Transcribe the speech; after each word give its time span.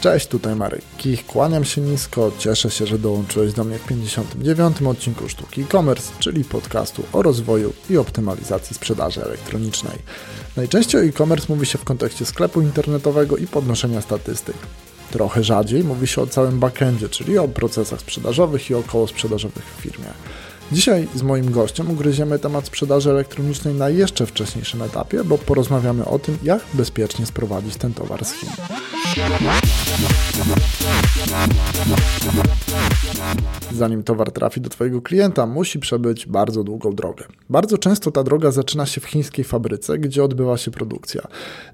Cześć, 0.00 0.26
tutaj 0.26 0.56
Marek 0.56 0.82
Kich, 0.96 1.26
kłaniam 1.26 1.64
się 1.64 1.80
nisko, 1.80 2.32
cieszę 2.38 2.70
się, 2.70 2.86
że 2.86 2.98
dołączyłeś 2.98 3.52
do 3.52 3.64
mnie 3.64 3.78
w 3.78 3.86
59. 3.86 4.82
odcinku 4.82 5.28
Sztuki 5.28 5.62
e-commerce, 5.62 6.12
czyli 6.18 6.44
podcastu 6.44 7.02
o 7.12 7.22
rozwoju 7.22 7.72
i 7.90 7.96
optymalizacji 7.96 8.76
sprzedaży 8.76 9.24
elektronicznej. 9.24 9.98
Najczęściej 10.56 11.00
o 11.00 11.04
e-commerce 11.04 11.46
mówi 11.48 11.66
się 11.66 11.78
w 11.78 11.84
kontekście 11.84 12.24
sklepu 12.24 12.60
internetowego 12.60 13.36
i 13.36 13.46
podnoszenia 13.46 14.00
statystyk. 14.00 14.56
Trochę 15.10 15.44
rzadziej 15.44 15.84
mówi 15.84 16.06
się 16.06 16.22
o 16.22 16.26
całym 16.26 16.60
backendzie, 16.60 17.08
czyli 17.08 17.38
o 17.38 17.48
procesach 17.48 18.00
sprzedażowych 18.00 18.70
i 18.70 18.74
około 18.74 19.06
sprzedażowych 19.06 19.64
w 19.64 19.82
firmie. 19.82 20.08
Dzisiaj 20.72 21.08
z 21.14 21.22
moim 21.22 21.50
gościem 21.50 21.90
ugryziemy 21.90 22.38
temat 22.38 22.66
sprzedaży 22.66 23.10
elektronicznej 23.10 23.74
na 23.74 23.88
jeszcze 23.88 24.26
wcześniejszym 24.26 24.82
etapie, 24.82 25.24
bo 25.24 25.38
porozmawiamy 25.38 26.04
o 26.04 26.18
tym, 26.18 26.38
jak 26.42 26.62
bezpiecznie 26.74 27.26
sprowadzić 27.26 27.76
ten 27.76 27.94
towar 27.94 28.24
z 28.24 28.32
Chin. 28.32 28.50
Zanim 33.72 34.02
towar 34.02 34.32
trafi 34.32 34.60
do 34.60 34.70
Twojego 34.70 35.02
klienta, 35.02 35.46
musi 35.46 35.78
przebyć 35.78 36.26
bardzo 36.26 36.64
długą 36.64 36.94
drogę. 36.94 37.24
Bardzo 37.50 37.78
często 37.78 38.10
ta 38.10 38.22
droga 38.22 38.50
zaczyna 38.50 38.86
się 38.86 39.00
w 39.00 39.04
chińskiej 39.04 39.44
fabryce, 39.44 39.98
gdzie 39.98 40.24
odbywa 40.24 40.56
się 40.56 40.70
produkcja. 40.70 41.22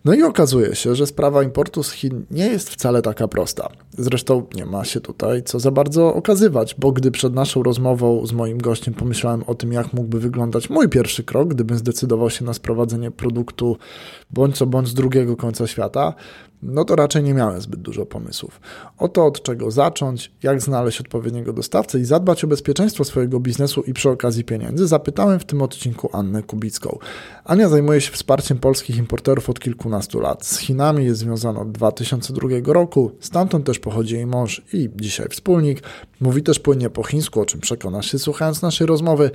No 0.05 0.15
i 0.15 0.23
okazuje 0.23 0.75
się, 0.75 0.95
że 0.95 1.07
sprawa 1.07 1.43
importu 1.43 1.83
z 1.83 1.93
Chin 1.93 2.25
nie 2.31 2.47
jest 2.47 2.71
wcale 2.71 3.03
taka 3.03 3.29
prosta. 3.29 3.69
Zresztą 3.99 4.47
nie 4.55 4.67
ma 4.67 4.85
się 4.85 5.01
tutaj 5.01 5.43
co 5.43 5.61
za 5.61 5.71
bardzo 5.71 6.15
okazywać, 6.15 6.75
bo 6.79 6.93
gdy 6.93 7.11
przed 7.11 7.35
naszą 7.35 7.63
rozmową 7.63 8.27
z 8.27 8.33
moim 8.33 8.59
gościem 8.59 8.95
pomyślałem 8.95 9.43
o 9.47 9.55
tym, 9.55 9.73
jak 9.73 9.93
mógłby 9.93 10.21
wyglądać 10.21 10.71
mój 10.71 10.89
pierwszy 10.89 11.25
krok, 11.25 11.49
gdybym 11.49 11.79
zdecydował 11.79 12.31
się 12.31 12.45
na 12.45 12.55
sprowadzenie 12.55 13.11
produktu 13.11 13.77
bądź 14.31 14.57
co 14.57 14.67
bądź 14.67 14.89
z 14.89 14.95
drugiego 14.95 15.37
końca 15.37 15.67
świata, 15.67 16.15
no 16.63 16.85
to 16.85 16.97
raczej 16.97 17.23
nie 17.23 17.35
miałem 17.35 17.61
zbyt 17.61 17.81
dużo 17.81 18.07
pomysłów. 18.07 18.61
O 18.99 19.09
to, 19.09 19.27
od 19.27 19.43
czego 19.43 19.71
zacząć, 19.71 20.33
jak 20.43 20.61
znaleźć 20.61 21.01
odpowiedniego 21.01 21.53
dostawcę 21.53 21.99
i 21.99 22.05
zadbać 22.05 22.45
o 22.45 22.47
bezpieczeństwo 22.47 23.05
swojego 23.05 23.41
biznesu 23.41 23.83
i 23.83 23.93
przy 23.93 24.11
okazji 24.11 24.45
pieniędzy, 24.45 24.87
zapytałem 24.87 25.41
w 25.41 25.45
tym 25.45 25.63
odcinku 25.63 26.11
Annę 26.13 26.43
Kubicką. 26.43 26.99
Ania 27.45 27.69
zajmuje 27.69 28.01
się 28.01 28.13
wsparciem 28.13 28.59
polskich 28.59 28.97
importerów 28.97 29.51
od 29.51 29.61
kilkunastu 29.61 30.21
lat. 30.21 30.47
Z 30.47 30.59
Chinami 30.59 31.05
jest 31.05 31.21
związana 31.21 31.61
od 31.61 31.73
2002 31.73 32.49
roku, 32.73 33.11
stamtąd 33.21 33.67
też 33.67 33.79
pochodzi 33.79 34.15
jej 34.15 34.27
mąż 34.27 34.63
i 34.73 34.91
dzisiaj 34.97 35.29
wspólnik. 35.29 35.83
Mówi 36.21 36.43
też 36.43 36.59
płynnie 36.59 36.91
po 36.91 37.03
chińsku, 37.03 37.41
o 37.41 37.47
czym 37.47 37.61
przekonasz 37.61 38.11
się 38.11 38.19
słuchając 38.19 38.63
naszej 38.63 38.87
rozmowy, 38.87 39.31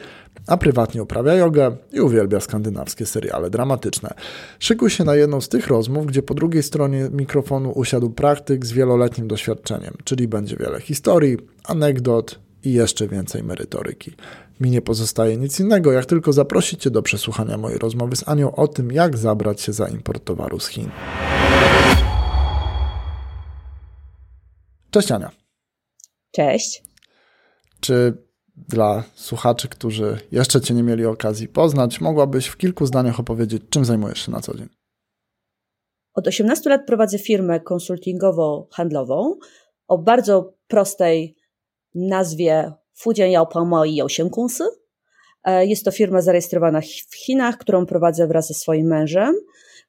a 0.48 0.58
prywatnie 0.58 1.04
uprawia 1.04 1.34
jogę 1.34 1.78
i 1.94 2.02
uwielbia 2.02 2.40
skandynawskie 2.40 3.06
seriale 3.06 3.50
dramatyczne. 3.50 4.14
Szykuj 4.60 4.90
się 4.90 5.04
na 5.04 5.16
jedną 5.16 5.42
z 5.42 5.50
tych 5.50 5.68
rozmów, 5.68 6.06
gdzie 6.06 6.24
po 6.24 6.34
drugiej 6.34 6.64
stronie 6.64 7.10
mikrofonu 7.18 7.72
usiadł 7.72 8.10
praktyk 8.10 8.66
z 8.66 8.72
wieloletnim 8.72 9.28
doświadczeniem, 9.28 9.94
czyli 10.04 10.28
będzie 10.28 10.56
wiele 10.56 10.82
historii, 10.82 11.38
anegdot 11.64 12.40
i 12.64 12.74
jeszcze 12.74 13.08
więcej 13.08 13.44
merytoryki. 13.44 14.12
Mi 14.60 14.72
nie 14.72 14.82
pozostaje 14.82 15.38
nic 15.38 15.60
innego, 15.60 15.92
jak 15.92 16.06
tylko 16.06 16.34
zaprosić 16.34 16.82
Cię 16.82 16.92
do 16.92 17.02
przesłuchania 17.02 17.58
mojej 17.58 17.80
rozmowy 17.80 18.16
z 18.16 18.28
Anią 18.28 18.56
o 18.56 18.68
tym, 18.68 18.92
jak 18.92 19.18
zabrać 19.18 19.62
się 19.62 19.74
za 19.74 19.88
import 19.88 20.26
towaru 20.26 20.60
z 20.60 20.68
Chin. 20.68 20.90
Cześć 24.92 25.12
Ania. 25.12 25.32
Cześć. 26.32 26.84
Czy 27.80 28.28
dla 28.58 29.04
słuchaczy, 29.16 29.68
którzy 29.68 30.20
jeszcze 30.32 30.62
Cię 30.62 30.74
nie 30.74 30.84
mieli 30.84 31.06
okazji 31.06 31.48
poznać, 31.48 32.02
mogłabyś 32.02 32.48
w 32.48 32.58
kilku 32.58 32.86
zdaniach 32.86 33.20
opowiedzieć, 33.20 33.64
czym 33.70 33.86
zajmujesz 33.86 34.26
się 34.26 34.32
na 34.32 34.40
co 34.40 34.58
dzień? 34.58 34.77
Od 36.18 36.28
18 36.28 36.70
lat 36.70 36.86
prowadzę 36.86 37.20
firmę 37.20 37.60
konsultingowo-handlową 37.60 39.34
o 39.88 39.98
bardzo 39.98 40.54
prostej 40.68 41.36
nazwie 41.96 42.74
Fujian 42.94 43.30
Yaopengmo 43.30 43.86
i 43.86 43.96
Youxian 43.96 44.30
Kungsy. 44.30 44.64
E, 45.44 45.66
jest 45.66 45.86
to 45.86 45.92
firma 45.92 46.22
zarejestrowana 46.22 46.82
w 47.10 47.16
Chinach, 47.16 47.58
którą 47.58 47.86
prowadzę 47.86 48.28
wraz 48.28 48.48
ze 48.48 48.54
swoim 48.54 48.88
mężem, 48.88 49.36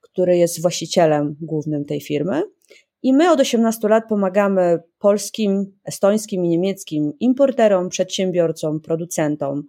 który 0.01 0.37
jest 0.37 0.63
właścicielem 0.63 1.37
głównym 1.41 1.85
tej 1.85 2.01
firmy. 2.01 2.43
I 3.03 3.13
my 3.13 3.31
od 3.31 3.41
18 3.41 3.89
lat 3.89 4.05
pomagamy 4.09 4.79
polskim, 4.99 5.79
estońskim 5.85 6.45
i 6.45 6.49
niemieckim 6.49 7.13
importerom, 7.21 7.89
przedsiębiorcom, 7.89 8.81
producentom 8.81 9.63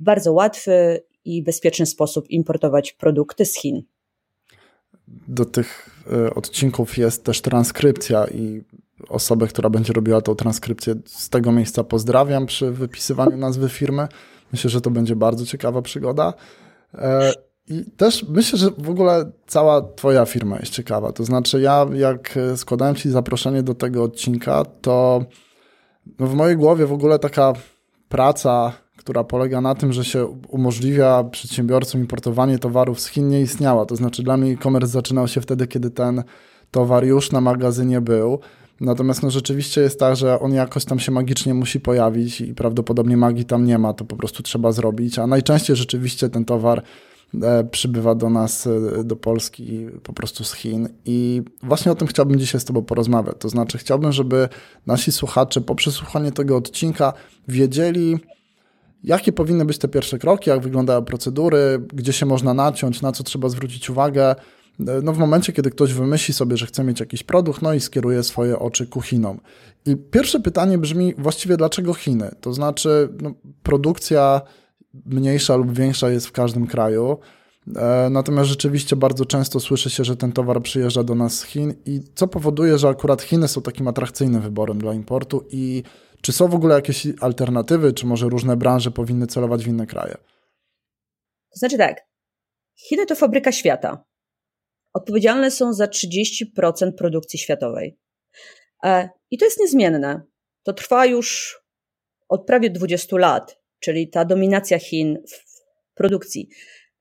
w 0.00 0.04
bardzo 0.04 0.32
łatwy 0.32 1.04
i 1.24 1.42
bezpieczny 1.42 1.86
sposób 1.86 2.30
importować 2.30 2.92
produkty 2.92 3.44
z 3.44 3.54
Chin. 3.54 3.82
Do 5.08 5.44
tych 5.44 5.90
e, 6.12 6.34
odcinków 6.34 6.98
jest 6.98 7.24
też 7.24 7.40
transkrypcja 7.40 8.26
i 8.26 8.62
osobę, 9.08 9.46
która 9.46 9.70
będzie 9.70 9.92
robiła 9.92 10.20
tą 10.20 10.34
transkrypcję 10.34 10.94
z 11.06 11.28
tego 11.28 11.52
miejsca 11.52 11.84
pozdrawiam 11.84 12.46
przy 12.46 12.70
wypisywaniu 12.70 13.36
nazwy 13.36 13.68
firmy. 13.68 14.08
Myślę, 14.52 14.70
że 14.70 14.80
to 14.80 14.90
będzie 14.90 15.16
bardzo 15.16 15.46
ciekawa 15.46 15.82
przygoda. 15.82 16.34
E, 16.94 17.32
I 17.68 17.84
też 17.96 18.24
myślę, 18.28 18.58
że 18.58 18.70
w 18.78 18.90
ogóle 18.90 19.32
cała 19.46 19.82
Twoja 19.82 20.26
firma 20.26 20.58
jest 20.58 20.72
ciekawa. 20.72 21.12
To 21.12 21.24
znaczy, 21.24 21.60
ja 21.60 21.86
jak 21.94 22.38
składałem 22.56 22.94
Ci 22.94 23.10
zaproszenie 23.10 23.62
do 23.62 23.74
tego 23.74 24.02
odcinka, 24.02 24.64
to 24.64 25.24
no 26.18 26.26
w 26.26 26.34
mojej 26.34 26.56
głowie 26.56 26.86
w 26.86 26.92
ogóle 26.92 27.18
taka 27.18 27.52
praca, 28.08 28.72
która 29.06 29.24
polega 29.24 29.60
na 29.60 29.74
tym, 29.74 29.92
że 29.92 30.04
się 30.04 30.26
umożliwia 30.48 31.24
przedsiębiorcom 31.24 32.00
importowanie 32.00 32.58
towarów 32.58 33.00
z 33.00 33.06
Chin, 33.06 33.28
nie 33.28 33.40
istniała. 33.40 33.86
To 33.86 33.96
znaczy, 33.96 34.22
dla 34.22 34.36
mnie 34.36 34.52
e-commerce 34.52 34.88
zaczynał 34.88 35.28
się 35.28 35.40
wtedy, 35.40 35.66
kiedy 35.66 35.90
ten 35.90 36.22
towar 36.70 37.04
już 37.04 37.32
na 37.32 37.40
magazynie 37.40 38.00
był. 38.00 38.38
Natomiast 38.80 39.22
no, 39.22 39.30
rzeczywiście 39.30 39.80
jest 39.80 40.00
tak, 40.00 40.16
że 40.16 40.40
on 40.40 40.52
jakoś 40.52 40.84
tam 40.84 40.98
się 40.98 41.12
magicznie 41.12 41.54
musi 41.54 41.80
pojawić 41.80 42.40
i 42.40 42.54
prawdopodobnie 42.54 43.16
magii 43.16 43.44
tam 43.44 43.64
nie 43.64 43.78
ma, 43.78 43.92
to 43.92 44.04
po 44.04 44.16
prostu 44.16 44.42
trzeba 44.42 44.72
zrobić. 44.72 45.18
A 45.18 45.26
najczęściej 45.26 45.76
rzeczywiście 45.76 46.28
ten 46.28 46.44
towar 46.44 46.82
e, 47.42 47.64
przybywa 47.64 48.14
do 48.14 48.30
nas, 48.30 48.66
e, 48.66 49.04
do 49.04 49.16
Polski 49.16 49.86
po 50.02 50.12
prostu 50.12 50.44
z 50.44 50.54
Chin. 50.54 50.88
I 51.04 51.42
właśnie 51.62 51.92
o 51.92 51.94
tym 51.94 52.08
chciałbym 52.08 52.38
dzisiaj 52.38 52.60
z 52.60 52.64
Tobą 52.64 52.82
porozmawiać. 52.82 53.36
To 53.38 53.48
znaczy, 53.48 53.78
chciałbym, 53.78 54.12
żeby 54.12 54.48
nasi 54.86 55.12
słuchacze 55.12 55.60
po 55.60 55.74
przesłuchaniu 55.74 56.30
tego 56.30 56.56
odcinka 56.56 57.12
wiedzieli, 57.48 58.18
jakie 59.06 59.32
powinny 59.32 59.64
być 59.64 59.78
te 59.78 59.88
pierwsze 59.88 60.18
kroki, 60.18 60.50
jak 60.50 60.60
wyglądają 60.60 61.04
procedury, 61.04 61.86
gdzie 61.92 62.12
się 62.12 62.26
można 62.26 62.54
naciąć, 62.54 63.02
na 63.02 63.12
co 63.12 63.24
trzeba 63.24 63.48
zwrócić 63.48 63.90
uwagę 63.90 64.34
no 64.78 65.12
w 65.12 65.18
momencie, 65.18 65.52
kiedy 65.52 65.70
ktoś 65.70 65.92
wymyśli 65.92 66.34
sobie, 66.34 66.56
że 66.56 66.66
chce 66.66 66.84
mieć 66.84 67.00
jakiś 67.00 67.22
produkt, 67.22 67.62
no 67.62 67.74
i 67.74 67.80
skieruje 67.80 68.22
swoje 68.22 68.58
oczy 68.58 68.86
ku 68.86 69.00
Chinom. 69.00 69.40
I 69.86 69.96
pierwsze 69.96 70.40
pytanie 70.40 70.78
brzmi 70.78 71.14
właściwie 71.18 71.56
dlaczego 71.56 71.94
Chiny? 71.94 72.30
To 72.40 72.52
znaczy, 72.52 73.08
no, 73.22 73.34
produkcja 73.62 74.40
mniejsza 75.06 75.56
lub 75.56 75.72
większa 75.72 76.10
jest 76.10 76.26
w 76.26 76.32
każdym 76.32 76.66
kraju. 76.66 77.18
E, 77.76 78.08
natomiast 78.10 78.50
rzeczywiście 78.50 78.96
bardzo 78.96 79.24
często 79.24 79.60
słyszy 79.60 79.90
się, 79.90 80.04
że 80.04 80.16
ten 80.16 80.32
towar 80.32 80.62
przyjeżdża 80.62 81.02
do 81.02 81.14
nas 81.14 81.34
z 81.34 81.44
Chin 81.44 81.74
i 81.86 82.00
co 82.14 82.28
powoduje, 82.28 82.78
że 82.78 82.88
akurat 82.88 83.22
Chiny 83.22 83.48
są 83.48 83.62
takim 83.62 83.88
atrakcyjnym 83.88 84.42
wyborem 84.42 84.78
dla 84.78 84.94
importu 84.94 85.44
i 85.50 85.82
czy 86.26 86.32
są 86.32 86.48
w 86.48 86.54
ogóle 86.54 86.74
jakieś 86.74 87.06
alternatywy, 87.20 87.92
czy 87.92 88.06
może 88.06 88.28
różne 88.28 88.56
branże 88.56 88.90
powinny 88.90 89.26
celować 89.26 89.64
w 89.64 89.68
inne 89.68 89.86
kraje? 89.86 90.14
To 91.50 91.58
znaczy 91.58 91.78
tak, 91.78 92.06
Chiny 92.74 93.06
to 93.06 93.14
fabryka 93.14 93.52
świata 93.52 94.04
odpowiedzialne 94.92 95.50
są 95.50 95.72
za 95.72 95.86
30% 95.86 96.92
produkcji 96.98 97.38
światowej. 97.38 97.98
E, 98.84 99.08
I 99.30 99.38
to 99.38 99.44
jest 99.44 99.60
niezmienne. 99.60 100.22
To 100.62 100.72
trwa 100.72 101.06
już 101.06 101.58
od 102.28 102.46
prawie 102.46 102.70
20 102.70 103.16
lat, 103.16 103.58
czyli 103.80 104.10
ta 104.10 104.24
dominacja 104.24 104.78
Chin 104.78 105.18
w 105.28 105.62
produkcji. 105.94 106.48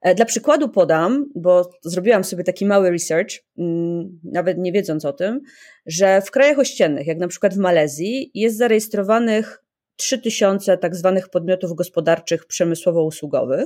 E, 0.06 0.16
dla 0.16 0.26
przykładu 0.26 0.70
podam, 0.70 1.26
bo 1.36 1.70
zrobiłam 1.84 2.24
sobie 2.24 2.44
taki 2.44 2.66
mały 2.66 2.92
research, 2.92 3.30
mm, 3.58 4.20
nawet 4.24 4.58
nie 4.58 4.72
wiedząc 4.72 5.06
o 5.06 5.14
tym, 5.14 5.42
że 5.86 6.22
w 6.22 6.32
krajach 6.32 6.60
ościennych, 6.60 7.08
jak 7.08 7.18
na 7.18 7.28
przykład 7.28 7.54
w 7.54 7.58
Malezji, 7.58 8.32
jest 8.34 8.58
zarejestrowanych 8.58 9.64
3000 9.96 10.78
tak 10.78 10.96
zwanych 10.96 11.30
podmiotów 11.30 11.76
gospodarczych 11.76 12.46
przemysłowo-usługowych, 12.48 13.66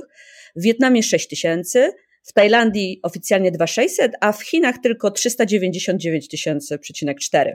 w 0.56 0.62
Wietnamie 0.62 1.02
6000, 1.02 1.92
w 2.22 2.32
Tajlandii 2.32 3.00
oficjalnie 3.02 3.50
2600, 3.50 4.12
a 4.20 4.32
w 4.32 4.42
Chinach 4.42 4.74
tylko 4.82 5.10
399 5.10 6.28
tysięcy,4. 6.28 7.52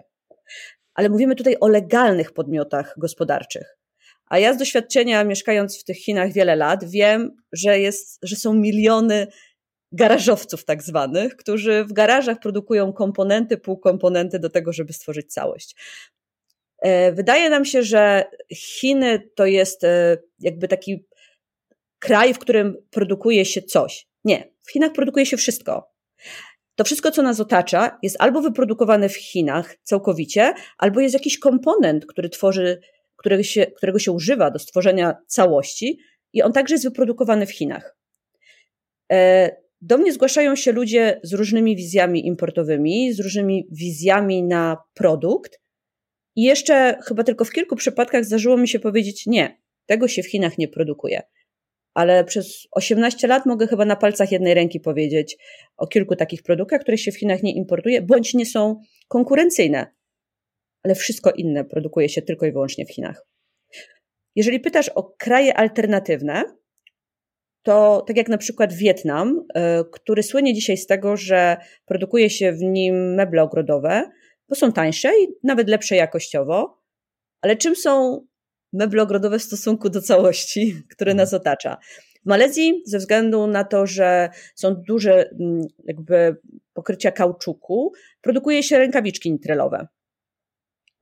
Ale 0.94 1.10
mówimy 1.10 1.36
tutaj 1.36 1.56
o 1.62 1.68
legalnych 1.68 2.34
podmiotach 2.34 2.96
gospodarczych. 2.98 3.75
A 4.30 4.40
ja 4.40 4.54
z 4.54 4.58
doświadczenia, 4.58 5.24
mieszkając 5.24 5.80
w 5.80 5.84
tych 5.84 5.98
Chinach 5.98 6.34
wiele 6.34 6.56
lat, 6.56 6.84
wiem, 6.84 7.32
że, 7.52 7.80
jest, 7.80 8.20
że 8.24 8.36
są 8.36 8.54
miliony 8.54 9.28
garażowców 9.92 10.66
tak 10.66 10.84
zwanych, 10.84 11.36
którzy 11.36 11.84
w 11.84 11.94
garażach 11.94 12.40
produkują 12.40 12.94
komponenty, 12.94 13.58
półkomponenty 13.58 14.40
do 14.40 14.50
tego, 14.50 14.74
żeby 14.74 14.94
stworzyć 14.94 15.34
całość. 15.34 15.76
E, 16.82 17.12
wydaje 17.12 17.50
nam 17.50 17.66
się, 17.66 17.84
że 17.84 18.26
Chiny 18.54 19.30
to 19.36 19.46
jest 19.46 19.84
e, 19.84 20.18
jakby 20.40 20.68
taki 20.68 21.06
kraj, 22.00 22.34
w 22.34 22.40
którym 22.40 22.78
produkuje 22.92 23.46
się 23.46 23.62
coś. 23.62 24.08
Nie, 24.24 24.52
w 24.62 24.72
Chinach 24.72 24.92
produkuje 24.92 25.26
się 25.26 25.38
wszystko. 25.38 25.92
To 26.76 26.84
wszystko, 26.84 27.12
co 27.12 27.22
nas 27.22 27.40
otacza, 27.40 27.98
jest 28.04 28.16
albo 28.20 28.42
wyprodukowane 28.42 29.10
w 29.10 29.16
Chinach 29.16 29.76
całkowicie, 29.84 30.54
albo 30.78 31.00
jest 31.00 31.14
jakiś 31.14 31.40
komponent, 31.40 32.06
który 32.06 32.30
tworzy, 32.30 32.82
którego 33.26 33.44
się, 33.44 33.66
którego 33.66 34.00
się 34.00 34.12
używa 34.12 34.52
do 34.52 34.60
stworzenia 34.60 35.16
całości, 35.28 36.00
i 36.34 36.42
on 36.42 36.54
także 36.54 36.76
jest 36.76 36.86
wyprodukowany 36.86 37.46
w 37.46 37.52
Chinach. 37.52 37.98
E, 39.12 39.50
do 39.82 39.98
mnie 39.98 40.14
zgłaszają 40.14 40.56
się 40.56 40.72
ludzie 40.72 41.20
z 41.24 41.34
różnymi 41.34 41.76
wizjami 41.76 42.28
importowymi, 42.28 43.14
z 43.14 43.20
różnymi 43.20 43.68
wizjami 43.72 44.44
na 44.44 44.78
produkt. 44.94 45.60
I 46.36 46.44
jeszcze 46.44 47.00
chyba 47.04 47.24
tylko 47.24 47.46
w 47.46 47.52
kilku 47.52 47.76
przypadkach 47.76 48.26
zdarzyło 48.26 48.58
mi 48.58 48.68
się 48.68 48.80
powiedzieć: 48.80 49.26
Nie, 49.26 49.62
tego 49.86 50.08
się 50.08 50.24
w 50.24 50.30
Chinach 50.30 50.58
nie 50.58 50.68
produkuje. 50.68 51.22
Ale 51.94 52.24
przez 52.24 52.68
18 52.72 53.28
lat 53.28 53.46
mogę 53.46 53.68
chyba 53.68 53.86
na 53.86 53.96
palcach 53.96 54.32
jednej 54.32 54.54
ręki 54.54 54.80
powiedzieć 54.80 55.38
o 55.78 55.88
kilku 55.88 56.16
takich 56.16 56.44
produktach, 56.44 56.82
które 56.82 56.98
się 56.98 57.12
w 57.12 57.18
Chinach 57.18 57.44
nie 57.44 57.56
importuje, 57.56 58.02
bądź 58.02 58.34
nie 58.34 58.46
są 58.46 58.82
konkurencyjne. 59.08 59.96
Ale 60.86 60.96
wszystko 60.96 61.32
inne 61.32 61.66
produkuje 61.66 62.10
się 62.10 62.22
tylko 62.22 62.46
i 62.46 62.52
wyłącznie 62.52 62.86
w 62.86 62.92
Chinach. 62.92 63.26
Jeżeli 64.36 64.60
pytasz 64.60 64.90
o 64.90 65.04
kraje 65.04 65.58
alternatywne, 65.58 66.44
to 67.64 68.04
tak 68.08 68.18
jak 68.18 68.30
na 68.30 68.38
przykład 68.38 68.74
Wietnam, 68.74 69.46
e, 69.54 69.84
który 69.92 70.24
słynie 70.24 70.54
dzisiaj 70.54 70.78
z 70.78 70.88
tego, 70.88 71.18
że 71.18 71.58
produkuje 71.86 72.30
się 72.30 72.52
w 72.52 72.62
nim 72.62 73.14
meble 73.14 73.44
ogrodowe, 73.44 74.12
bo 74.50 74.56
są 74.56 74.72
tańsze 74.72 75.10
i 75.10 75.28
nawet 75.44 75.70
lepsze 75.70 75.96
jakościowo, 75.96 76.82
ale 77.42 77.56
czym 77.56 77.76
są 77.76 78.26
meble 78.74 79.04
ogrodowe 79.04 79.40
w 79.40 79.44
stosunku 79.44 79.90
do 79.90 80.02
całości, 80.02 80.76
które 80.96 81.14
nas 81.14 81.34
otacza? 81.34 81.78
W 82.24 82.28
Malezji, 82.28 82.82
ze 82.86 82.98
względu 82.98 83.48
na 83.48 83.64
to, 83.64 83.88
że 83.88 84.30
są 84.56 84.76
duże 84.88 85.30
mm, 85.30 85.62
jakby 85.84 86.36
pokrycia 86.74 87.12
kauczuku, 87.12 87.92
produkuje 88.22 88.64
się 88.64 88.78
rękawiczki 88.78 89.32
nitrylowe. 89.32 89.88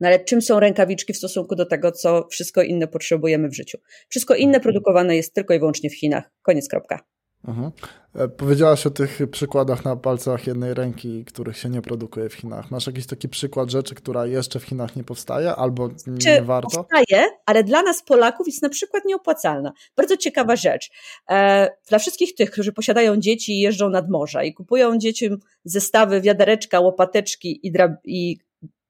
No 0.04 0.08
ale 0.08 0.20
czym 0.20 0.42
są 0.42 0.60
rękawiczki 0.60 1.12
w 1.12 1.16
stosunku 1.16 1.56
do 1.56 1.66
tego, 1.66 1.92
co 1.92 2.26
wszystko 2.30 2.62
inne 2.62 2.86
potrzebujemy 2.86 3.48
w 3.48 3.54
życiu? 3.54 3.78
Wszystko 4.08 4.34
inne 4.34 4.60
produkowane 4.60 5.16
jest 5.16 5.34
tylko 5.34 5.54
i 5.54 5.58
wyłącznie 5.58 5.90
w 5.90 5.98
Chinach. 5.98 6.30
Koniec, 6.42 6.68
kropka. 6.68 7.00
Mhm. 7.48 7.70
E, 8.14 8.28
powiedziałaś 8.28 8.86
o 8.86 8.90
tych 8.90 9.18
przykładach 9.30 9.84
na 9.84 9.96
palcach 9.96 10.46
jednej 10.46 10.74
ręki, 10.74 11.24
których 11.24 11.58
się 11.58 11.68
nie 11.68 11.82
produkuje 11.82 12.28
w 12.28 12.34
Chinach. 12.34 12.70
Masz 12.70 12.86
jakiś 12.86 13.06
taki 13.06 13.28
przykład 13.28 13.70
rzeczy, 13.70 13.94
która 13.94 14.26
jeszcze 14.26 14.60
w 14.60 14.64
Chinach 14.64 14.96
nie 14.96 15.04
powstaje 15.04 15.54
albo 15.54 15.88
nie 16.06 16.18
Czy 16.18 16.42
warto? 16.42 16.84
Powstaje, 16.84 17.24
ale 17.46 17.64
dla 17.64 17.82
nas 17.82 18.02
Polaków 18.02 18.46
jest 18.46 18.62
na 18.62 18.68
przykład 18.68 19.04
nieopłacalna. 19.04 19.72
Bardzo 19.96 20.16
ciekawa 20.16 20.56
rzecz. 20.56 20.90
E, 21.30 21.68
dla 21.88 21.98
wszystkich 21.98 22.34
tych, 22.34 22.50
którzy 22.50 22.72
posiadają 22.72 23.16
dzieci 23.16 23.52
i 23.52 23.60
jeżdżą 23.60 23.88
nad 23.90 24.10
morze 24.10 24.46
i 24.46 24.54
kupują 24.54 24.98
dzieciom 24.98 25.36
zestawy 25.64 26.20
wiadereczka, 26.20 26.80
łopateczki 26.80 27.60
i, 27.66 27.72
i 28.04 28.38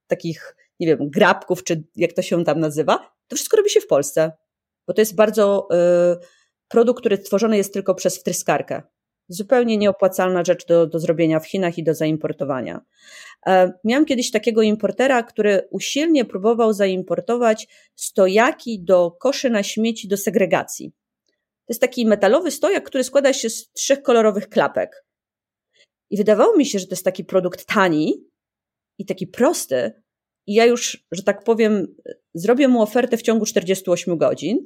takich 0.07 0.55
nie 0.81 0.87
wiem, 0.87 1.11
grabków, 1.11 1.65
czy 1.65 1.85
jak 1.97 2.12
to 2.12 2.23
się 2.23 2.44
tam 2.44 2.61
nazywa, 2.61 3.11
to 3.29 3.37
wszystko 3.37 3.56
robi 3.56 3.71
się 3.71 3.81
w 3.81 3.87
Polsce. 3.87 4.32
Bo 4.87 4.94
to 4.94 5.00
jest 5.00 5.15
bardzo 5.15 5.69
y, 5.73 6.26
produkt, 6.69 7.00
który 7.00 7.19
tworzony 7.19 7.56
jest 7.56 7.73
tylko 7.73 7.94
przez 7.94 8.19
wtryskarkę. 8.19 8.82
Zupełnie 9.29 9.76
nieopłacalna 9.76 10.44
rzecz 10.44 10.67
do, 10.67 10.87
do 10.87 10.99
zrobienia 10.99 11.41
w 11.41 11.47
Chinach 11.47 11.79
i 11.79 11.85
do 11.85 11.94
zaimportowania. 11.94 12.81
E, 13.47 13.73
miałam 13.85 14.05
kiedyś 14.05 14.31
takiego 14.31 14.62
importera, 14.62 15.23
który 15.23 15.69
usilnie 15.71 16.25
próbował 16.25 16.73
zaimportować 16.73 17.69
stojaki 17.97 18.85
do 18.85 19.11
koszy 19.11 19.50
na 19.50 19.62
śmieci 19.62 20.09
do 20.09 20.17
segregacji. 20.17 20.93
To 21.67 21.70
jest 21.70 21.81
taki 21.81 22.06
metalowy 22.06 22.50
stojak, 22.50 22.85
który 22.85 23.05
składa 23.05 23.32
się 23.32 23.50
z 23.50 23.73
trzech 23.73 24.03
kolorowych 24.03 24.49
klapek. 24.49 25.05
I 26.11 26.17
wydawało 26.17 26.56
mi 26.56 26.67
się, 26.67 26.79
że 26.79 26.87
to 26.87 26.93
jest 26.93 27.05
taki 27.05 27.25
produkt 27.25 27.67
tani 27.67 28.25
i 28.99 29.06
taki 29.06 29.27
prosty, 29.27 30.03
i 30.46 30.55
ja 30.55 30.64
już, 30.64 31.06
że 31.12 31.23
tak 31.23 31.44
powiem, 31.44 31.87
zrobię 32.35 32.69
mu 32.69 32.82
ofertę 32.82 33.17
w 33.17 33.23
ciągu 33.23 33.46
48 33.46 34.19
godzin. 34.19 34.58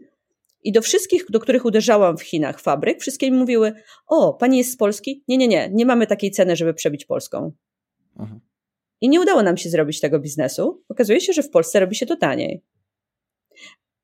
I 0.65 0.73
do 0.73 0.83
wszystkich, 0.83 1.25
do 1.31 1.41
których 1.41 1.65
uderzałam 1.65 2.17
w 2.17 2.23
Chinach 2.23 2.61
fabryk, 2.61 3.01
wszystkie 3.01 3.31
mi 3.31 3.39
mówiły: 3.39 3.73
O, 4.07 4.35
pani 4.35 4.59
jest 4.59 4.73
z 4.73 4.77
Polski? 4.77 5.25
Nie, 5.29 5.37
nie, 5.37 5.49
nie, 5.49 5.71
nie 5.73 5.87
mamy 5.87 6.07
takiej 6.07 6.31
ceny, 6.31 6.57
żeby 6.57 6.75
przebić 6.75 7.05
Polską. 7.05 7.53
Aha. 8.19 8.41
I 9.01 9.09
nie 9.09 9.21
udało 9.21 9.43
nam 9.43 9.57
się 9.57 9.71
zrobić 9.71 10.01
tego 10.01 10.21
biznesu. 10.21 10.83
Okazuje 10.89 11.21
się, 11.21 11.33
że 11.33 11.43
w 11.43 11.51
Polsce 11.51 11.81
robi 11.81 11.97
się 11.97 12.07
to 12.07 12.17
taniej. 12.17 12.65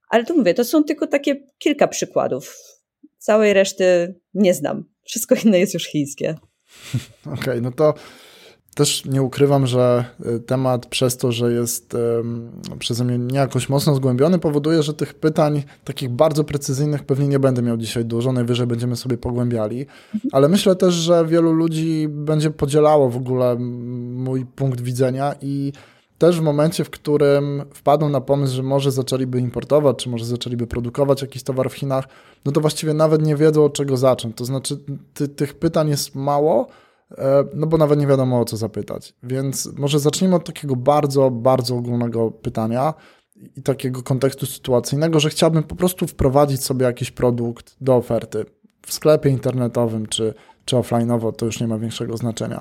Ale 0.08 0.24
tu 0.24 0.36
mówię, 0.36 0.54
to 0.54 0.64
są 0.64 0.84
tylko 0.84 1.06
takie 1.06 1.36
kilka 1.58 1.88
przykładów. 1.88 2.56
Całej 3.18 3.52
reszty 3.52 4.14
nie 4.34 4.54
znam. 4.54 4.84
Wszystko 5.02 5.34
inne 5.44 5.58
jest 5.58 5.74
już 5.74 5.84
chińskie. 5.86 6.34
Okej, 7.26 7.40
okay, 7.40 7.60
no 7.60 7.72
to 7.72 7.94
też 8.74 9.04
nie 9.04 9.22
ukrywam, 9.22 9.66
że 9.66 10.04
y, 10.26 10.40
temat 10.40 10.86
przez 10.86 11.16
to, 11.16 11.32
że 11.32 11.52
jest 11.52 11.96
przeze 12.78 13.04
mnie 13.04 13.18
nie 13.18 13.38
jakoś 13.38 13.68
mocno 13.68 13.94
zgłębiony, 13.94 14.38
powoduje, 14.38 14.82
że 14.82 14.94
tych 14.94 15.14
pytań 15.14 15.62
takich 15.84 16.10
bardzo 16.10 16.44
precyzyjnych 16.44 17.02
pewnie 17.02 17.28
nie 17.28 17.38
będę 17.38 17.62
miał 17.62 17.76
dzisiaj 17.76 18.04
dużo, 18.04 18.32
najwyżej 18.32 18.66
będziemy 18.66 18.96
sobie 18.96 19.18
pogłębiali, 19.18 19.86
ale 20.32 20.48
myślę 20.48 20.76
też, 20.76 20.94
że 20.94 21.26
wielu 21.26 21.52
ludzi 21.52 22.06
będzie 22.08 22.50
podzielało 22.50 23.10
w 23.10 23.16
ogóle 23.16 23.56
mój 24.14 24.46
punkt 24.46 24.80
widzenia 24.80 25.34
i 25.42 25.72
też 26.18 26.40
w 26.40 26.42
momencie, 26.42 26.84
w 26.84 26.90
którym 26.90 27.62
wpadną 27.74 28.08
na 28.08 28.20
pomysł, 28.20 28.54
że 28.54 28.62
może 28.62 28.90
zaczęliby 28.90 29.40
importować, 29.40 29.96
czy 29.96 30.08
może 30.08 30.24
zaczęliby 30.24 30.66
produkować 30.66 31.22
jakiś 31.22 31.42
towar 31.42 31.70
w 31.70 31.74
Chinach, 31.74 32.08
no 32.44 32.52
to 32.52 32.60
właściwie 32.60 32.94
nawet 32.94 33.22
nie 33.22 33.36
wiedzą 33.36 33.64
od 33.64 33.72
czego 33.72 33.96
zacząć. 33.96 34.36
To 34.36 34.44
znaczy, 34.44 34.78
ty, 35.14 35.28
tych 35.28 35.54
pytań 35.54 35.88
jest 35.88 36.14
mało, 36.14 36.66
E, 36.66 36.83
no 37.54 37.66
bo 37.66 37.76
nawet 37.78 37.98
nie 37.98 38.06
wiadomo 38.06 38.40
o 38.40 38.44
co 38.44 38.56
zapytać. 38.56 39.14
Więc 39.22 39.66
może 39.78 39.98
zacznijmy 39.98 40.36
od 40.36 40.44
takiego 40.44 40.76
bardzo, 40.76 41.30
bardzo 41.30 41.76
ogólnego 41.76 42.30
pytania 42.30 42.94
i 43.56 43.62
takiego 43.62 44.02
kontekstu 44.02 44.46
sytuacyjnego, 44.46 45.20
że 45.20 45.30
chciałbym 45.30 45.62
po 45.62 45.76
prostu 45.76 46.06
wprowadzić 46.06 46.64
sobie 46.64 46.86
jakiś 46.86 47.10
produkt 47.10 47.76
do 47.80 47.96
oferty 47.96 48.44
w 48.86 48.92
sklepie 48.92 49.30
internetowym 49.30 50.06
czy, 50.06 50.34
czy 50.64 50.76
offline'owo, 50.76 51.32
to 51.32 51.46
już 51.46 51.60
nie 51.60 51.66
ma 51.66 51.78
większego 51.78 52.16
znaczenia. 52.16 52.60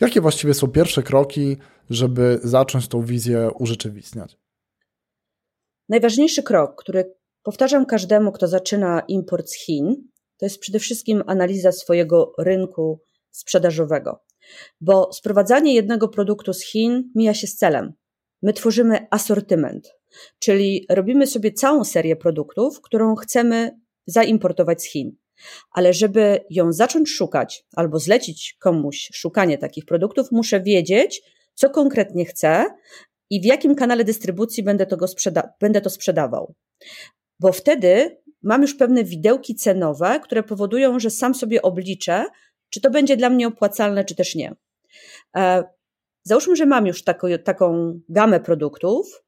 Jakie 0.00 0.20
właściwie 0.20 0.54
są 0.54 0.68
pierwsze 0.68 1.02
kroki, 1.02 1.56
żeby 1.90 2.40
zacząć 2.42 2.88
tą 2.88 3.02
wizję 3.02 3.50
urzeczywistniać? 3.58 4.38
Najważniejszy 5.88 6.42
krok, 6.42 6.82
który 6.82 7.14
powtarzam 7.42 7.86
każdemu, 7.86 8.32
kto 8.32 8.48
zaczyna 8.48 9.00
import 9.08 9.48
z 9.48 9.54
Chin, 9.54 10.08
to 10.38 10.46
jest 10.46 10.58
przede 10.58 10.78
wszystkim 10.78 11.22
analiza 11.26 11.72
swojego 11.72 12.32
rynku 12.38 13.00
sprzedażowego. 13.38 14.22
Bo 14.80 15.12
sprowadzanie 15.12 15.74
jednego 15.74 16.08
produktu 16.08 16.52
z 16.52 16.64
Chin 16.64 17.10
mija 17.14 17.34
się 17.34 17.46
z 17.46 17.56
celem. 17.56 17.92
My 18.42 18.52
tworzymy 18.52 19.06
asortyment, 19.10 19.92
czyli 20.38 20.86
robimy 20.90 21.26
sobie 21.26 21.52
całą 21.52 21.84
serię 21.84 22.16
produktów, 22.16 22.80
którą 22.80 23.14
chcemy 23.14 23.80
zaimportować 24.06 24.82
z 24.82 24.86
Chin. 24.86 25.16
Ale 25.70 25.92
żeby 25.92 26.44
ją 26.50 26.72
zacząć 26.72 27.10
szukać 27.10 27.64
albo 27.76 27.98
zlecić 27.98 28.56
komuś 28.60 29.10
szukanie 29.14 29.58
takich 29.58 29.84
produktów, 29.84 30.32
muszę 30.32 30.60
wiedzieć, 30.60 31.22
co 31.54 31.70
konkretnie 31.70 32.24
chcę 32.24 32.64
i 33.30 33.40
w 33.40 33.44
jakim 33.44 33.74
kanale 33.74 34.04
dystrybucji 34.04 34.62
będę 34.62 34.86
to, 34.86 34.96
sprzeda- 34.96 35.48
będę 35.60 35.80
to 35.80 35.90
sprzedawał. 35.90 36.54
Bo 37.40 37.52
wtedy 37.52 38.20
mam 38.42 38.62
już 38.62 38.74
pewne 38.74 39.04
widełki 39.04 39.54
cenowe, 39.54 40.20
które 40.22 40.42
powodują, 40.42 40.98
że 40.98 41.10
sam 41.10 41.34
sobie 41.34 41.62
obliczę, 41.62 42.24
czy 42.76 42.80
to 42.80 42.90
będzie 42.90 43.16
dla 43.16 43.30
mnie 43.30 43.46
opłacalne, 43.46 44.04
czy 44.04 44.14
też 44.14 44.34
nie. 44.34 44.54
E, 45.36 45.64
załóżmy, 46.22 46.56
że 46.56 46.66
mam 46.66 46.86
już 46.86 47.04
taką, 47.04 47.28
taką 47.44 48.00
gamę 48.08 48.40
produktów 48.40 49.22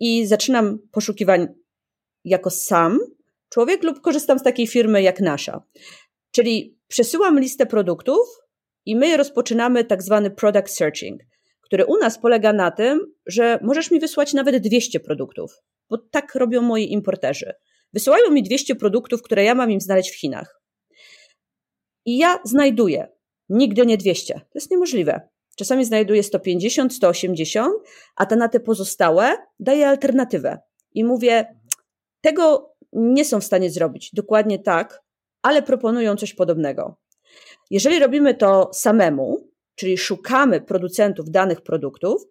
i 0.00 0.26
zaczynam 0.26 0.78
poszukiwań 0.92 1.48
jako 2.24 2.50
sam 2.50 2.98
człowiek 3.48 3.82
lub 3.82 4.00
korzystam 4.00 4.38
z 4.38 4.42
takiej 4.42 4.66
firmy 4.66 5.02
jak 5.02 5.20
nasza. 5.20 5.62
Czyli 6.30 6.78
przesyłam 6.88 7.40
listę 7.40 7.66
produktów 7.66 8.28
i 8.84 8.96
my 8.96 9.16
rozpoczynamy 9.16 9.84
tak 9.84 10.02
zwany 10.02 10.30
product 10.30 10.76
searching, 10.76 11.20
który 11.60 11.84
u 11.84 11.96
nas 11.98 12.18
polega 12.18 12.52
na 12.52 12.70
tym, 12.70 13.00
że 13.26 13.58
możesz 13.62 13.90
mi 13.90 14.00
wysłać 14.00 14.34
nawet 14.34 14.56
200 14.56 15.00
produktów, 15.00 15.62
bo 15.90 15.98
tak 15.98 16.34
robią 16.34 16.62
moi 16.62 16.92
importerzy. 16.92 17.52
Wysyłają 17.92 18.30
mi 18.30 18.42
200 18.42 18.74
produktów, 18.74 19.22
które 19.22 19.44
ja 19.44 19.54
mam 19.54 19.70
im 19.70 19.80
znaleźć 19.80 20.10
w 20.10 20.20
Chinach. 20.20 20.65
I 22.06 22.18
ja 22.18 22.38
znajduję, 22.44 23.08
nigdy 23.48 23.86
nie 23.86 23.96
200. 23.96 24.34
To 24.34 24.50
jest 24.54 24.70
niemożliwe. 24.70 25.28
Czasami 25.56 25.84
znajduję 25.84 26.22
150, 26.22 26.94
180, 26.94 27.74
a 28.16 28.26
te 28.26 28.36
na 28.36 28.48
te 28.48 28.60
pozostałe 28.60 29.36
daję 29.60 29.88
alternatywę. 29.88 30.58
I 30.94 31.04
mówię, 31.04 31.56
tego 32.20 32.72
nie 32.92 33.24
są 33.24 33.40
w 33.40 33.44
stanie 33.44 33.70
zrobić 33.70 34.10
dokładnie 34.14 34.58
tak, 34.58 35.02
ale 35.42 35.62
proponują 35.62 36.16
coś 36.16 36.34
podobnego. 36.34 36.96
Jeżeli 37.70 37.98
robimy 37.98 38.34
to 38.34 38.70
samemu, 38.72 39.48
czyli 39.74 39.98
szukamy 39.98 40.60
producentów 40.60 41.30
danych 41.30 41.60
produktów, 41.60 42.22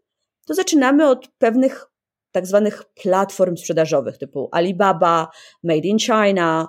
to 0.48 0.54
zaczynamy 0.54 1.10
od 1.10 1.28
pewnych 1.38 1.86
tak 2.32 2.48
zwanych 2.48 2.84
platform 2.84 3.58
sprzedażowych 3.58 4.18
typu 4.18 4.50
Alibaba, 4.52 5.28
Made 5.64 5.88
in 5.88 5.98
China, 6.00 6.68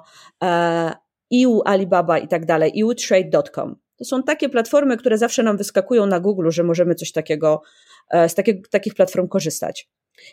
e, 1.33 1.45
EU 1.45 1.63
Alibaba 1.65 2.19
i 2.19 2.29
tak 2.29 2.47
dalej, 2.47 2.83
eutrade.com. 2.83 3.77
To 3.97 4.05
są 4.05 4.23
takie 4.23 4.49
platformy, 4.49 4.97
które 4.97 5.19
zawsze 5.19 5.43
nam 5.43 5.57
wyskakują 5.57 6.07
na 6.07 6.21
Google, 6.21 6.51
że 6.51 6.63
możemy 6.63 6.95
coś 6.95 7.13
takiego, 7.13 7.63
e, 8.11 8.29
z 8.29 8.35
takich 8.71 8.95
platform 8.95 9.29
korzystać. 9.29 9.89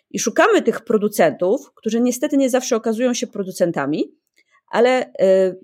I 0.09 0.19
szukamy 0.19 0.62
tych 0.62 0.81
producentów, 0.81 1.71
którzy 1.75 2.01
niestety 2.01 2.38
nie 2.38 2.50
zawsze 2.50 2.75
okazują 2.75 3.13
się 3.13 3.27
producentami, 3.27 4.15
ale 4.67 5.13
e, 5.19 5.55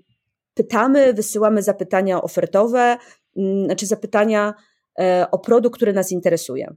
pytamy, 0.54 1.14
wysyłamy 1.14 1.62
zapytania 1.62 2.22
ofertowe, 2.22 2.96
mm, 3.36 3.64
znaczy 3.64 3.86
zapytania 3.86 4.54
e, 5.00 5.26
o 5.30 5.38
produkt, 5.38 5.76
który 5.76 5.92
nas 5.92 6.12
interesuje. 6.12 6.74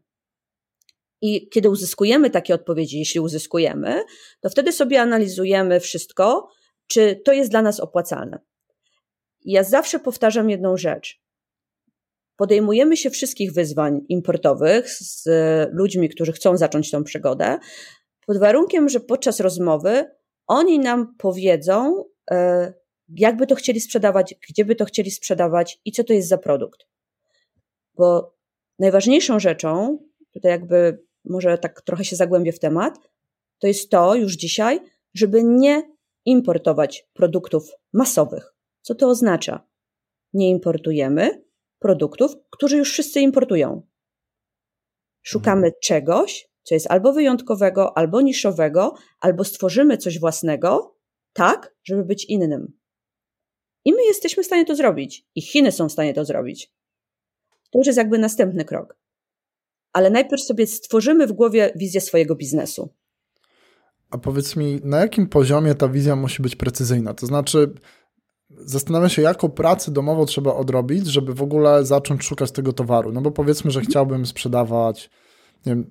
I 1.21 1.49
kiedy 1.49 1.69
uzyskujemy 1.69 2.29
takie 2.29 2.55
odpowiedzi, 2.55 2.99
jeśli 2.99 3.19
uzyskujemy, 3.19 4.03
to 4.41 4.49
wtedy 4.49 4.71
sobie 4.71 5.01
analizujemy 5.01 5.79
wszystko, 5.79 6.49
czy 6.87 7.21
to 7.25 7.33
jest 7.33 7.51
dla 7.51 7.61
nas 7.61 7.79
opłacalne. 7.79 8.39
Ja 9.45 9.63
zawsze 9.63 9.99
powtarzam 9.99 10.49
jedną 10.49 10.77
rzecz. 10.77 11.23
Podejmujemy 12.35 12.97
się 12.97 13.09
wszystkich 13.09 13.53
wyzwań 13.53 14.01
importowych 14.09 14.89
z 14.89 15.27
ludźmi, 15.71 16.09
którzy 16.09 16.31
chcą 16.31 16.57
zacząć 16.57 16.91
tą 16.91 17.03
przygodę, 17.03 17.59
pod 18.25 18.37
warunkiem, 18.37 18.89
że 18.89 18.99
podczas 18.99 19.39
rozmowy 19.39 20.05
oni 20.47 20.79
nam 20.79 21.15
powiedzą, 21.17 22.03
e, 22.31 22.73
jakby 23.09 23.47
to 23.47 23.55
chcieli 23.55 23.79
sprzedawać, 23.79 24.35
gdzie 24.49 24.65
by 24.65 24.75
to 24.75 24.85
chcieli 24.85 25.11
sprzedawać 25.11 25.79
i 25.85 25.91
co 25.91 26.03
to 26.03 26.13
jest 26.13 26.27
za 26.27 26.37
produkt. 26.37 26.79
Bo 27.95 28.35
najważniejszą 28.79 29.39
rzeczą, 29.39 29.99
tutaj 30.33 30.51
jakby 30.51 31.03
może 31.25 31.57
tak 31.57 31.81
trochę 31.81 32.05
się 32.05 32.15
zagłębię 32.15 32.51
w 32.51 32.59
temat, 32.59 32.99
to 33.59 33.67
jest 33.67 33.89
to 33.89 34.15
już 34.15 34.33
dzisiaj, 34.33 34.79
żeby 35.13 35.43
nie 35.43 35.92
importować 36.25 37.09
produktów 37.13 37.71
masowych. 37.93 38.55
Co 38.81 38.95
to 38.95 39.09
oznacza? 39.09 39.67
Nie 40.33 40.49
importujemy 40.49 41.43
produktów, 41.79 42.35
którzy 42.49 42.77
już 42.77 42.91
wszyscy 42.91 43.19
importują. 43.19 43.87
Szukamy 45.21 45.67
mhm. 45.67 45.73
czegoś, 45.83 46.49
co 46.63 46.75
jest 46.75 46.91
albo 46.91 47.13
wyjątkowego, 47.13 47.97
albo 47.97 48.21
niszowego, 48.21 48.93
albo 49.19 49.43
stworzymy 49.43 49.97
coś 49.97 50.19
własnego, 50.19 50.97
tak, 51.33 51.75
żeby 51.83 52.03
być 52.03 52.25
innym. 52.25 52.77
I 53.85 53.93
my 53.93 54.05
jesteśmy 54.05 54.43
w 54.43 54.45
stanie 54.45 54.65
to 54.65 54.75
zrobić, 54.75 55.27
i 55.35 55.41
Chiny 55.41 55.71
są 55.71 55.89
w 55.89 55.91
stanie 55.91 56.13
to 56.13 56.25
zrobić. 56.25 56.73
To 57.71 57.79
już 57.79 57.87
jest 57.87 57.97
jakby 57.97 58.17
następny 58.17 58.65
krok. 58.65 58.97
Ale 59.93 60.09
najpierw 60.09 60.43
sobie 60.43 60.67
stworzymy 60.67 61.27
w 61.27 61.31
głowie 61.33 61.73
wizję 61.75 62.01
swojego 62.01 62.35
biznesu. 62.35 62.93
A 64.13 64.17
powiedz 64.17 64.55
mi, 64.55 64.79
na 64.83 64.99
jakim 64.99 65.27
poziomie 65.27 65.75
ta 65.75 65.87
wizja 65.87 66.15
musi 66.15 66.41
być 66.41 66.55
precyzyjna? 66.55 67.13
To 67.13 67.25
znaczy, 67.25 67.73
zastanawiam 68.49 69.09
się, 69.09 69.21
jaką 69.21 69.49
pracę 69.49 69.91
domową 69.91 70.25
trzeba 70.25 70.53
odrobić, 70.53 71.07
żeby 71.07 71.33
w 71.33 71.41
ogóle 71.41 71.85
zacząć 71.85 72.23
szukać 72.23 72.51
tego 72.51 72.73
towaru. 72.73 73.11
No 73.11 73.21
bo 73.21 73.31
powiedzmy, 73.31 73.71
że 73.71 73.81
chciałbym 73.81 74.25
sprzedawać, 74.25 75.09
nie 75.65 75.75
wiem, 75.75 75.87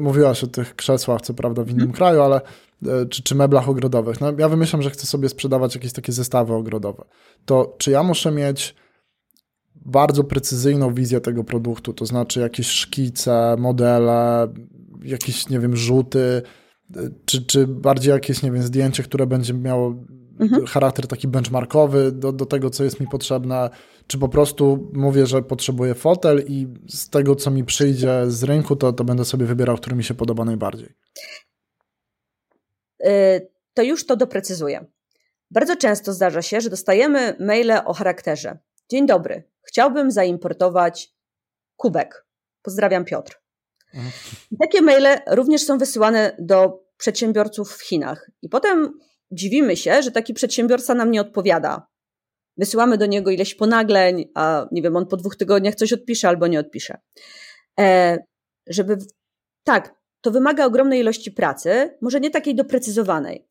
mówiłaś 0.00 0.44
o 0.44 0.46
tych 0.46 0.76
krzesłach, 0.76 1.20
co 1.20 1.34
prawda 1.34 1.62
w 1.62 1.68
innym 1.68 1.78
hmm. 1.78 1.96
kraju, 1.96 2.22
ale 2.22 2.40
e, 2.86 3.06
czy, 3.06 3.22
czy 3.22 3.34
meblach 3.34 3.68
ogrodowych. 3.68 4.20
No 4.20 4.32
ja 4.38 4.48
wymyślam, 4.48 4.82
że 4.82 4.90
chcę 4.90 5.06
sobie 5.06 5.28
sprzedawać 5.28 5.74
jakieś 5.74 5.92
takie 5.92 6.12
zestawy 6.12 6.54
ogrodowe. 6.54 7.04
To 7.44 7.76
czy 7.78 7.90
ja 7.90 8.02
muszę 8.02 8.30
mieć 8.30 8.74
bardzo 9.74 10.24
precyzyjną 10.24 10.94
wizję 10.94 11.20
tego 11.20 11.44
produktu, 11.44 11.92
to 11.92 12.06
znaczy 12.06 12.40
jakieś 12.40 12.66
szkice, 12.66 13.56
modele, 13.58 14.48
jakieś, 15.02 15.48
nie 15.48 15.60
wiem, 15.60 15.76
rzuty, 15.76 16.42
czy, 17.24 17.46
czy 17.46 17.66
bardziej 17.66 18.12
jakieś, 18.12 18.42
nie 18.42 18.52
wiem, 18.52 18.62
zdjęcie, 18.62 19.02
które 19.02 19.26
będzie 19.26 19.54
miało 19.54 19.94
mhm. 20.40 20.66
charakter 20.66 21.06
taki 21.06 21.28
benchmarkowy 21.28 22.12
do, 22.12 22.32
do 22.32 22.46
tego, 22.46 22.70
co 22.70 22.84
jest 22.84 23.00
mi 23.00 23.06
potrzebne, 23.06 23.70
czy 24.06 24.18
po 24.18 24.28
prostu 24.28 24.90
mówię, 24.92 25.26
że 25.26 25.42
potrzebuję 25.42 25.94
fotel 25.94 26.44
i 26.46 26.66
z 26.88 27.08
tego, 27.08 27.36
co 27.36 27.50
mi 27.50 27.64
przyjdzie 27.64 28.22
z 28.26 28.42
rynku, 28.42 28.76
to, 28.76 28.92
to 28.92 29.04
będę 29.04 29.24
sobie 29.24 29.46
wybierał, 29.46 29.76
który 29.76 29.96
mi 29.96 30.04
się 30.04 30.14
podoba 30.14 30.44
najbardziej. 30.44 30.94
Y, 33.06 33.50
to 33.74 33.82
już 33.82 34.06
to 34.06 34.16
doprecyzuję. 34.16 34.86
Bardzo 35.50 35.76
często 35.76 36.12
zdarza 36.12 36.42
się, 36.42 36.60
że 36.60 36.70
dostajemy 36.70 37.36
maile 37.40 37.80
o 37.84 37.94
charakterze. 37.94 38.58
Dzień 38.90 39.06
dobry, 39.06 39.42
chciałbym 39.62 40.10
zaimportować 40.10 41.14
kubek. 41.76 42.26
Pozdrawiam 42.62 43.04
Piotr. 43.04 43.47
Takie 44.60 44.82
maile 44.82 45.18
również 45.26 45.64
są 45.64 45.78
wysyłane 45.78 46.36
do 46.38 46.84
przedsiębiorców 46.96 47.72
w 47.72 47.82
Chinach. 47.82 48.30
I 48.42 48.48
potem 48.48 48.98
dziwimy 49.30 49.76
się, 49.76 50.02
że 50.02 50.10
taki 50.10 50.34
przedsiębiorca 50.34 50.94
nam 50.94 51.10
nie 51.10 51.20
odpowiada. 51.20 51.86
Wysyłamy 52.56 52.98
do 52.98 53.06
niego 53.06 53.30
ileś 53.30 53.54
ponagleń, 53.54 54.30
a 54.34 54.66
nie 54.72 54.82
wiem, 54.82 54.96
on 54.96 55.06
po 55.06 55.16
dwóch 55.16 55.36
tygodniach 55.36 55.74
coś 55.74 55.92
odpisze 55.92 56.28
albo 56.28 56.46
nie 56.46 56.60
odpisze. 56.60 56.98
E, 57.80 58.18
żeby, 58.66 58.98
tak, 59.64 59.94
to 60.20 60.30
wymaga 60.30 60.66
ogromnej 60.66 61.00
ilości 61.00 61.30
pracy, 61.30 61.96
może 62.00 62.20
nie 62.20 62.30
takiej 62.30 62.54
doprecyzowanej, 62.54 63.48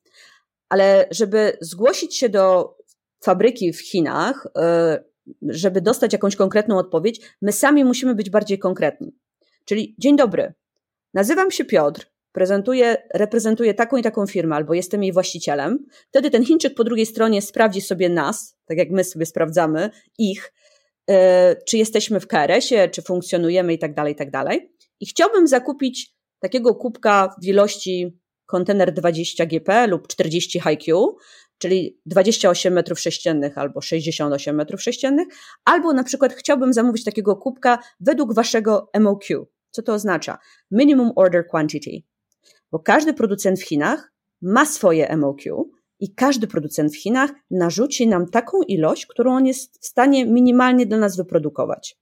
ale 0.70 1.08
żeby 1.12 1.58
zgłosić 1.62 2.17
się 2.17 2.29
do 2.29 2.75
fabryki 3.24 3.74
w 3.74 3.82
Chinach, 3.82 4.48
e, 4.58 5.03
żeby 5.41 5.82
dostać 5.82 6.13
jakąś 6.13 6.36
konkretną 6.36 6.77
odpowiedź, 6.77 7.36
my 7.41 7.51
sami 7.51 7.86
musimy 7.86 8.15
być 8.15 8.29
bardziej 8.29 8.60
konkretni. 8.60 9.15
Czyli 9.68 9.96
dzień 9.98 10.16
dobry, 10.16 10.54
nazywam 11.14 11.52
się 11.52 11.66
Piotr, 11.66 12.12
prezentuję, 12.32 12.98
reprezentuję 13.14 13.74
taką 13.74 13.98
i 13.98 14.04
taką 14.04 14.28
firmę, 14.28 14.56
albo 14.56 14.74
jestem 14.74 15.04
jej 15.04 15.14
właścicielem. 15.14 15.86
Wtedy 16.10 16.32
ten 16.32 16.46
Chińczyk 16.46 16.76
po 16.76 16.84
drugiej 16.84 17.06
stronie 17.06 17.42
sprawdzi 17.42 17.82
sobie 17.82 18.10
nas, 18.10 18.58
tak 18.66 18.78
jak 18.78 18.90
my 18.90 19.04
sobie 19.04 19.26
sprawdzamy 19.26 19.90
ich, 20.18 20.54
e, 21.10 21.56
czy 21.56 21.78
jesteśmy 21.78 22.20
w 22.20 22.28
KRS-ie, 22.28 22.90
czy 22.90 23.02
funkcjonujemy 23.02 23.74
i 23.74 23.80
tak 23.80 23.94
dalej, 23.94 24.14
i 24.14 24.16
tak 24.16 24.32
dalej. 24.32 24.72
I 25.00 25.06
chciałbym 25.06 25.48
zakupić 25.48 26.14
takiego 26.40 26.76
kubka 26.76 27.36
w 27.42 27.46
ilości 27.46 28.20
kontener 28.46 28.94
20 28.94 29.46
GP 29.46 29.88
lub 29.88 30.08
40 30.08 30.60
HiQ, 30.60 31.16
czyli 31.58 32.00
28 32.06 32.74
metrów 32.74 33.00
sześciennych 33.00 33.58
albo 33.58 33.82
68 33.82 34.56
metrów 34.56 34.82
sześciennych, 34.82 35.28
albo 35.66 35.94
na 35.94 36.04
przykład 36.04 36.34
chciałbym 36.34 36.74
zamówić 36.74 37.04
takiego 37.04 37.36
kubka 37.36 37.80
według 38.00 38.34
waszego 38.34 38.90
MOQ. 39.00 39.48
Co 39.72 39.82
to 39.82 39.94
oznacza? 39.94 40.38
Minimum 40.72 41.12
Order 41.16 41.48
Quantity. 41.48 42.04
Bo 42.72 42.80
każdy 42.80 43.14
producent 43.14 43.60
w 43.60 43.68
Chinach 43.68 44.12
ma 44.42 44.66
swoje 44.66 45.18
MOQ 45.18 45.70
i 46.00 46.14
każdy 46.16 46.48
producent 46.48 46.94
w 46.94 46.98
Chinach 47.02 47.32
narzuci 47.52 48.08
nam 48.08 48.30
taką 48.30 48.62
ilość, 48.62 49.06
którą 49.06 49.36
on 49.36 49.46
jest 49.46 49.82
w 49.82 49.86
stanie 49.86 50.26
minimalnie 50.26 50.86
dla 50.86 50.98
nas 50.98 51.18
wyprodukować. 51.18 51.98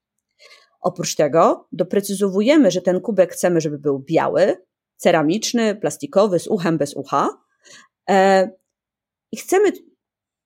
Oprócz 0.81 1.15
tego 1.15 1.67
doprecyzowujemy, 1.71 2.71
że 2.71 2.81
ten 2.81 3.01
kubek 3.01 3.33
chcemy, 3.33 3.61
żeby 3.61 3.79
był 3.79 3.99
biały, 3.99 4.57
ceramiczny, 4.95 5.75
plastikowy, 5.75 6.39
z 6.39 6.47
uchem, 6.47 6.77
bez 6.77 6.93
ucha. 6.93 7.29
E, 8.09 8.49
I 9.31 9.37
chcemy 9.37 9.71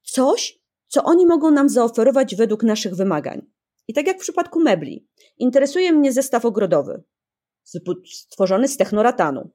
coś, 0.04 0.60
co 0.88 1.04
oni 1.04 1.26
mogą 1.26 1.52
nam 1.52 1.70
zaoferować 1.70 2.36
według 2.36 2.64
naszych 2.64 2.96
wymagań. 2.96 3.42
I 3.90 3.94
tak 3.94 4.08
jak 4.08 4.18
w 4.18 4.22
przypadku 4.22 4.60
mebli, 4.60 5.08
interesuje 5.38 5.94
mnie 5.94 6.14
zestaw 6.14 6.46
ogrodowy, 6.46 7.04
stworzony 8.06 8.68
z 8.68 8.78
technoratanu. 8.78 9.52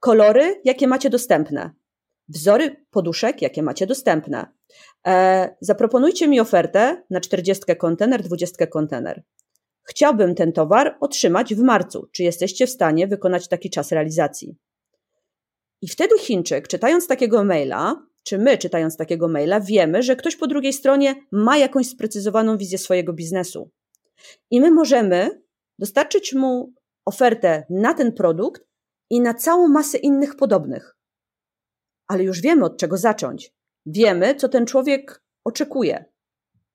Kolory, 0.00 0.60
jakie 0.64 0.86
macie 0.86 1.10
dostępne. 1.10 1.70
Wzory 2.28 2.86
poduszek, 2.90 3.42
jakie 3.42 3.62
macie 3.62 3.86
dostępne. 3.86 4.46
E, 5.06 5.56
zaproponujcie 5.60 6.28
mi 6.28 6.40
ofertę 6.40 7.02
na 7.10 7.20
40 7.20 7.76
kontener, 7.78 8.22
20 8.22 8.66
kontener. 8.66 9.22
Chciałbym 9.82 10.34
ten 10.34 10.52
towar 10.52 10.96
otrzymać 11.00 11.54
w 11.54 11.62
marcu. 11.62 12.08
Czy 12.12 12.22
jesteście 12.22 12.66
w 12.66 12.70
stanie 12.70 13.06
wykonać 13.06 13.48
taki 13.48 13.70
czas 13.70 13.92
realizacji? 13.92 14.56
I 15.82 15.88
wtedy 15.88 16.18
Chińczyk, 16.18 16.68
czytając 16.68 17.06
takiego 17.06 17.44
maila, 17.44 18.06
czy 18.22 18.38
my, 18.38 18.58
czytając 18.58 18.96
takiego 18.96 19.28
maila, 19.28 19.60
wiemy, 19.60 20.02
że 20.02 20.16
ktoś 20.16 20.36
po 20.36 20.46
drugiej 20.46 20.72
stronie 20.72 21.14
ma 21.32 21.56
jakąś 21.56 21.88
sprecyzowaną 21.88 22.56
wizję 22.56 22.78
swojego 22.78 23.12
biznesu. 23.12 23.70
I 24.50 24.60
my 24.60 24.70
możemy 24.70 25.42
dostarczyć 25.78 26.34
mu 26.34 26.72
ofertę 27.04 27.66
na 27.70 27.94
ten 27.94 28.12
produkt 28.12 28.62
i 29.10 29.20
na 29.20 29.34
całą 29.34 29.68
masę 29.68 29.98
innych 29.98 30.36
podobnych. 30.36 30.96
Ale 32.06 32.24
już 32.24 32.40
wiemy, 32.40 32.64
od 32.64 32.78
czego 32.78 32.96
zacząć. 32.96 33.54
Wiemy, 33.86 34.34
co 34.34 34.48
ten 34.48 34.66
człowiek 34.66 35.22
oczekuje. 35.44 36.04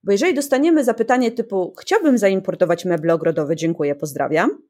Bo 0.03 0.11
jeżeli 0.11 0.33
dostaniemy 0.33 0.83
zapytanie 0.83 1.31
typu: 1.31 1.73
Chciałbym 1.79 2.17
zaimportować 2.17 2.85
meble 2.85 3.13
ogrodowe, 3.13 3.55
dziękuję, 3.55 3.95
pozdrawiam, 3.95 4.61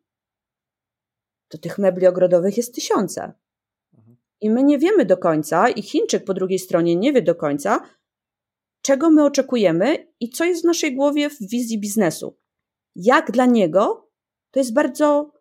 to 1.47 1.57
tych 1.57 1.77
mebli 1.77 2.07
ogrodowych 2.07 2.57
jest 2.57 2.75
tysiące. 2.75 3.33
I 4.45 4.49
my 4.49 4.63
nie 4.63 4.79
wiemy 4.79 5.05
do 5.05 5.17
końca, 5.17 5.69
i 5.69 5.81
Chińczyk 5.81 6.25
po 6.25 6.33
drugiej 6.33 6.59
stronie 6.59 6.95
nie 6.95 7.13
wie 7.13 7.21
do 7.21 7.35
końca, 7.35 7.89
czego 8.81 9.11
my 9.11 9.25
oczekujemy 9.25 10.13
i 10.19 10.29
co 10.29 10.45
jest 10.45 10.61
w 10.61 10.65
naszej 10.65 10.95
głowie 10.95 11.29
w 11.29 11.37
wizji 11.39 11.79
biznesu. 11.79 12.37
Jak 12.95 13.31
dla 13.31 13.45
niego 13.45 14.11
to 14.51 14.59
jest 14.59 14.73
bardzo, 14.73 15.31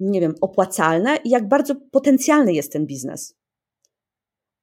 nie 0.00 0.20
wiem, 0.20 0.34
opłacalne 0.40 1.16
i 1.24 1.30
jak 1.30 1.48
bardzo 1.48 1.74
potencjalny 1.74 2.52
jest 2.52 2.72
ten 2.72 2.86
biznes. 2.86 3.36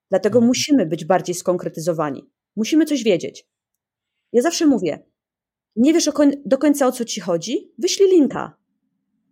Dlatego 0.10 0.38
mhm. 0.38 0.48
musimy 0.48 0.86
być 0.86 1.06
bardziej 1.06 1.36
skonkretyzowani. 1.36 2.30
musimy 2.56 2.86
coś 2.86 3.03
wiedzieć. 3.03 3.48
Ja 4.34 4.42
zawsze 4.42 4.65
mówię, 4.65 5.06
nie 5.75 5.94
wiesz 5.94 6.10
do 6.46 6.58
końca 6.58 6.88
o 6.88 6.92
co 6.92 7.06
ci 7.06 7.22
chodzi? 7.22 7.74
Wyślij 7.77 8.10
linka. 8.10 8.58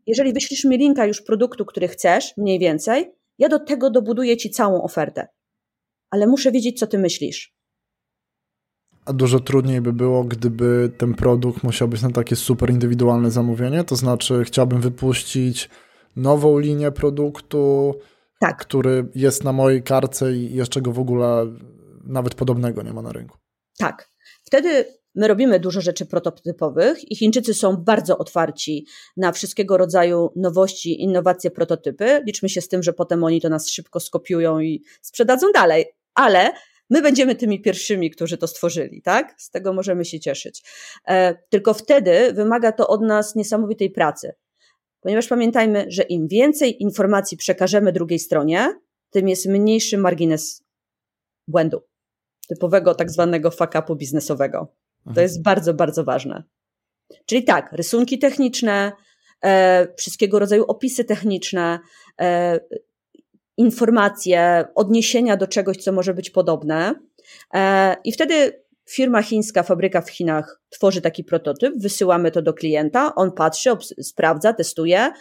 Jeżeli 0.06 0.34
wyślisz 0.34 0.66
mi 0.66 0.78
linka 0.78 1.06
już 1.06 1.22
produktu, 1.22 1.66
który 1.66 1.88
chcesz, 1.88 2.38
mniej 2.38 2.60
więcej, 2.60 3.21
ja 3.42 3.50
do 3.50 3.60
tego 3.60 3.90
dobuduję 3.90 4.38
ci 4.38 4.50
całą 4.50 4.84
ofertę. 4.84 5.28
Ale 6.10 6.28
muszę 6.28 6.52
wiedzieć, 6.52 6.80
co 6.80 6.88
ty 6.88 6.98
myślisz. 6.98 7.54
A 9.06 9.14
dużo 9.14 9.40
trudniej 9.40 9.82
by 9.82 9.94
było, 9.94 10.24
gdyby 10.24 10.92
ten 10.98 11.14
produkt 11.14 11.64
musiał 11.64 11.88
być 11.88 12.02
na 12.02 12.12
takie 12.12 12.36
super 12.36 12.70
indywidualne 12.70 13.32
zamówienie. 13.32 13.84
To 13.84 13.96
znaczy, 13.96 14.44
chciałbym 14.44 14.82
wypuścić 14.82 15.70
nową 16.16 16.60
linię 16.60 16.92
produktu, 16.92 17.94
tak. 18.40 18.58
który 18.58 19.10
jest 19.16 19.44
na 19.44 19.54
mojej 19.54 19.84
karce 19.84 20.34
i 20.34 20.56
jeszcze 20.56 20.82
go 20.82 20.92
w 20.92 21.00
ogóle 21.00 21.46
nawet 22.04 22.36
podobnego 22.36 22.84
nie 22.84 22.94
ma 22.94 23.02
na 23.02 23.12
rynku. 23.12 23.38
Tak. 23.78 24.12
Wtedy 24.44 24.86
my 25.16 25.28
robimy 25.28 25.60
dużo 25.60 25.82
rzeczy 25.82 26.06
prototypowych 26.06 27.12
i 27.12 27.16
Chińczycy 27.16 27.54
są 27.54 27.78
bardzo 27.78 28.18
otwarci 28.18 28.86
na 29.18 29.32
wszystkiego 29.32 29.78
rodzaju 29.78 30.30
nowości, 30.36 31.02
innowacje, 31.02 31.52
prototypy. 31.52 32.24
Liczmy 32.28 32.50
się 32.50 32.62
z 32.62 32.68
tym, 32.68 32.84
że 32.84 32.94
potem 32.94 33.24
oni 33.24 33.42
to 33.42 33.50
nas 33.50 33.70
szybko 33.70 34.00
skopiują 34.00 34.60
i 34.60 34.84
sprzedadzą 35.02 35.52
dalej. 35.52 35.86
Ale 36.16 36.52
my 36.90 37.02
będziemy 37.02 37.36
tymi 37.36 37.62
pierwszymi, 37.62 38.10
którzy 38.10 38.38
to 38.38 38.48
stworzyli, 38.48 39.02
tak? 39.02 39.36
Z 39.38 39.50
tego 39.50 39.74
możemy 39.74 40.06
się 40.06 40.20
cieszyć. 40.20 40.64
E, 41.08 41.36
tylko 41.50 41.74
wtedy 41.74 42.34
wymaga 42.34 42.72
to 42.72 42.88
od 42.88 43.02
nas 43.02 43.36
niesamowitej 43.36 43.90
pracy. 43.90 44.34
Ponieważ 45.00 45.28
pamiętajmy, 45.28 45.86
że 45.88 46.04
im 46.04 46.28
więcej 46.28 46.84
informacji 46.84 47.38
przekażemy 47.38 47.92
drugiej 47.92 48.20
stronie, 48.20 48.80
tym 49.10 49.30
jest 49.30 49.46
mniejszy 49.46 49.98
margines 49.98 50.64
błędu. 51.48 51.82
Typowego 52.48 52.96
tak 52.96 53.12
zwanego 53.12 53.50
fuck-upu 53.50 53.96
biznesowego. 53.96 54.81
To 55.04 55.10
mhm. 55.10 55.24
jest 55.24 55.42
bardzo, 55.42 55.74
bardzo 55.74 56.04
ważne. 56.04 56.44
Czyli 57.26 57.44
tak, 57.44 57.72
rysunki 57.72 58.20
techniczne, 58.20 58.92
e, 59.44 59.88
wszystkiego 59.98 60.40
rodzaju 60.40 60.64
opisy 60.64 61.04
techniczne, 61.04 61.80
e, 62.22 62.60
informacje, 63.58 64.66
odniesienia 64.76 65.38
do 65.38 65.48
czegoś, 65.48 65.78
co 65.78 65.92
może 65.92 66.14
być 66.14 66.30
podobne. 66.30 66.96
E, 67.54 67.96
I 68.04 68.12
wtedy 68.12 68.62
firma 68.90 69.22
chińska, 69.22 69.64
fabryka 69.64 70.02
w 70.02 70.10
Chinach 70.10 70.62
tworzy 70.70 71.02
taki 71.02 71.24
prototyp, 71.24 71.74
wysyłamy 71.78 72.32
to 72.32 72.42
do 72.42 72.54
klienta, 72.54 73.16
on 73.16 73.32
patrzy, 73.32 73.72
sprawdza, 74.02 74.54
testuje 74.54 75.12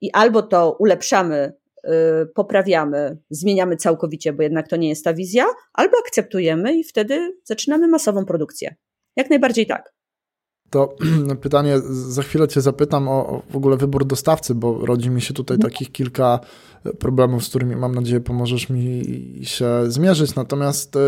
i 0.00 0.10
albo 0.12 0.42
to 0.42 0.76
ulepszamy, 0.78 1.52
y, 1.84 1.90
poprawiamy, 2.34 3.18
zmieniamy 3.30 3.76
całkowicie, 3.76 4.32
bo 4.32 4.42
jednak 4.42 4.68
to 4.68 4.76
nie 4.76 4.88
jest 4.88 5.04
ta 5.04 5.14
wizja, 5.14 5.46
albo 5.72 5.96
akceptujemy 6.06 6.76
i 6.76 6.84
wtedy 6.84 7.36
zaczynamy 7.44 7.88
masową 7.88 8.24
produkcję. 8.24 8.74
Jak 9.16 9.30
najbardziej 9.30 9.66
tak. 9.66 9.92
To 10.70 10.96
pytanie, 11.42 11.78
za 11.88 12.22
chwilę 12.22 12.48
Cię 12.48 12.60
zapytam 12.60 13.08
o, 13.08 13.26
o, 13.26 13.42
w 13.50 13.56
ogóle 13.56 13.76
wybór 13.76 14.06
dostawcy, 14.06 14.54
bo 14.54 14.86
rodzi 14.86 15.10
mi 15.10 15.20
się 15.20 15.34
tutaj 15.34 15.54
mhm. 15.54 15.72
takich 15.72 15.92
kilka 15.92 16.40
problemów, 16.98 17.44
z 17.44 17.48
którymi 17.48 17.76
mam 17.76 17.94
nadzieję 17.94 18.20
pomożesz 18.20 18.68
mi 18.68 19.02
się 19.42 19.68
zmierzyć. 19.86 20.34
Natomiast 20.34 20.96
y, 20.96 20.98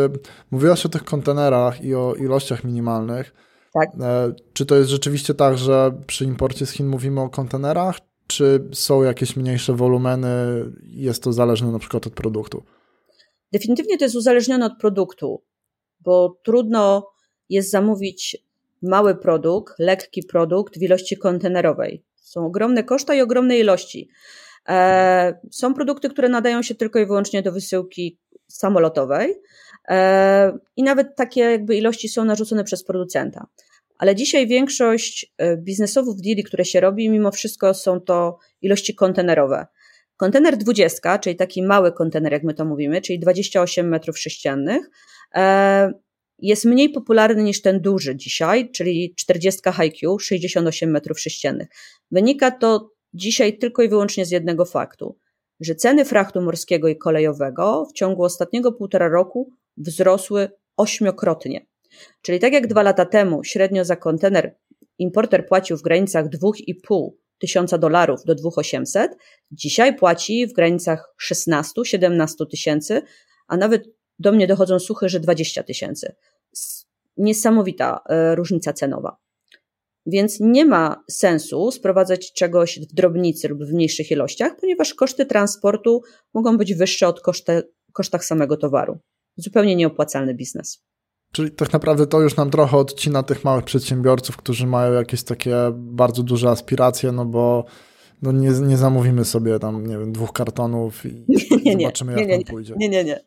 mówiłaś 0.50 0.86
o 0.86 0.88
tych 0.88 1.04
kontenerach 1.04 1.84
i 1.84 1.94
o 1.94 2.14
ilościach 2.14 2.64
minimalnych. 2.64 3.34
Tak. 3.72 3.88
E, 4.00 4.32
czy 4.52 4.66
to 4.66 4.76
jest 4.76 4.90
rzeczywiście 4.90 5.34
tak, 5.34 5.58
że 5.58 5.92
przy 6.06 6.24
imporcie 6.24 6.66
z 6.66 6.70
Chin 6.70 6.86
mówimy 6.86 7.20
o 7.20 7.28
kontenerach, 7.28 7.96
czy 8.26 8.68
są 8.72 9.02
jakieś 9.02 9.36
mniejsze 9.36 9.74
wolumeny 9.74 10.28
i 10.82 11.02
jest 11.02 11.22
to 11.22 11.32
zależne 11.32 11.72
na 11.72 11.78
przykład 11.78 12.06
od 12.06 12.12
produktu? 12.12 12.62
Definitywnie 13.52 13.98
to 13.98 14.04
jest 14.04 14.16
uzależnione 14.16 14.66
od 14.66 14.78
produktu, 14.80 15.42
bo 16.00 16.38
trudno 16.44 17.06
jest 17.50 17.70
zamówić 17.70 18.36
mały 18.82 19.14
produkt, 19.14 19.74
lekki 19.78 20.22
produkt 20.22 20.78
w 20.78 20.82
ilości 20.82 21.16
kontenerowej. 21.16 22.04
Są 22.16 22.46
ogromne 22.46 22.84
koszta 22.84 23.14
i 23.14 23.20
ogromne 23.20 23.58
ilości. 23.58 24.08
E, 24.68 25.40
są 25.50 25.74
produkty, 25.74 26.08
które 26.08 26.28
nadają 26.28 26.62
się 26.62 26.74
tylko 26.74 26.98
i 26.98 27.06
wyłącznie 27.06 27.42
do 27.42 27.52
wysyłki 27.52 28.18
samolotowej 28.48 29.34
e, 29.88 30.58
i 30.76 30.82
nawet 30.82 31.16
takie 31.16 31.40
jakby 31.40 31.76
ilości 31.76 32.08
są 32.08 32.24
narzucone 32.24 32.64
przez 32.64 32.84
producenta. 32.84 33.46
Ale 33.98 34.14
dzisiaj 34.14 34.46
większość 34.46 35.32
e, 35.38 35.56
biznesowych 35.56 36.16
deali, 36.16 36.44
które 36.44 36.64
się 36.64 36.80
robi, 36.80 37.10
mimo 37.10 37.30
wszystko 37.30 37.74
są 37.74 38.00
to 38.00 38.38
ilości 38.62 38.94
kontenerowe. 38.94 39.66
Kontener 40.16 40.56
20, 40.56 41.18
czyli 41.18 41.36
taki 41.36 41.62
mały 41.62 41.92
kontener, 41.92 42.32
jak 42.32 42.42
my 42.42 42.54
to 42.54 42.64
mówimy, 42.64 43.00
czyli 43.00 43.18
28 43.18 43.88
metrów 43.88 44.18
sześciennych, 44.18 44.90
jest 46.38 46.64
mniej 46.64 46.90
popularny 46.90 47.42
niż 47.42 47.62
ten 47.62 47.80
duży 47.80 48.16
dzisiaj, 48.16 48.70
czyli 48.70 49.14
40 49.16 49.60
HiQ, 49.82 50.18
68 50.18 50.90
metrów 50.90 51.20
sześciennych. 51.20 51.68
Wynika 52.10 52.50
to 52.50 52.90
dzisiaj 53.14 53.58
tylko 53.58 53.82
i 53.82 53.88
wyłącznie 53.88 54.26
z 54.26 54.30
jednego 54.30 54.64
faktu, 54.64 55.18
że 55.60 55.74
ceny 55.74 56.04
frachtu 56.04 56.42
morskiego 56.42 56.88
i 56.88 56.96
kolejowego 56.96 57.86
w 57.90 57.92
ciągu 57.92 58.22
ostatniego 58.22 58.72
półtora 58.72 59.08
roku 59.08 59.50
wzrosły 59.76 60.48
ośmiokrotnie. 60.76 61.66
Czyli 62.22 62.38
tak 62.38 62.52
jak 62.52 62.66
dwa 62.66 62.82
lata 62.82 63.04
temu 63.04 63.44
średnio 63.44 63.84
za 63.84 63.96
kontener 63.96 64.56
importer 64.98 65.46
płacił 65.46 65.76
w 65.76 65.82
granicach 65.82 66.26
2,5 66.26 67.10
tysiąca 67.38 67.78
dolarów 67.78 68.24
do 68.24 68.34
2,800, 68.34 69.16
dzisiaj 69.50 69.96
płaci 69.96 70.46
w 70.46 70.52
granicach 70.52 71.14
16-17 71.32 72.26
tysięcy, 72.50 73.02
a 73.48 73.56
nawet 73.56 73.84
do 74.18 74.32
mnie 74.32 74.46
dochodzą 74.46 74.78
suchy, 74.78 75.08
że 75.08 75.20
20 75.20 75.62
tysięcy. 75.62 76.14
Niesamowita 77.16 78.00
e, 78.08 78.34
różnica 78.34 78.72
cenowa. 78.72 79.16
Więc 80.06 80.40
nie 80.40 80.64
ma 80.64 81.04
sensu 81.10 81.70
sprowadzać 81.70 82.32
czegoś 82.32 82.80
w 82.80 82.94
drobnicy 82.94 83.48
lub 83.48 83.64
w 83.64 83.72
mniejszych 83.72 84.10
ilościach, 84.10 84.56
ponieważ 84.60 84.94
koszty 84.94 85.26
transportu 85.26 86.02
mogą 86.34 86.58
być 86.58 86.74
wyższe 86.74 87.08
od 87.08 87.20
koszty, 87.20 87.62
kosztach 87.92 88.24
samego 88.24 88.56
towaru. 88.56 88.98
Zupełnie 89.36 89.76
nieopłacalny 89.76 90.34
biznes. 90.34 90.82
Czyli 91.32 91.50
tak 91.50 91.72
naprawdę 91.72 92.06
to 92.06 92.20
już 92.20 92.36
nam 92.36 92.50
trochę 92.50 92.76
odcina 92.76 93.22
tych 93.22 93.44
małych 93.44 93.64
przedsiębiorców, 93.64 94.36
którzy 94.36 94.66
mają 94.66 94.92
jakieś 94.92 95.22
takie 95.22 95.56
bardzo 95.74 96.22
duże 96.22 96.48
aspiracje, 96.48 97.12
no 97.12 97.24
bo 97.24 97.64
no 98.22 98.32
nie, 98.32 98.48
nie 98.48 98.76
zamówimy 98.76 99.24
sobie 99.24 99.58
tam, 99.58 99.86
nie 99.86 99.98
wiem, 99.98 100.12
dwóch 100.12 100.32
kartonów 100.32 101.06
i 101.06 101.24
nie, 101.64 101.74
nie, 101.74 101.82
zobaczymy, 101.82 102.14
nie, 102.14 102.22
jak 102.22 102.30
nam 102.30 102.44
pójdzie. 102.44 102.74
Nie, 102.78 102.88
nie, 102.88 103.04
nie. 103.04 103.24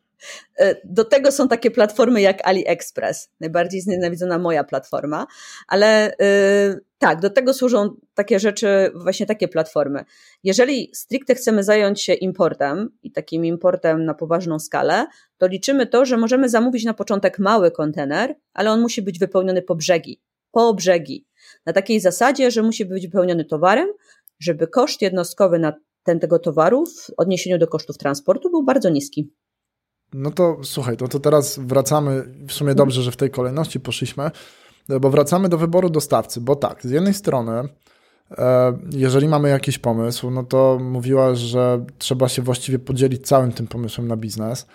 E, 0.57 0.75
do 0.84 1.05
tego 1.05 1.31
są 1.31 1.47
takie 1.47 1.71
platformy 1.71 2.21
jak 2.21 2.47
AliExpress, 2.47 3.29
najbardziej 3.39 3.81
znienawidzona 3.81 4.38
moja 4.38 4.63
platforma, 4.63 5.27
ale 5.67 6.15
yy, 6.19 6.81
tak, 6.97 7.21
do 7.21 7.29
tego 7.29 7.53
służą 7.53 7.95
takie 8.13 8.39
rzeczy, 8.39 8.91
właśnie 8.95 9.25
takie 9.25 9.47
platformy. 9.47 10.05
Jeżeli 10.43 10.89
stricte 10.93 11.36
chcemy 11.36 11.63
zająć 11.63 12.01
się 12.01 12.13
importem 12.13 12.89
i 13.03 13.12
takim 13.12 13.45
importem 13.45 14.05
na 14.05 14.13
poważną 14.13 14.60
skalę, 14.60 15.07
to 15.38 15.47
liczymy 15.47 15.88
to, 15.88 16.05
że 16.05 16.17
możemy 16.17 16.49
zamówić 16.49 16.86
na 16.86 16.93
początek 16.93 17.39
mały 17.39 17.71
kontener, 17.71 18.36
ale 18.53 18.71
on 18.71 18.81
musi 18.81 19.01
być 19.01 19.19
wypełniony 19.19 19.62
po 19.62 19.75
brzegi, 19.75 20.21
po 20.51 20.73
brzegi. 20.73 21.25
Na 21.65 21.73
takiej 21.73 21.99
zasadzie, 21.99 22.51
że 22.51 22.63
musi 22.63 22.86
być 22.86 23.07
wypełniony 23.07 23.45
towarem, 23.45 23.88
żeby 24.39 24.67
koszt 24.67 25.01
jednostkowy 25.01 25.60
na 25.60 25.73
ten 26.03 26.19
tego 26.19 26.39
towaru 26.39 26.86
w 26.86 27.12
odniesieniu 27.17 27.57
do 27.57 27.67
kosztów 27.67 27.97
transportu 27.97 28.49
był 28.49 28.63
bardzo 28.63 28.89
niski. 28.89 29.34
No 30.13 30.32
to 30.32 30.58
słuchaj, 30.63 30.97
to, 30.97 31.08
to 31.08 31.19
teraz 31.19 31.60
wracamy, 31.60 32.24
w 32.47 32.54
sumie 32.54 32.76
dobrze, 32.76 33.02
że 33.02 33.12
w 33.12 33.17
tej 33.17 33.30
kolejności 33.30 33.80
poszliśmy, 33.80 34.32
bo 35.02 35.10
wracamy 35.10 35.50
do 35.50 35.58
wyboru 35.58 35.89
dostawcy, 35.89 36.41
bo 36.41 36.56
tak, 36.56 36.84
z 36.84 36.89
jednej 36.89 37.13
strony, 37.13 37.52
e, 38.32 38.78
jeżeli 38.91 39.28
mamy 39.28 39.50
jakiś 39.50 39.78
pomysł, 39.78 40.32
no 40.32 40.43
to 40.43 40.80
mówiłaś, 40.82 41.39
że 41.39 41.86
trzeba 41.97 42.30
się 42.30 42.41
właściwie 42.41 42.80
podzielić 42.80 43.28
całym 43.28 43.52
tym 43.52 43.67
pomysłem 43.67 44.08
na 44.08 44.17
biznes 44.17 44.67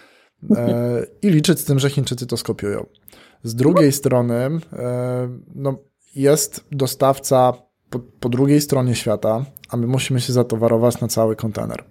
e, 0.57 1.07
i 1.22 1.31
liczyć 1.31 1.61
z 1.61 1.64
tym, 1.64 1.79
że 1.79 1.90
Chińczycy 1.90 2.27
to 2.27 2.37
skopiują. 2.37 2.87
Z 3.42 3.55
drugiej 3.55 3.92
strony, 3.92 4.35
e, 4.35 4.59
no, 5.55 5.79
jest 6.14 6.64
dostawca 6.72 7.53
po, 7.90 7.99
po 7.99 8.29
drugiej 8.29 8.61
stronie 8.61 8.94
świata, 8.94 9.44
a 9.68 9.77
my 9.77 9.87
musimy 9.87 10.20
się 10.20 10.33
zatowarować 10.33 11.01
na 11.01 11.09
cały 11.09 11.37
kontener. 11.37 11.85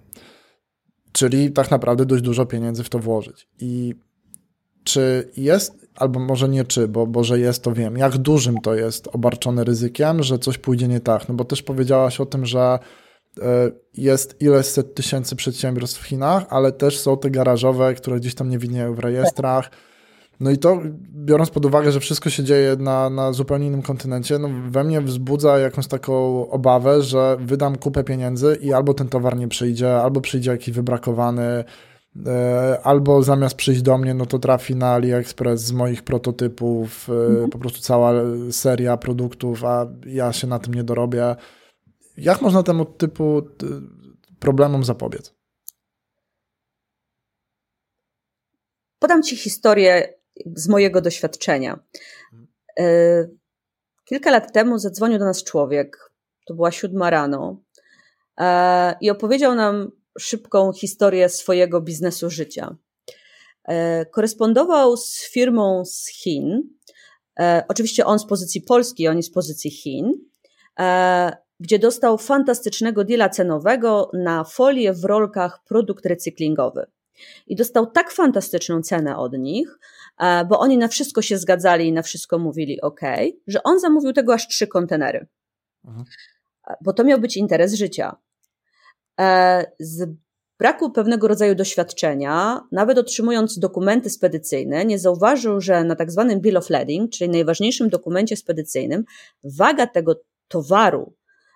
Czyli 1.16 1.52
tak 1.52 1.70
naprawdę 1.70 2.06
dość 2.06 2.22
dużo 2.22 2.46
pieniędzy 2.46 2.84
w 2.84 2.88
to 2.88 2.98
włożyć. 2.98 3.48
I 3.60 3.94
czy 4.84 5.30
jest, 5.36 5.88
albo 5.94 6.20
może 6.20 6.48
nie 6.48 6.64
czy, 6.64 6.88
bo, 6.88 7.06
bo 7.06 7.24
że 7.24 7.38
jest, 7.38 7.62
to 7.62 7.72
wiem, 7.72 7.96
jak 7.96 8.18
dużym 8.18 8.60
to 8.60 8.74
jest 8.74 9.08
obarczone 9.12 9.64
ryzykiem, 9.64 10.22
że 10.22 10.38
coś 10.38 10.58
pójdzie 10.58 10.88
nie 10.88 11.00
tak? 11.00 11.28
No 11.28 11.34
bo 11.34 11.44
też 11.44 11.62
powiedziałaś 11.62 12.20
o 12.20 12.26
tym, 12.26 12.46
że 12.46 12.78
e, 13.40 13.70
jest 13.94 14.42
ileś 14.42 14.66
set 14.66 14.94
tysięcy 14.94 15.36
przedsiębiorstw 15.36 16.00
w 16.00 16.06
Chinach, 16.06 16.46
ale 16.50 16.72
też 16.72 16.98
są 16.98 17.16
te 17.18 17.30
garażowe, 17.30 17.94
które 17.94 18.20
gdzieś 18.20 18.34
tam 18.34 18.48
nie 18.48 18.58
widnieją 18.58 18.94
w 18.94 18.98
rejestrach. 18.98 19.70
No 20.40 20.50
i 20.50 20.58
to, 20.58 20.80
biorąc 21.14 21.50
pod 21.50 21.64
uwagę, 21.64 21.92
że 21.92 22.00
wszystko 22.00 22.30
się 22.30 22.44
dzieje 22.44 22.76
na, 22.78 23.10
na 23.10 23.32
zupełnie 23.32 23.66
innym 23.66 23.82
kontynencie, 23.82 24.38
no 24.38 24.48
we 24.68 24.84
mnie 24.84 25.00
wzbudza 25.00 25.58
jakąś 25.58 25.86
taką 25.86 26.48
obawę, 26.50 27.02
że 27.02 27.36
wydam 27.40 27.76
kupę 27.78 28.04
pieniędzy 28.04 28.58
i 28.62 28.72
albo 28.72 28.94
ten 28.94 29.08
towar 29.08 29.36
nie 29.36 29.48
przyjdzie, 29.48 29.96
albo 29.96 30.20
przyjdzie 30.20 30.50
jakiś 30.50 30.74
wybrakowany, 30.74 31.64
E, 32.26 32.80
albo 32.82 33.22
zamiast 33.22 33.56
przyjść 33.56 33.82
do 33.82 33.98
mnie, 33.98 34.14
no 34.14 34.26
to 34.26 34.38
trafi 34.38 34.76
na 34.76 34.92
AliExpress 34.92 35.60
z 35.60 35.72
moich 35.72 36.02
prototypów, 36.02 37.08
e, 37.10 37.12
mhm. 37.12 37.50
po 37.50 37.58
prostu 37.58 37.80
cała 37.80 38.12
seria 38.50 38.96
produktów, 38.96 39.64
a 39.64 39.86
ja 40.06 40.32
się 40.32 40.46
na 40.46 40.58
tym 40.58 40.74
nie 40.74 40.84
dorobię. 40.84 41.36
Jak 42.16 42.42
można 42.42 42.62
temu 42.62 42.84
typu 42.84 43.42
problemom 44.38 44.84
zapobiec? 44.84 45.34
Podam 48.98 49.22
Ci 49.22 49.36
historię 49.36 50.15
z 50.54 50.68
mojego 50.68 51.00
doświadczenia. 51.00 51.78
E, 52.78 52.84
kilka 54.04 54.30
lat 54.30 54.52
temu 54.52 54.78
zadzwonił 54.78 55.18
do 55.18 55.24
nas 55.24 55.44
człowiek, 55.44 56.10
to 56.46 56.54
była 56.54 56.70
siódma 56.70 57.10
rano, 57.10 57.60
i 59.00 59.10
opowiedział 59.10 59.54
nam 59.54 59.90
szybką 60.18 60.72
historię 60.72 61.28
swojego 61.28 61.80
biznesu 61.80 62.30
życia. 62.30 62.76
E, 63.68 64.06
korespondował 64.06 64.96
z 64.96 65.30
firmą 65.30 65.84
z 65.84 66.06
Chin. 66.06 66.62
E, 67.40 67.64
oczywiście 67.68 68.04
on 68.04 68.18
z 68.18 68.26
pozycji 68.26 68.60
Polski, 68.60 69.08
oni 69.08 69.22
z 69.22 69.30
pozycji 69.30 69.70
Chin, 69.70 70.12
e, 70.78 71.36
gdzie 71.60 71.78
dostał 71.78 72.18
fantastycznego 72.18 73.04
deala 73.04 73.28
cenowego 73.28 74.10
na 74.12 74.44
folię 74.44 74.92
w 74.92 75.04
rolkach 75.04 75.64
produkt 75.64 76.06
recyklingowy. 76.06 76.86
I 77.46 77.56
dostał 77.56 77.86
tak 77.86 78.10
fantastyczną 78.10 78.82
cenę 78.82 79.16
od 79.16 79.32
nich, 79.32 79.78
bo 80.48 80.58
oni 80.58 80.78
na 80.78 80.88
wszystko 80.88 81.22
się 81.22 81.38
zgadzali 81.38 81.88
i 81.88 81.92
na 81.92 82.02
wszystko 82.02 82.38
mówili 82.38 82.80
OK, 82.80 83.00
że 83.46 83.62
on 83.62 83.80
zamówił 83.80 84.12
tego 84.12 84.34
aż 84.34 84.48
trzy 84.48 84.66
kontenery. 84.66 85.26
Mhm. 85.84 86.04
Bo 86.80 86.92
to 86.92 87.04
miał 87.04 87.20
być 87.20 87.36
interes 87.36 87.74
życia. 87.74 88.16
E, 89.20 89.64
z 89.80 90.08
braku 90.58 90.90
pewnego 90.90 91.28
rodzaju 91.28 91.54
doświadczenia, 91.54 92.60
nawet 92.72 92.98
otrzymując 92.98 93.58
dokumenty 93.58 94.10
spedycyjne, 94.10 94.84
nie 94.84 94.98
zauważył, 94.98 95.60
że 95.60 95.84
na 95.84 95.96
tak 95.96 96.10
zwanym 96.10 96.40
bill 96.40 96.56
of 96.56 96.70
lading, 96.70 97.10
czyli 97.10 97.30
najważniejszym 97.30 97.88
dokumencie 97.88 98.36
spedycyjnym, 98.36 99.04
waga 99.44 99.86
tego 99.86 100.20
towaru 100.48 101.14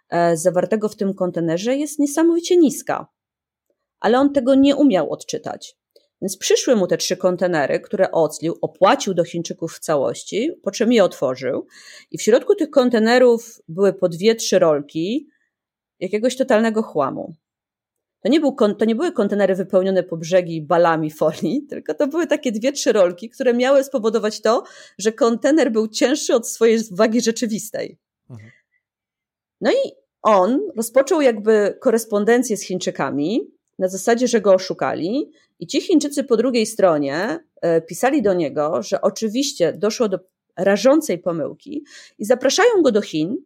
e, 0.08 0.36
zawartego 0.36 0.88
w 0.88 0.96
tym 0.96 1.14
kontenerze 1.14 1.76
jest 1.76 1.98
niesamowicie 1.98 2.56
niska. 2.56 3.06
Ale 4.00 4.18
on 4.18 4.32
tego 4.32 4.54
nie 4.54 4.76
umiał 4.76 5.12
odczytać. 5.12 5.79
Więc 6.22 6.36
przyszły 6.36 6.76
mu 6.76 6.86
te 6.86 6.96
trzy 6.96 7.16
kontenery, 7.16 7.80
które 7.80 8.10
oclił, 8.10 8.58
opłacił 8.60 9.14
do 9.14 9.24
Chińczyków 9.24 9.72
w 9.72 9.78
całości, 9.78 10.52
po 10.62 10.70
czym 10.70 10.92
je 10.92 11.04
otworzył. 11.04 11.66
I 12.10 12.18
w 12.18 12.22
środku 12.22 12.54
tych 12.54 12.70
kontenerów 12.70 13.60
były 13.68 13.92
po 13.92 14.08
dwie, 14.08 14.34
trzy 14.34 14.58
rolki 14.58 15.28
jakiegoś 16.00 16.36
totalnego 16.36 16.82
chłamu. 16.82 17.34
To 18.22 18.28
nie, 18.28 18.40
był, 18.40 18.56
to 18.78 18.84
nie 18.84 18.94
były 18.94 19.12
kontenery 19.12 19.54
wypełnione 19.54 20.02
po 20.02 20.16
brzegi 20.16 20.62
balami 20.62 21.10
folii, 21.10 21.62
tylko 21.70 21.94
to 21.94 22.06
były 22.06 22.26
takie 22.26 22.52
dwie, 22.52 22.72
trzy 22.72 22.92
rolki, 22.92 23.30
które 23.30 23.54
miały 23.54 23.84
spowodować 23.84 24.40
to, 24.40 24.62
że 24.98 25.12
kontener 25.12 25.72
był 25.72 25.88
cięższy 25.88 26.34
od 26.34 26.48
swojej 26.48 26.78
wagi 26.90 27.20
rzeczywistej. 27.20 27.98
Mhm. 28.30 28.50
No 29.60 29.70
i 29.70 29.90
on 30.22 30.60
rozpoczął 30.76 31.20
jakby 31.20 31.78
korespondencję 31.80 32.56
z 32.56 32.62
Chińczykami 32.62 33.50
na 33.80 33.88
zasadzie, 33.88 34.28
że 34.28 34.40
go 34.40 34.54
oszukali, 34.54 35.30
i 35.60 35.66
ci 35.66 35.80
Chińczycy 35.80 36.24
po 36.24 36.36
drugiej 36.36 36.66
stronie 36.66 37.38
e, 37.60 37.80
pisali 37.80 38.22
do 38.22 38.34
niego, 38.34 38.82
że 38.82 39.00
oczywiście 39.00 39.72
doszło 39.72 40.08
do 40.08 40.18
rażącej 40.56 41.18
pomyłki 41.18 41.84
i 42.18 42.24
zapraszają 42.24 42.82
go 42.82 42.92
do 42.92 43.02
Chin, 43.02 43.36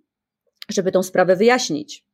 żeby 0.69 0.93
tą 0.93 1.03
sprawę 1.03 1.37
wyjaśnić. 1.37 2.05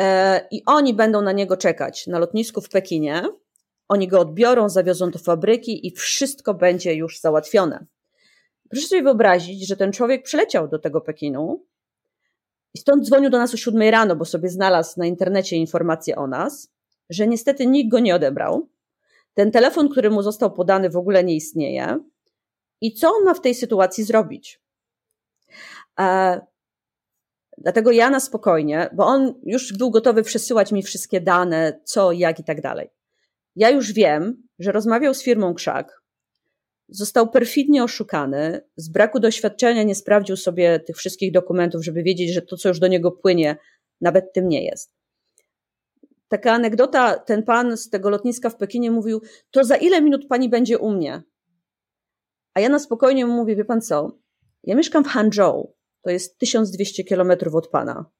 E, 0.00 0.40
i 0.50 0.62
oni 0.66 0.94
będą 0.94 1.22
na 1.22 1.32
niego 1.32 1.56
czekać 1.56 2.06
na 2.06 2.18
lotnisku 2.18 2.60
w 2.60 2.68
Pekinie. 2.68 3.22
Oni 3.88 4.08
go 4.08 4.20
odbiorą, 4.20 4.68
zawiozą 4.68 5.10
do 5.10 5.18
fabryki 5.18 5.86
i 5.86 5.90
wszystko 5.90 6.54
będzie 6.54 6.94
już 6.94 7.20
załatwione. 7.20 7.86
Proszę 8.70 8.86
sobie 8.86 9.02
wyobrazić, 9.02 9.68
że 9.68 9.76
ten 9.76 9.92
człowiek 9.92 10.22
przyleciał 10.22 10.68
do 10.68 10.78
tego 10.78 11.00
Pekinu 11.00 11.64
i 12.74 12.78
stąd 12.78 13.06
dzwonił 13.06 13.30
do 13.30 13.38
nas 13.38 13.54
o 13.54 13.56
siódmej 13.56 13.90
rano, 13.90 14.16
bo 14.16 14.24
sobie 14.24 14.48
znalazł 14.48 15.00
na 15.00 15.06
internecie 15.06 15.56
informacje 15.56 16.16
o 16.16 16.26
nas, 16.26 16.75
że 17.10 17.26
niestety 17.26 17.66
nikt 17.66 17.90
go 17.90 17.98
nie 17.98 18.14
odebrał. 18.14 18.68
Ten 19.34 19.50
telefon, 19.50 19.88
który 19.88 20.10
mu 20.10 20.22
został 20.22 20.52
podany, 20.52 20.90
w 20.90 20.96
ogóle 20.96 21.24
nie 21.24 21.36
istnieje. 21.36 21.98
I 22.80 22.94
co 22.94 23.08
on 23.08 23.24
ma 23.24 23.34
w 23.34 23.40
tej 23.40 23.54
sytuacji 23.54 24.04
zrobić? 24.04 24.60
E, 26.00 26.40
Dlatego 27.58 27.90
ja 27.90 28.10
na 28.10 28.20
spokojnie, 28.20 28.90
bo 28.92 29.06
on 29.06 29.34
już 29.42 29.72
był 29.72 29.90
gotowy 29.90 30.22
przesyłać 30.22 30.72
mi 30.72 30.82
wszystkie 30.82 31.20
dane, 31.20 31.80
co, 31.84 32.12
jak 32.12 32.40
i 32.40 32.44
tak 32.44 32.60
dalej. 32.60 32.90
Ja 33.56 33.70
już 33.70 33.92
wiem, 33.92 34.42
że 34.58 34.72
rozmawiał 34.72 35.14
z 35.14 35.22
firmą 35.22 35.54
Krzak, 35.54 36.02
został 36.88 37.30
perfidnie 37.30 37.84
oszukany, 37.84 38.60
z 38.76 38.88
braku 38.88 39.20
doświadczenia 39.20 39.82
nie 39.82 39.94
sprawdził 39.94 40.36
sobie 40.36 40.80
tych 40.80 40.96
wszystkich 40.96 41.32
dokumentów, 41.32 41.84
żeby 41.84 42.02
wiedzieć, 42.02 42.32
że 42.32 42.42
to, 42.42 42.56
co 42.56 42.68
już 42.68 42.78
do 42.78 42.86
niego 42.86 43.12
płynie, 43.12 43.56
nawet 44.00 44.32
tym 44.32 44.48
nie 44.48 44.64
jest. 44.64 44.95
Taka 46.28 46.52
anegdota, 46.52 47.18
ten 47.18 47.42
pan 47.42 47.76
z 47.76 47.90
tego 47.90 48.10
lotniska 48.10 48.50
w 48.50 48.56
Pekinie 48.56 48.90
mówił, 48.90 49.22
to 49.50 49.64
za 49.64 49.76
ile 49.76 50.02
minut 50.02 50.26
pani 50.28 50.48
będzie 50.48 50.78
u 50.78 50.90
mnie? 50.90 51.22
A 52.54 52.60
ja 52.60 52.68
na 52.68 52.78
spokojnie 52.78 53.26
mu 53.26 53.32
mówię, 53.32 53.56
wie 53.56 53.64
pan 53.64 53.80
co, 53.82 54.18
ja 54.62 54.74
mieszkam 54.74 55.04
w 55.04 55.08
Hangzhou, 55.08 55.74
to 56.02 56.10
jest 56.10 56.38
1200 56.38 57.04
kilometrów 57.04 57.54
od 57.54 57.68
Pana. 57.68 58.10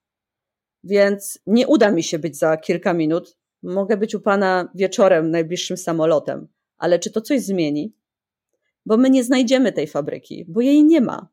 Więc 0.84 1.38
nie 1.46 1.66
uda 1.66 1.90
mi 1.90 2.02
się 2.02 2.18
być 2.18 2.38
za 2.38 2.56
kilka 2.56 2.94
minut. 2.94 3.36
Mogę 3.62 3.96
być 3.96 4.14
u 4.14 4.20
Pana 4.20 4.68
wieczorem 4.74 5.30
najbliższym 5.30 5.76
samolotem. 5.76 6.48
Ale 6.78 6.98
czy 6.98 7.10
to 7.10 7.20
coś 7.20 7.40
zmieni? 7.40 7.94
Bo 8.86 8.96
my 8.96 9.10
nie 9.10 9.24
znajdziemy 9.24 9.72
tej 9.72 9.86
fabryki, 9.86 10.44
bo 10.48 10.60
jej 10.60 10.84
nie 10.84 11.00
ma. 11.00 11.28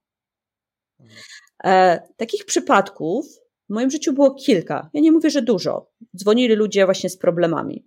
E, 1.63 1.99
takich 2.17 2.45
przypadków 2.45 3.25
w 3.69 3.73
moim 3.73 3.91
życiu 3.91 4.13
było 4.13 4.35
kilka. 4.35 4.89
Ja 4.93 5.01
nie 5.01 5.11
mówię, 5.11 5.29
że 5.29 5.41
dużo. 5.41 5.91
Dzwonili 6.17 6.55
ludzie 6.55 6.85
właśnie 6.85 7.09
z 7.09 7.17
problemami. 7.17 7.85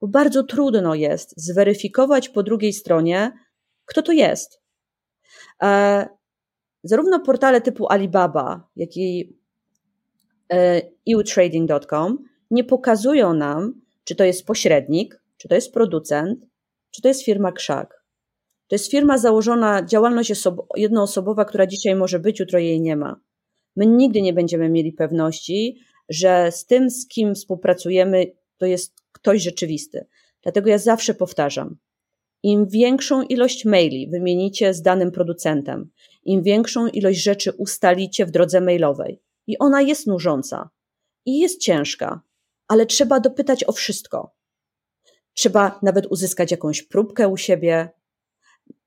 Bo 0.00 0.08
bardzo 0.08 0.42
trudno 0.42 0.94
jest 0.94 1.34
zweryfikować 1.36 2.28
po 2.28 2.42
drugiej 2.42 2.72
stronie, 2.72 3.32
kto 3.84 4.02
to 4.02 4.12
jest. 4.12 4.60
E, 5.62 6.08
zarówno 6.82 7.20
portale 7.20 7.60
typu 7.60 7.92
Alibaba, 7.92 8.68
jak 8.76 8.96
i 8.96 9.38
eutrading.com 11.08 12.18
nie 12.50 12.64
pokazują 12.64 13.34
nam, 13.34 13.80
czy 14.04 14.14
to 14.14 14.24
jest 14.24 14.46
pośrednik, 14.46 15.22
czy 15.36 15.48
to 15.48 15.54
jest 15.54 15.72
producent, 15.72 16.46
czy 16.90 17.02
to 17.02 17.08
jest 17.08 17.24
firma 17.24 17.52
krzak. 17.52 18.04
To 18.68 18.74
jest 18.74 18.90
firma 18.90 19.18
założona, 19.18 19.84
działalność 19.84 20.32
jednoosobowa, 20.76 21.44
która 21.44 21.66
dzisiaj 21.66 21.94
może 21.94 22.18
być, 22.18 22.40
jutro 22.40 22.58
jej 22.58 22.80
nie 22.80 22.96
ma. 22.96 23.20
My 23.76 23.86
nigdy 23.86 24.22
nie 24.22 24.32
będziemy 24.32 24.68
mieli 24.68 24.92
pewności, 24.92 25.78
że 26.08 26.52
z 26.52 26.66
tym, 26.66 26.90
z 26.90 27.08
kim 27.08 27.34
współpracujemy, 27.34 28.26
to 28.58 28.66
jest 28.66 28.94
ktoś 29.12 29.42
rzeczywisty. 29.42 30.06
Dlatego 30.42 30.70
ja 30.70 30.78
zawsze 30.78 31.14
powtarzam, 31.14 31.76
im 32.42 32.68
większą 32.68 33.22
ilość 33.22 33.64
maili 33.64 34.08
wymienicie 34.08 34.74
z 34.74 34.82
danym 34.82 35.12
producentem, 35.12 35.90
im 36.24 36.42
większą 36.42 36.86
ilość 36.86 37.22
rzeczy 37.22 37.52
ustalicie 37.52 38.26
w 38.26 38.30
drodze 38.30 38.60
mailowej, 38.60 39.20
i 39.46 39.58
ona 39.58 39.82
jest 39.82 40.06
nużąca 40.06 40.70
i 41.26 41.38
jest 41.38 41.60
ciężka, 41.60 42.20
ale 42.68 42.86
trzeba 42.86 43.20
dopytać 43.20 43.64
o 43.64 43.72
wszystko. 43.72 44.34
Trzeba 45.34 45.78
nawet 45.82 46.06
uzyskać 46.06 46.50
jakąś 46.50 46.82
próbkę 46.82 47.28
u 47.28 47.36
siebie, 47.36 47.88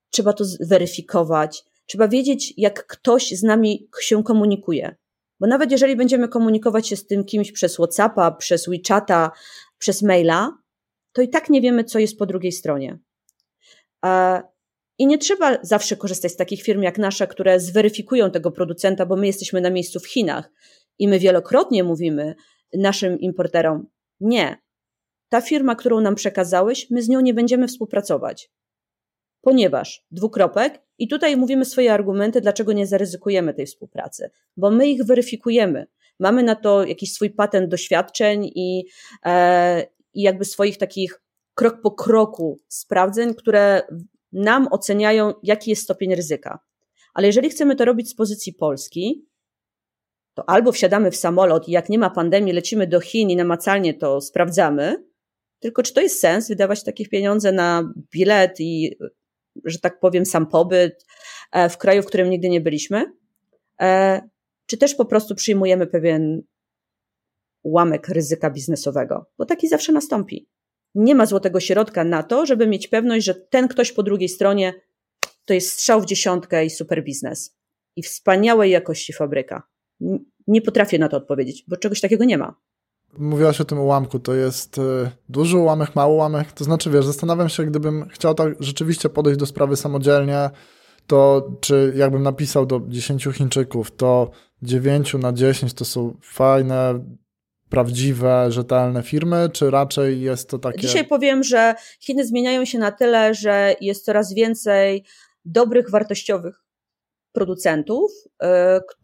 trzeba 0.09 0.33
to 0.33 0.45
zweryfikować, 0.45 1.63
trzeba 1.87 2.07
wiedzieć, 2.07 2.53
jak 2.57 2.87
ktoś 2.87 3.31
z 3.31 3.43
nami 3.43 3.89
się 4.01 4.23
komunikuje. 4.23 4.95
Bo 5.39 5.47
nawet 5.47 5.71
jeżeli 5.71 5.95
będziemy 5.95 6.27
komunikować 6.27 6.87
się 6.87 6.95
z 6.95 7.07
tym 7.07 7.23
kimś 7.25 7.51
przez 7.51 7.75
WhatsAppa, 7.75 8.31
przez 8.31 8.69
WeChata, 8.69 9.31
przez 9.77 10.01
maila, 10.01 10.57
to 11.11 11.21
i 11.21 11.29
tak 11.29 11.49
nie 11.49 11.61
wiemy, 11.61 11.83
co 11.83 11.99
jest 11.99 12.17
po 12.17 12.25
drugiej 12.25 12.51
stronie. 12.51 12.99
I 14.99 15.07
nie 15.07 15.17
trzeba 15.17 15.57
zawsze 15.61 15.97
korzystać 15.97 16.31
z 16.31 16.35
takich 16.35 16.63
firm 16.63 16.81
jak 16.81 16.97
nasza, 16.97 17.27
które 17.27 17.59
zweryfikują 17.59 18.31
tego 18.31 18.51
producenta, 18.51 19.05
bo 19.05 19.15
my 19.15 19.27
jesteśmy 19.27 19.61
na 19.61 19.69
miejscu 19.69 19.99
w 19.99 20.07
Chinach 20.07 20.49
i 20.99 21.07
my 21.07 21.19
wielokrotnie 21.19 21.83
mówimy 21.83 22.35
naszym 22.73 23.19
importerom: 23.19 23.87
Nie, 24.19 24.57
ta 25.29 25.41
firma, 25.41 25.75
którą 25.75 26.01
nam 26.01 26.15
przekazałeś, 26.15 26.89
my 26.89 27.01
z 27.01 27.09
nią 27.09 27.19
nie 27.19 27.33
będziemy 27.33 27.67
współpracować. 27.67 28.51
Ponieważ, 29.41 30.05
dwukropek, 30.11 30.86
i 30.97 31.07
tutaj 31.07 31.37
mówimy 31.37 31.65
swoje 31.65 31.93
argumenty, 31.93 32.41
dlaczego 32.41 32.73
nie 32.73 32.87
zaryzykujemy 32.87 33.53
tej 33.53 33.65
współpracy, 33.65 34.29
bo 34.57 34.71
my 34.71 34.87
ich 34.87 35.05
weryfikujemy. 35.05 35.87
Mamy 36.19 36.43
na 36.43 36.55
to 36.55 36.85
jakiś 36.85 37.13
swój 37.13 37.29
patent 37.29 37.69
doświadczeń 37.69 38.51
i, 38.55 38.85
e, 39.25 39.85
i 40.13 40.21
jakby 40.21 40.45
swoich 40.45 40.77
takich 40.77 41.21
krok 41.55 41.81
po 41.81 41.91
kroku 41.91 42.59
sprawdzeń, 42.67 43.35
które 43.35 43.81
nam 44.31 44.67
oceniają, 44.71 45.33
jaki 45.43 45.69
jest 45.69 45.83
stopień 45.83 46.15
ryzyka. 46.15 46.59
Ale 47.13 47.27
jeżeli 47.27 47.49
chcemy 47.49 47.75
to 47.75 47.85
robić 47.85 48.09
z 48.09 48.15
pozycji 48.15 48.53
Polski, 48.53 49.27
to 50.33 50.49
albo 50.49 50.71
wsiadamy 50.71 51.11
w 51.11 51.15
samolot 51.15 51.67
i 51.67 51.71
jak 51.71 51.89
nie 51.89 51.99
ma 51.99 52.09
pandemii, 52.09 52.53
lecimy 52.53 52.87
do 52.87 52.99
Chin 52.99 53.29
i 53.29 53.35
namacalnie 53.35 53.93
to 53.93 54.21
sprawdzamy, 54.21 55.07
Tylko 55.59 55.83
czy 55.83 55.93
to 55.93 56.01
jest 56.01 56.19
sens 56.19 56.47
wydawać 56.47 56.83
takie 56.83 57.05
pieniądze 57.05 57.51
na 57.51 57.93
bilet 58.11 58.59
i, 58.59 58.97
że 59.65 59.79
tak 59.79 59.99
powiem, 59.99 60.25
sam 60.25 60.47
pobyt 60.47 61.05
e, 61.51 61.69
w 61.69 61.77
kraju, 61.77 62.03
w 62.03 62.05
którym 62.05 62.29
nigdy 62.29 62.49
nie 62.49 62.61
byliśmy? 62.61 63.05
E, 63.81 64.21
czy 64.65 64.77
też 64.77 64.95
po 64.95 65.05
prostu 65.05 65.35
przyjmujemy 65.35 65.87
pewien 65.87 66.41
ułamek 67.63 68.07
ryzyka 68.09 68.49
biznesowego? 68.49 69.25
Bo 69.37 69.45
taki 69.45 69.67
zawsze 69.67 69.91
nastąpi. 69.91 70.49
Nie 70.95 71.15
ma 71.15 71.25
złotego 71.25 71.59
środka 71.59 72.03
na 72.03 72.23
to, 72.23 72.45
żeby 72.45 72.67
mieć 72.67 72.87
pewność, 72.87 73.25
że 73.25 73.35
ten 73.35 73.67
ktoś 73.67 73.91
po 73.91 74.03
drugiej 74.03 74.29
stronie 74.29 74.73
to 75.45 75.53
jest 75.53 75.69
strzał 75.69 76.01
w 76.01 76.05
dziesiątkę 76.05 76.65
i 76.65 76.69
super 76.69 77.03
biznes. 77.03 77.57
I 77.95 78.03
wspaniałej 78.03 78.71
jakości 78.71 79.13
fabryka. 79.13 79.63
Nie 80.47 80.61
potrafię 80.61 80.99
na 80.99 81.09
to 81.09 81.17
odpowiedzieć, 81.17 81.65
bo 81.67 81.77
czegoś 81.77 82.01
takiego 82.01 82.25
nie 82.25 82.37
ma. 82.37 82.55
Mówiłaś 83.17 83.61
o 83.61 83.65
tym 83.65 83.79
ułamku, 83.79 84.19
to 84.19 84.33
jest 84.33 84.77
y, 84.77 84.81
duży 85.29 85.57
ułamek, 85.57 85.95
mały 85.95 86.13
ułamek, 86.13 86.51
to 86.51 86.63
znaczy 86.63 86.89
wiesz, 86.89 87.05
zastanawiam 87.05 87.49
się, 87.49 87.65
gdybym 87.65 88.09
chciał 88.09 88.33
tak 88.33 88.49
rzeczywiście 88.59 89.09
podejść 89.09 89.39
do 89.39 89.45
sprawy 89.45 89.75
samodzielnie, 89.75 90.49
to 91.07 91.51
czy 91.61 91.93
jakbym 91.95 92.23
napisał 92.23 92.65
do 92.65 92.81
10 92.87 93.27
Chińczyków, 93.33 93.91
to 93.91 94.31
9 94.61 95.13
na 95.13 95.33
10 95.33 95.73
to 95.73 95.85
są 95.85 96.17
fajne, 96.21 96.99
prawdziwe, 97.69 98.51
rzetelne 98.51 99.03
firmy, 99.03 99.49
czy 99.53 99.71
raczej 99.71 100.21
jest 100.21 100.49
to 100.49 100.59
takie... 100.59 100.79
Dzisiaj 100.79 101.05
powiem, 101.07 101.43
że 101.43 101.75
Chiny 101.99 102.25
zmieniają 102.25 102.65
się 102.65 102.79
na 102.79 102.91
tyle, 102.91 103.33
że 103.33 103.75
jest 103.81 104.05
coraz 104.05 104.33
więcej 104.33 105.03
dobrych, 105.45 105.89
wartościowych 105.89 106.66
producentów, 107.37 108.11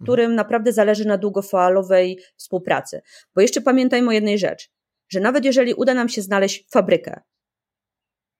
którym 0.01 0.25
mhm. 0.25 0.35
naprawdę 0.35 0.73
zależy 0.73 1.05
na 1.05 1.17
długofalowej 1.17 2.19
współpracy. 2.35 3.01
Bo 3.35 3.41
jeszcze 3.41 3.61
pamiętajmy 3.61 4.09
o 4.09 4.11
jednej 4.11 4.37
rzeczy, 4.39 4.67
że 5.09 5.19
nawet 5.19 5.45
jeżeli 5.45 5.73
uda 5.73 5.93
nam 5.93 6.09
się 6.09 6.21
znaleźć 6.21 6.67
fabrykę, 6.71 7.21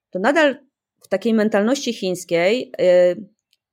to 0.09 0.19
nadal 0.19 0.55
w 1.03 1.07
takiej 1.07 1.33
mentalności 1.33 1.93
chińskiej 1.93 2.71
e, 2.79 3.15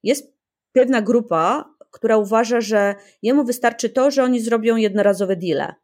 jest 0.03 0.35
pewna 0.73 1.03
grupa, 1.03 1.75
która 1.91 2.17
uważa, 2.17 2.61
że 2.61 2.95
jemu 3.23 3.45
wystarczy 3.45 3.91
to, 3.91 4.11
że 4.11 4.23
oni 4.23 4.41
zrobią 4.41 4.77
jednorazowe 4.77 5.37
deale. 5.37 5.75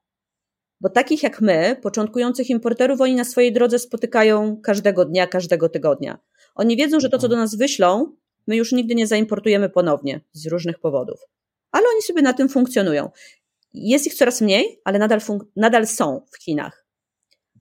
Bo 0.80 0.88
takich 0.88 1.22
jak 1.22 1.40
my, 1.40 1.76
początkujących 1.82 2.50
importerów, 2.50 3.00
oni 3.00 3.14
na 3.14 3.24
swojej 3.24 3.52
drodze 3.52 3.78
spotykają 3.78 4.60
każdego 4.62 5.04
dnia, 5.04 5.26
każdego 5.26 5.68
tygodnia. 5.68 6.18
Oni 6.54 6.76
wiedzą, 6.76 7.00
że 7.00 7.08
to, 7.08 7.18
co 7.18 7.28
do 7.28 7.36
nas 7.36 7.54
wyślą, 7.54 8.16
my 8.46 8.56
już 8.56 8.72
nigdy 8.72 8.94
nie 8.94 9.06
zaimportujemy 9.06 9.68
ponownie 9.68 10.20
z 10.32 10.46
różnych 10.46 10.78
powodów. 10.78 11.20
Ale 11.72 11.86
oni 11.94 12.02
sobie 12.02 12.22
na 12.22 12.32
tym 12.32 12.48
funkcjonują. 12.48 13.10
Jest 13.74 14.06
ich 14.06 14.14
coraz 14.14 14.40
mniej, 14.40 14.80
ale 14.84 14.98
nadal, 14.98 15.20
nadal 15.56 15.86
są 15.86 16.20
w 16.30 16.42
Chinach. 16.42 16.86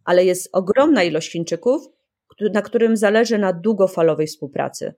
Ale 0.04 0.26
jest 0.26 0.50
ogromna 0.52 1.04
ilość 1.04 1.32
Chińczyków, 1.32 1.88
na 2.54 2.62
którym 2.62 2.98
zależy 2.98 3.38
na 3.38 3.54
długofalowej 3.54 4.28
współpracy. 4.28 4.94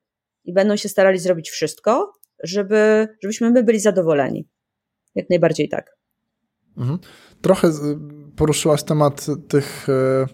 I 0.45 0.53
będą 0.53 0.75
się 0.75 0.89
starali 0.89 1.19
zrobić 1.19 1.49
wszystko, 1.49 2.13
żeby, 2.43 3.07
żebyśmy 3.23 3.51
my 3.51 3.63
byli 3.63 3.79
zadowoleni. 3.79 4.47
Jak 5.15 5.29
najbardziej 5.29 5.69
tak. 5.69 5.97
Mhm. 6.77 6.99
Trochę 7.41 7.71
poruszyłaś 8.35 8.83
temat 8.83 9.25
tych, 9.47 9.89
e, 9.89 10.25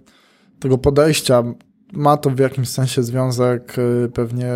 tego 0.60 0.78
podejścia. 0.78 1.44
Ma 1.96 2.18
to 2.18 2.30
w 2.30 2.40
jakimś 2.40 2.70
sensie 2.70 3.04
związek 3.04 3.76
e, 3.80 4.10
pewnie 4.10 4.52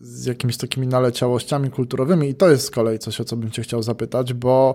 z 0.00 0.26
jakimiś 0.26 0.56
takimi 0.56 0.86
naleciałościami 0.86 1.70
kulturowymi 1.70 2.28
i 2.28 2.34
to 2.34 2.50
jest 2.50 2.66
z 2.66 2.70
kolei 2.70 2.98
coś, 2.98 3.20
o 3.20 3.24
co 3.24 3.36
bym 3.36 3.50
cię 3.50 3.62
chciał 3.62 3.82
zapytać, 3.82 4.34
bo 4.34 4.74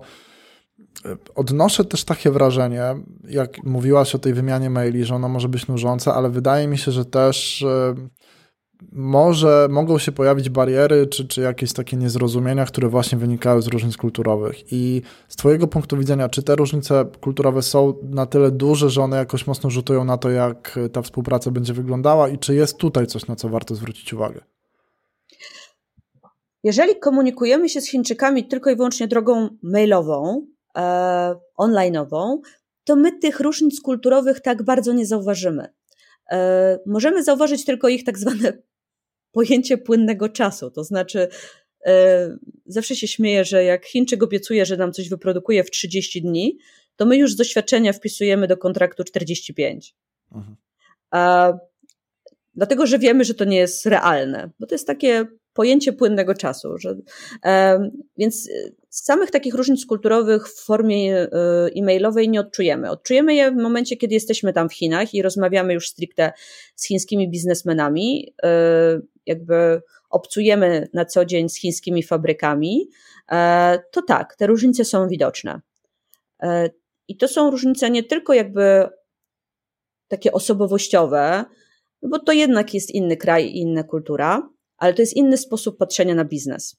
e, 1.06 1.18
odnoszę 1.36 1.86
też 1.86 2.04
takie 2.04 2.32
wrażenie, 2.32 2.84
jak 3.24 3.64
mówiłaś 3.64 4.16
o 4.16 4.20
tej 4.20 4.34
wymianie 4.34 4.70
maili, 4.70 5.06
że 5.06 5.16
ona 5.16 5.28
może 5.28 5.50
być 5.50 5.68
nużąca, 5.68 6.16
ale 6.16 6.30
wydaje 6.30 6.68
mi 6.68 6.78
się, 6.78 6.92
że 6.92 7.06
też 7.06 7.66
może 8.92 9.68
mogą 9.70 9.98
się 9.98 10.12
pojawić 10.12 10.50
bariery, 10.50 11.08
czy, 11.08 11.28
czy 11.28 11.42
jakieś 11.42 11.74
takie 11.74 11.98
niezrozumienia, 11.98 12.66
które 12.66 12.90
właśnie 12.90 13.18
wynikają 13.18 13.62
z 13.62 13.68
różnic 13.68 13.98
kulturowych. 13.98 14.74
I 14.74 15.02
z 15.28 15.36
Twojego 15.36 15.68
punktu 15.68 15.98
widzenia, 15.98 16.30
czy 16.30 16.44
te 16.44 16.56
różnice 16.56 17.06
kulturowe 17.22 17.62
są 17.62 17.94
na 18.04 18.26
tyle 18.26 18.52
duże, 18.52 18.90
że 18.90 19.02
one 19.02 19.18
jakoś 19.18 19.48
mocno 19.48 19.70
rzutują 19.70 20.04
na 20.04 20.18
to, 20.18 20.30
jak 20.30 20.80
ta 20.92 21.02
współpraca 21.02 21.52
będzie 21.52 21.74
wyglądała, 21.74 22.30
i 22.30 22.38
czy 22.38 22.56
jest 22.56 22.78
tutaj 22.78 23.08
coś, 23.08 23.28
na 23.28 23.36
co 23.36 23.50
warto 23.50 23.76
zwrócić 23.76 24.14
uwagę? 24.14 24.42
Jeżeli 26.64 27.00
komunikujemy 27.00 27.70
się 27.70 27.82
z 27.82 27.90
Chińczykami 27.90 28.48
tylko 28.48 28.70
i 28.70 28.76
wyłącznie 28.76 29.08
drogą 29.08 29.50
mailową, 29.64 30.46
e, 30.78 31.36
online'ową, 31.60 32.38
to 32.84 32.96
my 32.96 33.20
tych 33.20 33.40
różnic 33.40 33.82
kulturowych 33.82 34.40
tak 34.40 34.64
bardzo 34.64 34.94
nie 34.94 35.06
zauważymy. 35.06 35.68
E, 36.32 36.80
możemy 36.86 37.24
zauważyć 37.24 37.66
tylko 37.66 37.88
ich 37.88 38.04
tak 38.04 38.18
zwane 38.20 38.54
pojęcie 39.32 39.78
płynnego 39.78 40.30
czasu. 40.30 40.72
To 40.72 40.84
znaczy, 40.84 41.28
e, 41.86 42.38
zawsze 42.66 42.96
się 42.96 43.08
śmieję, 43.08 43.46
że 43.46 43.64
jak 43.64 43.86
Chińczyk 43.86 44.24
obiecuje, 44.24 44.66
że 44.66 44.78
nam 44.78 44.94
coś 44.94 45.10
wyprodukuje 45.10 45.64
w 45.64 45.72
30 45.72 46.22
dni, 46.22 46.58
to 46.96 47.06
my 47.06 47.18
już 47.18 47.34
z 47.34 47.36
doświadczenia 47.36 47.94
wpisujemy 47.94 48.48
do 48.48 48.58
kontraktu 48.58 49.04
45. 49.04 49.96
Mhm. 50.32 50.56
A, 51.12 51.54
dlatego, 52.56 52.88
że 52.88 53.00
wiemy, 53.00 53.24
że 53.24 53.34
to 53.34 53.46
nie 53.46 53.58
jest 53.58 53.86
realne, 53.86 54.50
bo 54.60 54.68
to 54.68 54.76
jest 54.76 54.88
takie 54.88 55.26
pojęcie 55.54 55.94
płynnego 55.94 56.34
czasu. 56.34 56.78
Że, 56.78 56.96
e, 57.46 57.90
więc 58.18 58.50
samych 58.90 59.32
takich 59.32 59.54
różnic 59.54 59.86
kulturowych 59.86 60.48
w 60.48 60.66
formie 60.66 61.18
e, 61.18 61.28
e-mailowej 61.76 62.30
nie 62.30 62.40
odczujemy. 62.40 62.90
Odczujemy 62.90 63.36
je 63.36 63.52
w 63.52 63.56
momencie, 63.56 63.98
kiedy 63.98 64.14
jesteśmy 64.14 64.54
tam 64.54 64.70
w 64.70 64.74
Chinach 64.74 65.14
i 65.14 65.22
rozmawiamy 65.22 65.74
już 65.74 65.88
stricte 65.88 66.32
z 66.76 66.88
chińskimi 66.88 67.30
biznesmenami, 67.30 68.34
e, 68.44 69.00
jakby 69.26 69.82
obcujemy 70.10 70.88
na 70.94 71.06
co 71.06 71.26
dzień 71.26 71.50
z 71.50 71.58
chińskimi 71.58 72.04
fabrykami, 72.04 72.90
e, 73.32 73.80
to 73.92 74.02
tak, 74.02 74.36
te 74.36 74.48
różnice 74.48 74.86
są 74.86 75.08
widoczne. 75.08 75.62
E, 76.44 76.70
I 77.08 77.18
to 77.18 77.28
są 77.28 77.52
różnice 77.52 77.92
nie 77.92 78.04
tylko 78.04 78.34
jakby 78.34 78.90
takie 80.08 80.32
osobowościowe, 80.32 81.46
bo 82.02 82.20
to 82.20 82.32
jednak 82.32 82.74
jest 82.74 82.92
inny 82.92 83.18
kraj 83.18 83.46
i 83.46 83.58
inna 83.58 83.84
kultura, 83.84 84.50
ale 84.78 84.94
to 84.94 85.02
jest 85.02 85.16
inny 85.16 85.38
sposób 85.38 85.78
patrzenia 85.78 86.16
na 86.16 86.26
biznes. 86.26 86.76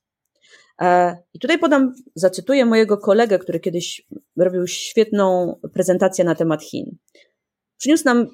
E, 0.80 1.16
I 1.34 1.38
tutaj 1.38 1.58
podam, 1.58 1.94
zacytuję 2.14 2.64
mojego 2.64 2.98
kolegę, 2.98 3.38
który 3.38 3.60
kiedyś 3.60 4.06
robił 4.36 4.66
świetną 4.66 5.56
prezentację 5.72 6.24
na 6.24 6.34
temat 6.34 6.62
Chin. 6.62 6.96
Przyniósł 7.78 8.04
nam 8.04 8.26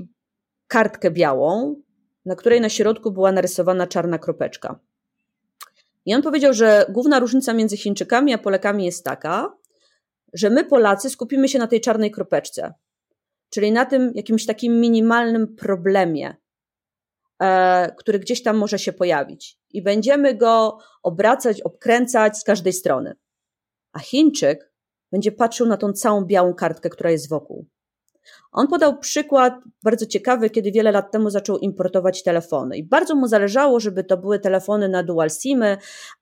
kartkę 0.67 1.11
białą, 1.11 1.83
na 2.29 2.37
której 2.37 2.61
na 2.61 2.69
środku 2.69 3.13
była 3.13 3.33
narysowana 3.33 3.87
czarna 3.87 4.19
kropeczka. 4.19 4.79
I 6.07 6.15
on 6.15 6.23
powiedział, 6.23 6.53
że 6.53 6.87
główna 6.89 7.19
różnica 7.19 7.53
między 7.53 7.77
Chińczykami 7.77 8.35
a 8.35 8.39
Polakami 8.39 8.85
jest 8.85 9.05
taka, 9.05 9.53
że 10.33 10.51
my 10.51 10.65
Polacy 10.65 11.11
skupimy 11.11 11.49
się 11.49 11.59
na 11.59 11.67
tej 11.67 11.81
czarnej 11.81 12.11
kropeczce, 12.11 12.75
czyli 13.51 13.73
na 13.73 13.87
tym 13.87 14.13
jakimś 14.15 14.47
takim 14.47 14.81
minimalnym 14.81 15.57
problemie, 15.57 16.37
e, 17.43 17.95
który 17.99 18.19
gdzieś 18.19 18.43
tam 18.43 18.57
może 18.57 18.79
się 18.79 18.93
pojawić. 18.93 19.59
I 19.71 19.83
będziemy 19.83 20.35
go 20.35 20.79
obracać, 21.03 21.61
obkręcać 21.61 22.39
z 22.39 22.45
każdej 22.45 22.73
strony. 22.73 23.15
A 23.93 23.99
Chińczyk 23.99 24.73
będzie 25.13 25.33
patrzył 25.33 25.67
na 25.67 25.77
tą 25.77 25.93
całą 25.93 26.25
białą 26.25 26.55
kartkę, 26.55 26.91
która 26.91 27.11
jest 27.11 27.29
wokół. 27.29 27.67
On 28.53 28.69
podał 28.69 28.99
przykład 28.99 29.55
bardzo 29.83 30.07
ciekawy, 30.07 30.51
kiedy 30.51 30.73
wiele 30.73 30.93
lat 30.93 31.13
temu 31.13 31.31
zaczął 31.31 31.59
importować 31.59 32.23
telefony. 32.23 32.77
I 32.77 32.85
bardzo 32.85 33.15
mu 33.15 33.29
zależało, 33.29 33.81
żeby 33.81 34.05
to 34.05 34.17
były 34.17 34.39
telefony 34.39 34.89
na 34.89 35.03
dual 35.03 35.31
SIMy, 35.31 35.77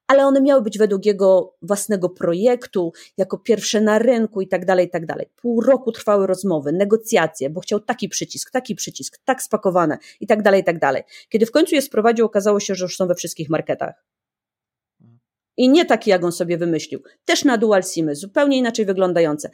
ale 0.06 0.26
one 0.26 0.40
miały 0.40 0.62
być 0.62 0.78
według 0.78 1.06
jego 1.06 1.54
własnego 1.62 2.08
projektu, 2.08 2.92
jako 3.16 3.38
pierwsze 3.38 3.80
na 3.80 3.98
rynku 3.98 4.40
i 4.40 4.48
tak 4.48 4.64
dalej, 4.64 4.86
i 4.86 4.90
tak 4.90 5.06
dalej. 5.06 5.26
Pół 5.36 5.60
roku 5.60 5.92
trwały 5.92 6.26
rozmowy, 6.26 6.72
negocjacje, 6.72 7.50
bo 7.50 7.60
chciał 7.60 7.80
taki 7.80 8.08
przycisk, 8.08 8.50
taki 8.50 8.74
przycisk, 8.74 9.18
tak 9.24 9.42
spakowane 9.42 9.98
i 10.20 10.26
tak 10.26 10.42
dalej, 10.42 10.60
i 10.60 10.64
tak 10.64 10.78
dalej. 10.78 11.02
Kiedy 11.28 11.46
w 11.46 11.50
końcu 11.50 11.74
je 11.74 11.82
sprowadził, 11.82 12.26
okazało 12.26 12.60
się, 12.60 12.74
że 12.74 12.84
już 12.84 12.96
są 12.96 13.06
we 13.06 13.14
wszystkich 13.14 13.50
marketach. 13.50 14.04
I 15.56 15.68
nie 15.68 15.84
taki, 15.84 16.10
jak 16.10 16.24
on 16.24 16.32
sobie 16.32 16.58
wymyślił. 16.58 17.02
Też 17.24 17.44
na 17.44 17.58
dual 17.58 17.82
SIMy, 17.82 18.14
zupełnie 18.14 18.58
inaczej 18.58 18.86
wyglądające 18.86 19.50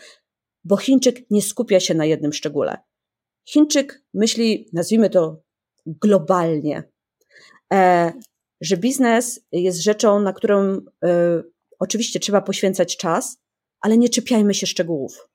bo 0.64 0.76
Chińczyk 0.76 1.30
nie 1.30 1.42
skupia 1.42 1.80
się 1.80 1.94
na 1.94 2.04
jednym 2.04 2.32
szczególe. 2.32 2.76
Chińczyk 3.48 4.04
myśli, 4.14 4.68
nazwijmy 4.72 5.10
to 5.10 5.42
globalnie, 5.86 6.82
e, 7.72 8.12
że 8.60 8.76
biznes 8.76 9.40
jest 9.52 9.82
rzeczą, 9.82 10.20
na 10.20 10.32
którą 10.32 10.80
e, 11.04 11.42
oczywiście 11.78 12.20
trzeba 12.20 12.40
poświęcać 12.40 12.96
czas, 12.96 13.38
ale 13.80 13.98
nie 13.98 14.08
czepiajmy 14.08 14.54
się 14.54 14.66
szczegółów. 14.66 15.28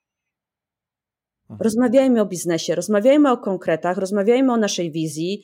Mhm. 1.49 1.63
Rozmawiajmy 1.63 2.21
o 2.21 2.25
biznesie, 2.25 2.75
rozmawiajmy 2.75 3.31
o 3.31 3.37
konkretach, 3.37 3.97
rozmawiajmy 3.97 4.53
o 4.53 4.57
naszej 4.57 4.91
wizji, 4.91 5.43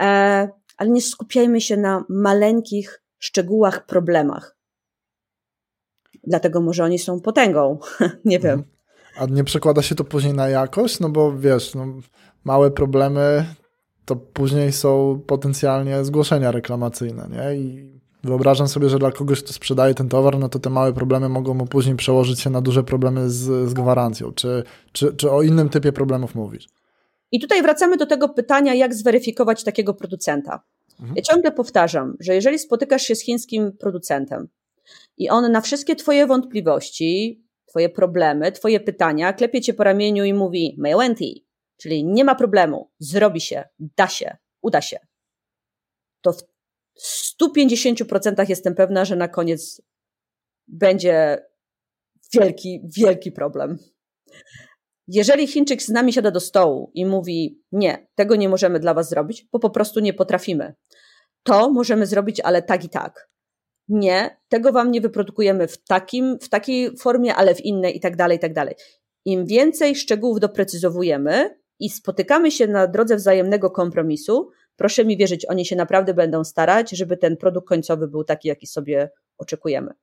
e, 0.00 0.48
ale 0.76 0.90
nie 0.90 1.02
skupiajmy 1.02 1.60
się 1.60 1.76
na 1.76 2.04
maleńkich 2.08 3.02
szczegółach, 3.18 3.86
problemach. 3.86 4.56
Dlatego 6.24 6.60
może 6.60 6.84
oni 6.84 6.98
są 6.98 7.20
potęgą. 7.20 7.78
nie 8.24 8.38
wiem. 8.38 8.75
A 9.18 9.26
nie 9.26 9.44
przekłada 9.44 9.82
się 9.82 9.94
to 9.94 10.04
później 10.04 10.34
na 10.34 10.48
jakość? 10.48 11.00
No 11.00 11.08
bo 11.08 11.38
wiesz, 11.38 11.74
no, 11.74 11.86
małe 12.44 12.70
problemy 12.70 13.46
to 14.04 14.16
później 14.16 14.72
są 14.72 15.20
potencjalnie 15.26 16.04
zgłoszenia 16.04 16.50
reklamacyjne, 16.50 17.28
nie? 17.30 17.56
I 17.56 17.96
wyobrażam 18.24 18.68
sobie, 18.68 18.88
że 18.88 18.98
dla 18.98 19.12
kogoś, 19.12 19.42
kto 19.42 19.52
sprzedaje 19.52 19.94
ten 19.94 20.08
towar, 20.08 20.38
no 20.38 20.48
to 20.48 20.58
te 20.58 20.70
małe 20.70 20.92
problemy 20.92 21.28
mogą 21.28 21.54
mu 21.54 21.66
później 21.66 21.96
przełożyć 21.96 22.40
się 22.40 22.50
na 22.50 22.60
duże 22.60 22.84
problemy 22.84 23.30
z, 23.30 23.68
z 23.70 23.74
gwarancją. 23.74 24.32
Czy, 24.32 24.62
czy, 24.92 25.14
czy 25.14 25.30
o 25.30 25.42
innym 25.42 25.68
typie 25.68 25.92
problemów 25.92 26.34
mówisz? 26.34 26.68
I 27.32 27.40
tutaj 27.40 27.62
wracamy 27.62 27.96
do 27.96 28.06
tego 28.06 28.28
pytania, 28.28 28.74
jak 28.74 28.94
zweryfikować 28.94 29.64
takiego 29.64 29.94
producenta. 29.94 30.62
Mhm. 31.00 31.16
Ja 31.16 31.22
ciągle 31.22 31.52
powtarzam, 31.52 32.16
że 32.20 32.34
jeżeli 32.34 32.58
spotykasz 32.58 33.02
się 33.02 33.14
z 33.14 33.22
chińskim 33.22 33.72
producentem 33.72 34.48
i 35.18 35.30
on 35.30 35.52
na 35.52 35.60
wszystkie 35.60 35.96
Twoje 35.96 36.26
wątpliwości, 36.26 37.42
Twoje 37.66 37.88
problemy, 37.88 38.52
Twoje 38.52 38.80
pytania 38.80 39.32
klepie 39.32 39.60
Cię 39.60 39.74
po 39.74 39.84
ramieniu 39.84 40.24
i 40.24 40.34
mówi 40.34 40.76
Mejwenti, 40.78 41.46
czyli 41.76 42.04
nie 42.04 42.24
ma 42.24 42.34
problemu, 42.34 42.90
zrobi 42.98 43.40
się, 43.40 43.64
da 43.78 44.08
się, 44.08 44.36
uda 44.62 44.80
się, 44.80 44.98
to 46.20 46.32
w 46.32 46.42
150% 47.42 48.48
jestem 48.48 48.74
pewna, 48.74 49.04
że 49.04 49.16
na 49.16 49.28
koniec 49.28 49.82
będzie 50.68 51.46
wielki, 52.34 52.80
wielki 52.96 53.32
problem. 53.32 53.78
Jeżeli 55.08 55.46
Chińczyk 55.46 55.82
z 55.82 55.88
nami 55.88 56.12
siada 56.12 56.30
do 56.30 56.40
stołu 56.40 56.90
i 56.94 57.06
mówi: 57.06 57.62
Nie, 57.72 58.06
tego 58.14 58.36
nie 58.36 58.48
możemy 58.48 58.80
dla 58.80 58.94
Was 58.94 59.08
zrobić, 59.08 59.46
bo 59.52 59.58
po 59.58 59.70
prostu 59.70 60.00
nie 60.00 60.14
potrafimy, 60.14 60.74
to 61.42 61.72
możemy 61.72 62.06
zrobić, 62.06 62.40
ale 62.40 62.62
tak 62.62 62.84
i 62.84 62.88
tak. 62.88 63.30
Nie, 63.88 64.36
tego 64.48 64.72
Wam 64.72 64.90
nie 64.90 65.00
wyprodukujemy 65.00 65.68
w, 65.68 65.84
takim, 65.84 66.38
w 66.38 66.48
takiej 66.48 66.96
formie, 66.96 67.34
ale 67.34 67.54
w 67.54 67.64
innej 67.64 67.96
i 67.96 68.00
tak 68.00 68.16
dalej, 68.16 68.36
i 68.36 68.40
tak 68.40 68.52
dalej. 68.52 68.74
Im 69.24 69.46
więcej 69.46 69.96
szczegółów 69.96 70.40
doprecyzowujemy 70.40 71.58
i 71.78 71.90
spotykamy 71.90 72.50
się 72.50 72.66
na 72.66 72.86
drodze 72.86 73.16
wzajemnego 73.16 73.70
kompromisu, 73.70 74.50
proszę 74.76 75.04
mi 75.04 75.16
wierzyć, 75.16 75.46
oni 75.48 75.66
się 75.66 75.76
naprawdę 75.76 76.14
będą 76.14 76.44
starać, 76.44 76.90
żeby 76.90 77.16
ten 77.16 77.36
produkt 77.36 77.68
końcowy 77.68 78.08
był 78.08 78.24
taki, 78.24 78.48
jaki 78.48 78.66
sobie 78.66 79.10
oczekujemy. 79.38 79.94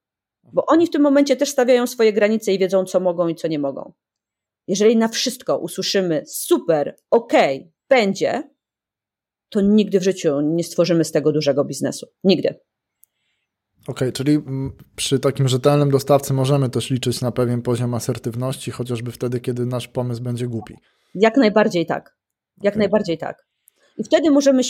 Bo 0.43 0.65
oni 0.65 0.87
w 0.87 0.89
tym 0.89 1.01
momencie 1.01 1.35
też 1.35 1.49
stawiają 1.49 1.87
swoje 1.87 2.13
granice 2.13 2.53
i 2.53 2.59
wiedzą, 2.59 2.85
co 2.85 2.99
mogą 2.99 3.27
i 3.27 3.35
co 3.35 3.47
nie 3.47 3.59
mogą. 3.59 3.93
Jeżeli 4.67 4.97
na 4.97 5.07
wszystko 5.07 5.57
usłyszymy 5.57 6.23
super, 6.27 6.95
okay, 7.11 7.71
będzie, 7.89 8.43
to 9.49 9.61
nigdy 9.61 9.99
w 9.99 10.03
życiu 10.03 10.41
nie 10.41 10.63
stworzymy 10.63 11.03
z 11.03 11.11
tego 11.11 11.31
dużego 11.31 11.65
biznesu. 11.65 12.07
Nigdy. 12.23 12.59
Okej, 13.87 13.93
okay, 14.07 14.11
czyli 14.11 14.39
przy 14.95 15.19
takim 15.19 15.47
rzetelnym 15.47 15.91
dostawcy 15.91 16.33
możemy 16.33 16.69
też 16.69 16.89
liczyć 16.89 17.21
na 17.21 17.31
pewien 17.31 17.61
poziom 17.61 17.93
asertywności, 17.93 18.71
chociażby 18.71 19.11
wtedy, 19.11 19.39
kiedy 19.39 19.65
nasz 19.65 19.87
pomysł 19.87 20.23
będzie 20.23 20.47
głupi. 20.47 20.75
Jak 21.15 21.37
najbardziej 21.37 21.85
tak. 21.85 22.17
Jak 22.61 22.73
okay. 22.73 22.79
najbardziej 22.79 23.17
tak. 23.17 23.45
I 23.97 24.03
wtedy 24.03 24.31
możemy, 24.31 24.61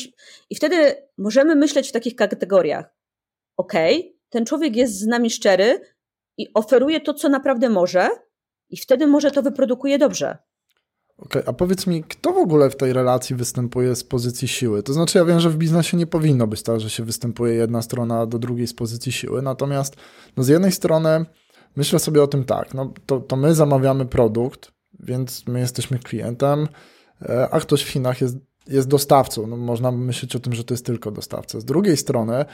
i 0.49 0.55
wtedy 0.55 0.95
możemy 1.17 1.55
myśleć 1.55 1.89
w 1.89 1.91
takich 1.91 2.15
kategoriach. 2.15 2.95
Okej, 3.57 3.99
okay, 3.99 4.13
ten 4.29 4.45
człowiek 4.45 4.75
jest 4.75 4.99
z 4.99 5.05
nami 5.05 5.29
szczery 5.29 5.79
i 6.37 6.47
oferuje 6.53 7.01
to, 7.01 7.13
co 7.13 7.29
naprawdę 7.29 7.69
może, 7.69 8.09
i 8.69 8.77
wtedy 8.77 9.07
może 9.07 9.31
to 9.31 9.41
wyprodukuje 9.41 9.97
dobrze. 9.97 10.37
Okay, 11.17 11.43
a 11.45 11.53
powiedz 11.53 11.87
mi, 11.87 12.03
kto 12.03 12.33
w 12.33 12.37
ogóle 12.37 12.69
w 12.69 12.75
tej 12.75 12.93
relacji 12.93 13.35
występuje 13.35 13.95
z 13.95 14.03
pozycji 14.03 14.47
siły? 14.47 14.83
To 14.83 14.93
znaczy, 14.93 15.17
ja 15.17 15.25
wiem, 15.25 15.39
że 15.39 15.49
w 15.49 15.57
biznesie 15.57 15.97
nie 15.97 16.07
powinno 16.07 16.47
być 16.47 16.63
tak, 16.63 16.79
że 16.79 16.89
się 16.89 17.03
występuje 17.03 17.53
jedna 17.53 17.81
strona 17.81 18.25
do 18.25 18.39
drugiej 18.39 18.67
z 18.67 18.73
pozycji 18.73 19.11
siły, 19.11 19.41
natomiast 19.41 19.95
no 20.37 20.43
z 20.43 20.47
jednej 20.47 20.71
strony 20.71 21.25
myślę 21.75 21.99
sobie 21.99 22.23
o 22.23 22.27
tym 22.27 22.43
tak, 22.43 22.73
no 22.73 22.93
to, 23.05 23.19
to 23.19 23.35
my 23.35 23.55
zamawiamy 23.55 24.05
produkt, 24.05 24.71
więc 24.99 25.47
my 25.47 25.59
jesteśmy 25.59 25.99
klientem, 25.99 26.67
e, 27.21 27.49
a 27.51 27.59
ktoś 27.59 27.83
w 27.83 27.89
Chinach 27.89 28.21
jest, 28.21 28.37
jest 28.67 28.87
dostawcą. 28.87 29.47
No, 29.47 29.57
można 29.57 29.91
myśleć 29.91 30.35
o 30.35 30.39
tym, 30.39 30.53
że 30.53 30.63
to 30.63 30.73
jest 30.73 30.85
tylko 30.85 31.11
dostawca. 31.11 31.59
Z 31.59 31.65
drugiej 31.65 31.97
strony 31.97 32.45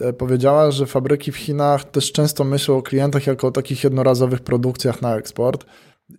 e, 0.00 0.12
powiedziała, 0.12 0.70
że 0.70 0.86
fabryki 0.86 1.32
w 1.32 1.36
Chinach 1.36 1.84
też 1.84 2.12
często 2.12 2.44
myślą 2.44 2.76
o 2.76 2.82
klientach 2.82 3.26
jako 3.26 3.46
o 3.46 3.50
takich 3.50 3.84
jednorazowych 3.84 4.40
produkcjach 4.40 5.02
na 5.02 5.16
eksport. 5.16 5.66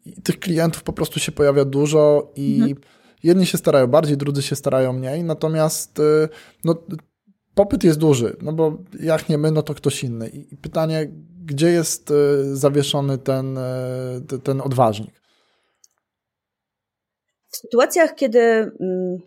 I 0.06 0.21
tych 0.21 0.39
klientów 0.39 0.84
po 0.84 0.93
prostu 0.93 1.19
się 1.19 1.32
pojawia 1.32 1.65
dużo 1.65 2.32
i 2.36 2.56
mhm. 2.56 2.76
jedni 3.23 3.45
się 3.45 3.58
starają 3.58 3.88
bardziej, 3.88 4.17
drudzy 4.17 4.41
się 4.41 4.56
starają 4.56 4.93
mniej, 4.93 5.23
natomiast 5.23 6.00
e, 6.00 6.30
no, 6.63 6.76
popyt 7.56 7.84
jest 7.84 8.00
duży, 8.00 8.38
no 8.41 8.54
bo 8.54 8.78
jak 9.00 9.30
nie 9.30 9.38
my, 9.38 9.52
no 9.52 9.62
to 9.62 9.73
ktoś 9.73 10.04
inny. 10.04 10.30
I 10.30 10.58
pytanie, 10.58 11.12
gdzie 11.45 11.69
jest 11.69 12.13
zawieszony 12.54 13.17
ten, 13.17 13.60
ten 14.43 14.62
odważnik? 14.62 15.21
W 17.50 17.58
sytuacjach, 17.58 18.15
kiedy 18.15 18.39
mm, 18.39 19.17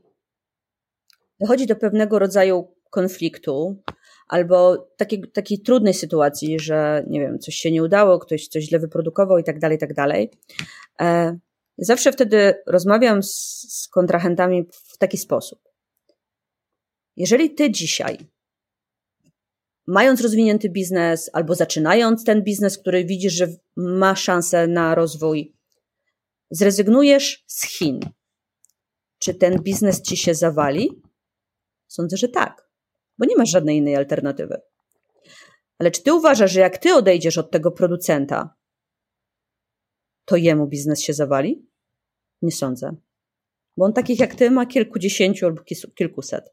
dochodzi 1.40 1.66
do 1.66 1.76
pewnego 1.76 2.18
rodzaju 2.18 2.74
konfliktu 2.90 3.82
albo 4.30 4.88
takiej, 4.96 5.22
takiej 5.32 5.60
trudnej 5.60 5.94
sytuacji, 5.94 6.60
że 6.60 7.04
nie 7.08 7.20
wiem, 7.20 7.38
coś 7.38 7.54
się 7.54 7.70
nie 7.70 7.82
udało, 7.82 8.18
ktoś 8.18 8.48
coś 8.48 8.64
źle 8.64 8.78
wyprodukował 8.78 9.38
i 9.38 9.44
tak 9.44 9.58
dalej, 9.58 9.76
i 9.76 9.80
tak 9.80 9.94
dalej. 9.94 10.30
E, 11.00 11.38
zawsze 11.78 12.12
wtedy 12.12 12.54
rozmawiam 12.66 13.22
z, 13.22 13.32
z 13.68 13.88
kontrahentami 13.88 14.68
w 14.72 14.98
taki 14.98 15.18
sposób. 15.18 15.58
Jeżeli 17.16 17.54
ty 17.54 17.70
dzisiaj, 17.70 18.18
mając 19.86 20.20
rozwinięty 20.20 20.68
biznes 20.68 21.30
albo 21.32 21.54
zaczynając 21.54 22.24
ten 22.24 22.42
biznes, 22.42 22.78
który 22.78 23.04
widzisz, 23.04 23.32
że 23.32 23.48
ma 23.76 24.16
szansę 24.16 24.66
na 24.66 24.94
rozwój, 24.94 25.56
zrezygnujesz 26.50 27.44
z 27.46 27.66
Chin, 27.66 28.00
czy 29.18 29.34
ten 29.34 29.62
biznes 29.62 30.02
ci 30.02 30.16
się 30.16 30.34
zawali? 30.34 31.02
Sądzę, 31.88 32.16
że 32.16 32.28
tak, 32.28 32.69
bo 33.20 33.26
nie 33.26 33.36
masz 33.36 33.50
żadnej 33.50 33.76
innej 33.76 33.96
alternatywy. 33.96 34.60
Ale 35.78 35.90
czy 35.90 36.02
ty 36.02 36.14
uważasz, 36.14 36.52
że 36.52 36.60
jak 36.60 36.78
ty 36.78 36.94
odejdziesz 36.94 37.38
od 37.38 37.50
tego 37.50 37.70
producenta, 37.70 38.54
to 40.24 40.36
jemu 40.36 40.66
biznes 40.66 41.00
się 41.00 41.12
zawali? 41.12 41.66
Nie 42.42 42.52
sądzę. 42.52 42.96
Bo 43.76 43.84
on 43.84 43.92
takich 43.92 44.20
jak 44.20 44.34
ty 44.34 44.50
ma 44.50 44.66
kilkudziesięciu 44.66 45.46
albo 45.46 45.62
kilkuset. 45.94 46.52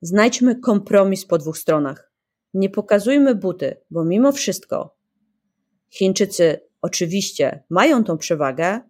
Znajdźmy 0.00 0.60
kompromis 0.60 1.26
po 1.26 1.38
dwóch 1.38 1.58
stronach. 1.58 2.12
Nie 2.54 2.70
pokazujmy 2.70 3.34
buty, 3.34 3.76
bo 3.90 4.04
mimo 4.04 4.32
wszystko 4.32 4.96
Chińczycy 5.90 6.60
oczywiście 6.82 7.64
mają 7.70 8.04
tą 8.04 8.18
przewagę 8.18 8.80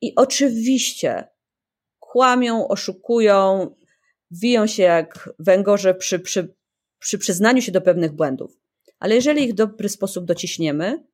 i 0.00 0.14
oczywiście 0.16 1.28
kłamią, 1.98 2.68
oszukują, 2.68 3.74
wiją 4.30 4.66
się 4.66 4.82
jak 4.82 5.30
węgorze 5.38 5.94
przy, 5.94 6.18
przy, 6.18 6.54
przy 6.98 7.18
przyznaniu 7.18 7.62
się 7.62 7.72
do 7.72 7.80
pewnych 7.80 8.12
błędów. 8.12 8.58
Ale 8.98 9.14
jeżeli 9.14 9.44
ich 9.44 9.52
w 9.52 9.56
dobry 9.56 9.88
sposób 9.88 10.24
dociśniemy, 10.24 11.04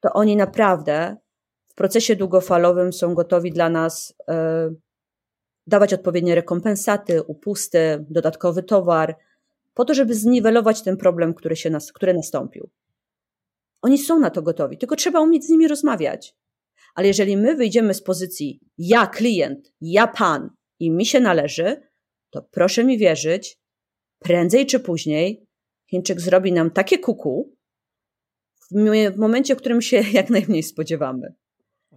to 0.00 0.12
oni 0.12 0.36
naprawdę 0.36 1.16
w 1.68 1.74
procesie 1.74 2.16
długofalowym 2.16 2.92
są 2.92 3.14
gotowi 3.14 3.50
dla 3.50 3.68
nas 3.68 4.14
e, 4.28 4.70
dawać 5.66 5.94
odpowiednie 5.94 6.34
rekompensaty, 6.34 7.22
upusty, 7.22 8.04
dodatkowy 8.10 8.62
towar, 8.62 9.16
po 9.74 9.84
to, 9.84 9.94
żeby 9.94 10.14
zniwelować 10.14 10.82
ten 10.82 10.96
problem, 10.96 11.34
który, 11.34 11.56
się 11.56 11.70
nas, 11.70 11.92
który 11.92 12.14
nastąpił. 12.14 12.70
Oni 13.82 13.98
są 13.98 14.20
na 14.20 14.30
to 14.30 14.42
gotowi, 14.42 14.78
tylko 14.78 14.96
trzeba 14.96 15.20
umieć 15.20 15.44
z 15.44 15.48
nimi 15.48 15.68
rozmawiać. 15.68 16.36
Ale 16.94 17.06
jeżeli 17.06 17.36
my 17.36 17.56
wyjdziemy 17.56 17.94
z 17.94 18.02
pozycji 18.02 18.60
ja 18.78 19.06
klient, 19.06 19.72
ja 19.80 20.06
pan 20.06 20.50
i 20.80 20.90
mi 20.90 21.06
się 21.06 21.20
należy, 21.20 21.88
to 22.34 22.42
proszę 22.42 22.84
mi 22.84 22.98
wierzyć, 22.98 23.58
prędzej 24.18 24.66
czy 24.66 24.80
później 24.80 25.46
Chińczyk 25.90 26.20
zrobi 26.20 26.52
nam 26.52 26.70
takie 26.70 26.98
kuku 26.98 27.56
w 29.14 29.16
momencie, 29.16 29.54
w 29.54 29.58
którym 29.58 29.82
się 29.82 29.96
jak 30.12 30.30
najmniej 30.30 30.62
spodziewamy. 30.62 31.34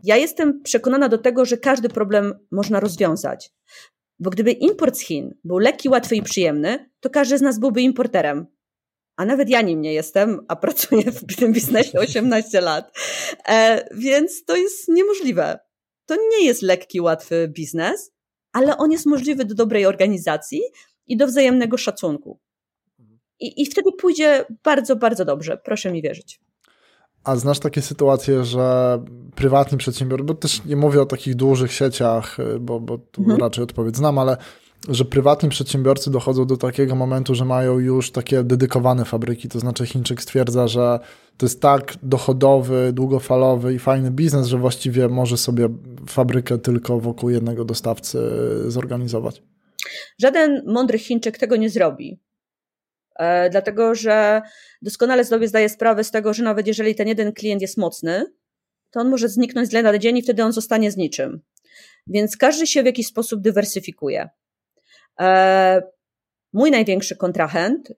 Ja 0.03 0.15
jestem 0.15 0.61
przekonana 0.61 1.09
do 1.09 1.17
tego, 1.17 1.45
że 1.45 1.57
każdy 1.57 1.89
problem 1.89 2.33
można 2.51 2.79
rozwiązać. 2.79 3.51
Bo 4.19 4.29
gdyby 4.29 4.51
import 4.51 4.97
z 4.97 5.01
Chin 5.01 5.37
był 5.43 5.57
lekki, 5.57 5.89
łatwy 5.89 6.15
i 6.15 6.21
przyjemny, 6.21 6.89
to 6.99 7.09
każdy 7.09 7.37
z 7.37 7.41
nas 7.41 7.59
byłby 7.59 7.81
importerem 7.81 8.47
a 9.17 9.25
nawet 9.25 9.49
ja 9.49 9.61
nim 9.61 9.81
nie 9.81 9.93
jestem, 9.93 10.45
a 10.47 10.55
pracuję 10.55 11.11
w 11.11 11.25
tym 11.39 11.53
biznesie 11.53 11.99
18 11.99 12.61
lat. 12.61 12.97
E, 13.47 13.87
więc 13.95 14.45
to 14.45 14.55
jest 14.55 14.87
niemożliwe. 14.87 15.59
To 16.05 16.15
nie 16.29 16.45
jest 16.45 16.61
lekki, 16.61 17.01
łatwy 17.01 17.47
biznes, 17.47 18.11
ale 18.53 18.77
on 18.77 18.91
jest 18.91 19.05
możliwy 19.05 19.45
do 19.45 19.55
dobrej 19.55 19.85
organizacji 19.85 20.61
i 21.07 21.17
do 21.17 21.27
wzajemnego 21.27 21.77
szacunku. 21.77 22.39
I, 23.39 23.61
I 23.61 23.65
wtedy 23.65 23.91
pójdzie 23.91 24.45
bardzo, 24.63 24.95
bardzo 24.95 25.25
dobrze. 25.25 25.57
Proszę 25.57 25.91
mi 25.91 26.01
wierzyć. 26.01 26.39
A 27.23 27.35
znasz 27.35 27.59
takie 27.59 27.81
sytuacje, 27.81 28.43
że 28.43 28.99
prywatni 29.35 29.77
przedsiębiorcy, 29.77 30.25
bo 30.25 30.33
też 30.33 30.65
nie 30.65 30.75
mówię 30.75 31.01
o 31.01 31.05
takich 31.05 31.35
dużych 31.35 31.73
sieciach, 31.73 32.37
bo, 32.59 32.79
bo 32.79 32.97
tu 32.97 33.21
mhm. 33.21 33.39
raczej 33.39 33.63
odpowiedź 33.63 33.97
znam, 33.97 34.17
ale 34.17 34.37
że 34.89 35.05
prywatni 35.05 35.49
przedsiębiorcy 35.49 36.11
dochodzą 36.11 36.45
do 36.45 36.57
takiego 36.57 36.95
momentu, 36.95 37.35
że 37.35 37.45
mają 37.45 37.79
już 37.79 38.11
takie 38.11 38.43
dedykowane 38.43 39.05
fabryki, 39.05 39.49
to 39.49 39.59
znaczy 39.59 39.85
Chińczyk 39.85 40.21
stwierdza, 40.21 40.67
że 40.67 40.99
to 41.37 41.45
jest 41.45 41.61
tak 41.61 41.93
dochodowy, 42.03 42.93
długofalowy 42.93 43.73
i 43.73 43.79
fajny 43.79 44.11
biznes, 44.11 44.47
że 44.47 44.57
właściwie 44.57 45.07
może 45.07 45.37
sobie 45.37 45.69
fabrykę 46.09 46.57
tylko 46.57 46.99
wokół 46.99 47.29
jednego 47.29 47.65
dostawcy 47.65 48.19
zorganizować. 48.67 49.43
Żaden 50.21 50.63
mądry 50.65 50.99
Chińczyk 50.99 51.37
tego 51.37 51.55
nie 51.55 51.69
zrobi. 51.69 52.19
E, 53.19 53.49
dlatego, 53.49 53.95
że 53.95 54.41
doskonale 54.81 55.25
sobie 55.25 55.47
zdaje 55.47 55.69
sprawę 55.69 56.03
z 56.03 56.11
tego, 56.11 56.33
że 56.33 56.43
nawet 56.43 56.67
jeżeli 56.67 56.95
ten 56.95 57.07
jeden 57.07 57.33
klient 57.33 57.61
jest 57.61 57.77
mocny, 57.77 58.25
to 58.91 58.99
on 58.99 59.09
może 59.09 59.29
zniknąć 59.29 59.67
z 59.67 59.71
dnia 59.71 59.81
na 59.81 59.97
dzień 59.97 60.17
i 60.17 60.21
wtedy 60.21 60.43
on 60.43 60.51
zostanie 60.51 60.91
z 60.91 60.97
niczym. 60.97 61.41
Więc 62.07 62.37
każdy 62.37 62.67
się 62.67 62.83
w 62.83 62.85
jakiś 62.85 63.07
sposób 63.07 63.41
dywersyfikuje. 63.41 64.29
E, 65.21 65.81
mój 66.53 66.71
największy 66.71 67.15
kontrahent 67.15 67.93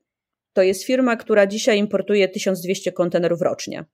to 0.53 0.61
jest 0.61 0.84
firma, 0.84 1.15
która 1.15 1.47
dzisiaj 1.47 1.78
importuje 1.78 2.28
1200 2.28 2.91
kontenerów 2.91 3.41
rocznie. 3.41 3.86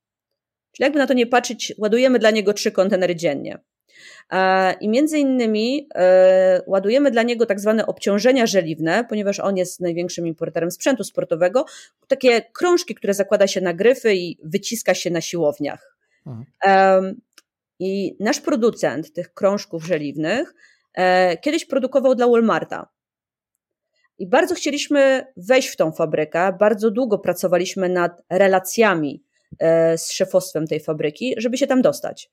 Czyli 0.72 0.86
jakby 0.86 1.00
na 1.00 1.08
to 1.08 1.14
nie 1.14 1.28
patrzeć, 1.28 1.74
ładujemy 1.78 2.20
dla 2.20 2.32
niego 2.32 2.54
trzy 2.54 2.72
kontenery 2.72 3.16
dziennie. 3.16 3.60
E, 4.32 4.74
I 4.74 4.90
między 4.90 5.20
innymi 5.20 5.88
e, 5.96 6.62
ładujemy 6.68 7.12
dla 7.12 7.24
niego 7.24 7.46
tak 7.46 7.60
zwane 7.60 7.86
obciążenia 7.86 8.46
żeliwne, 8.46 9.06
ponieważ 9.10 9.40
on 9.40 9.58
jest 9.58 9.80
największym 9.80 10.28
importerem 10.28 10.72
sprzętu 10.72 11.04
sportowego, 11.04 11.66
takie 12.08 12.42
krążki, 12.42 12.96
które 12.96 13.14
zakłada 13.14 13.48
się 13.48 13.62
na 13.62 13.74
gryfy 13.74 14.16
i 14.16 14.38
wyciska 14.44 14.94
się 14.94 15.10
na 15.12 15.22
siłowniach. 15.22 15.98
Mhm. 16.26 17.22
I 17.80 18.16
nasz 18.20 18.42
producent 18.42 19.14
tych 19.14 19.34
krążków 19.34 19.86
żeliwnych 19.86 20.54
kiedyś 21.42 21.66
produkował 21.66 22.16
dla 22.16 22.28
Walmarta. 22.28 22.95
I 24.18 24.28
bardzo 24.28 24.56
chcieliśmy 24.56 25.26
wejść 25.38 25.68
w 25.68 25.76
tą 25.76 25.92
fabrykę, 25.92 26.54
bardzo 26.60 26.92
długo 26.92 27.20
pracowaliśmy 27.20 27.90
nad 27.90 28.22
relacjami 28.30 29.24
e, 29.60 29.98
z 29.98 30.12
szefostwem 30.12 30.68
tej 30.68 30.80
fabryki, 30.80 31.36
żeby 31.38 31.58
się 31.58 31.68
tam 31.68 31.82
dostać. 31.82 32.32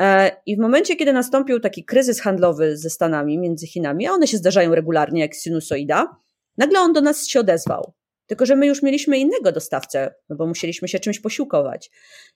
E, 0.00 0.30
I 0.46 0.56
w 0.56 0.58
momencie, 0.58 0.96
kiedy 0.96 1.12
nastąpił 1.12 1.60
taki 1.60 1.84
kryzys 1.84 2.20
handlowy 2.20 2.76
ze 2.76 2.90
Stanami, 2.90 3.38
między 3.38 3.66
Chinami, 3.66 4.06
a 4.06 4.12
one 4.12 4.26
się 4.26 4.36
zdarzają 4.36 4.74
regularnie 4.74 5.20
jak 5.20 5.34
sinusoida, 5.34 6.16
nagle 6.58 6.80
on 6.80 6.92
do 6.92 7.00
nas 7.00 7.26
się 7.26 7.40
odezwał. 7.40 7.92
Tylko, 8.32 8.46
że 8.46 8.56
my 8.56 8.66
już 8.66 8.82
mieliśmy 8.82 9.18
innego 9.18 9.52
dostawcę, 9.52 10.14
no 10.28 10.36
bo 10.36 10.46
musieliśmy 10.46 10.88
się 10.88 11.00
czymś 11.00 11.20
posiłkować. 11.20 11.90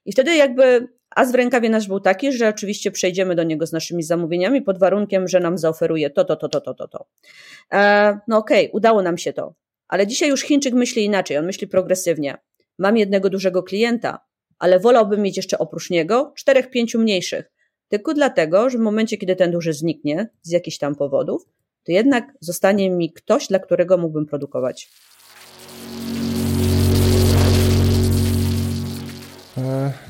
I 0.05 0.13
wtedy 0.13 0.37
jakby 0.37 0.89
as 1.11 1.33
w 1.33 1.35
rękawie 1.35 1.71
nasz 1.71 1.89
był 1.89 2.01
taki, 2.01 2.33
że 2.33 2.49
oczywiście 2.49 2.91
przejdziemy 2.91 3.35
do 3.35 3.43
niego 3.43 3.67
z 3.67 3.73
naszymi 3.73 4.03
zamówieniami 4.03 4.63
pod 4.63 4.79
warunkiem, 4.79 5.29
że 5.29 5.41
nam 5.41 5.59
zaoferuje 5.59 6.11
to, 6.11 6.25
to, 6.25 6.37
to, 6.37 6.49
to, 6.49 6.61
to, 6.61 6.75
to. 6.75 6.89
to. 6.89 7.07
E, 7.73 8.19
no 8.29 8.37
okej, 8.37 8.67
okay, 8.67 8.77
udało 8.77 9.03
nam 9.03 9.19
się 9.19 9.33
to. 9.33 9.55
Ale 9.89 10.07
dzisiaj 10.07 10.29
już 10.29 10.43
Chińczyk 10.43 10.75
myśli 10.75 11.05
inaczej, 11.05 11.39
on 11.39 11.47
myśli 11.47 11.69
progresywnie. 11.69 12.37
Mam 12.79 12.97
jednego 12.97 13.31
dużego 13.31 13.63
klienta, 13.63 14.21
ale 14.59 14.81
wolałbym 14.81 15.23
mieć 15.23 15.37
jeszcze 15.37 15.59
oprócz 15.59 15.91
niego 15.91 16.33
czterech, 16.37 16.71
pięciu 16.71 16.99
mniejszych. 16.99 17.53
Tylko 17.89 18.15
dlatego, 18.15 18.71
że 18.71 18.79
w 18.79 18.81
momencie, 18.81 19.17
kiedy 19.17 19.37
ten 19.37 19.51
duży 19.51 19.73
zniknie 19.73 20.29
z 20.43 20.51
jakichś 20.51 20.79
tam 20.79 20.95
powodów, 20.95 21.43
to 21.87 21.93
jednak 21.93 22.33
zostanie 22.41 22.91
mi 22.91 23.13
ktoś, 23.13 23.47
dla 23.49 23.59
którego 23.59 23.99
mógłbym 23.99 24.27
produkować. 24.27 24.91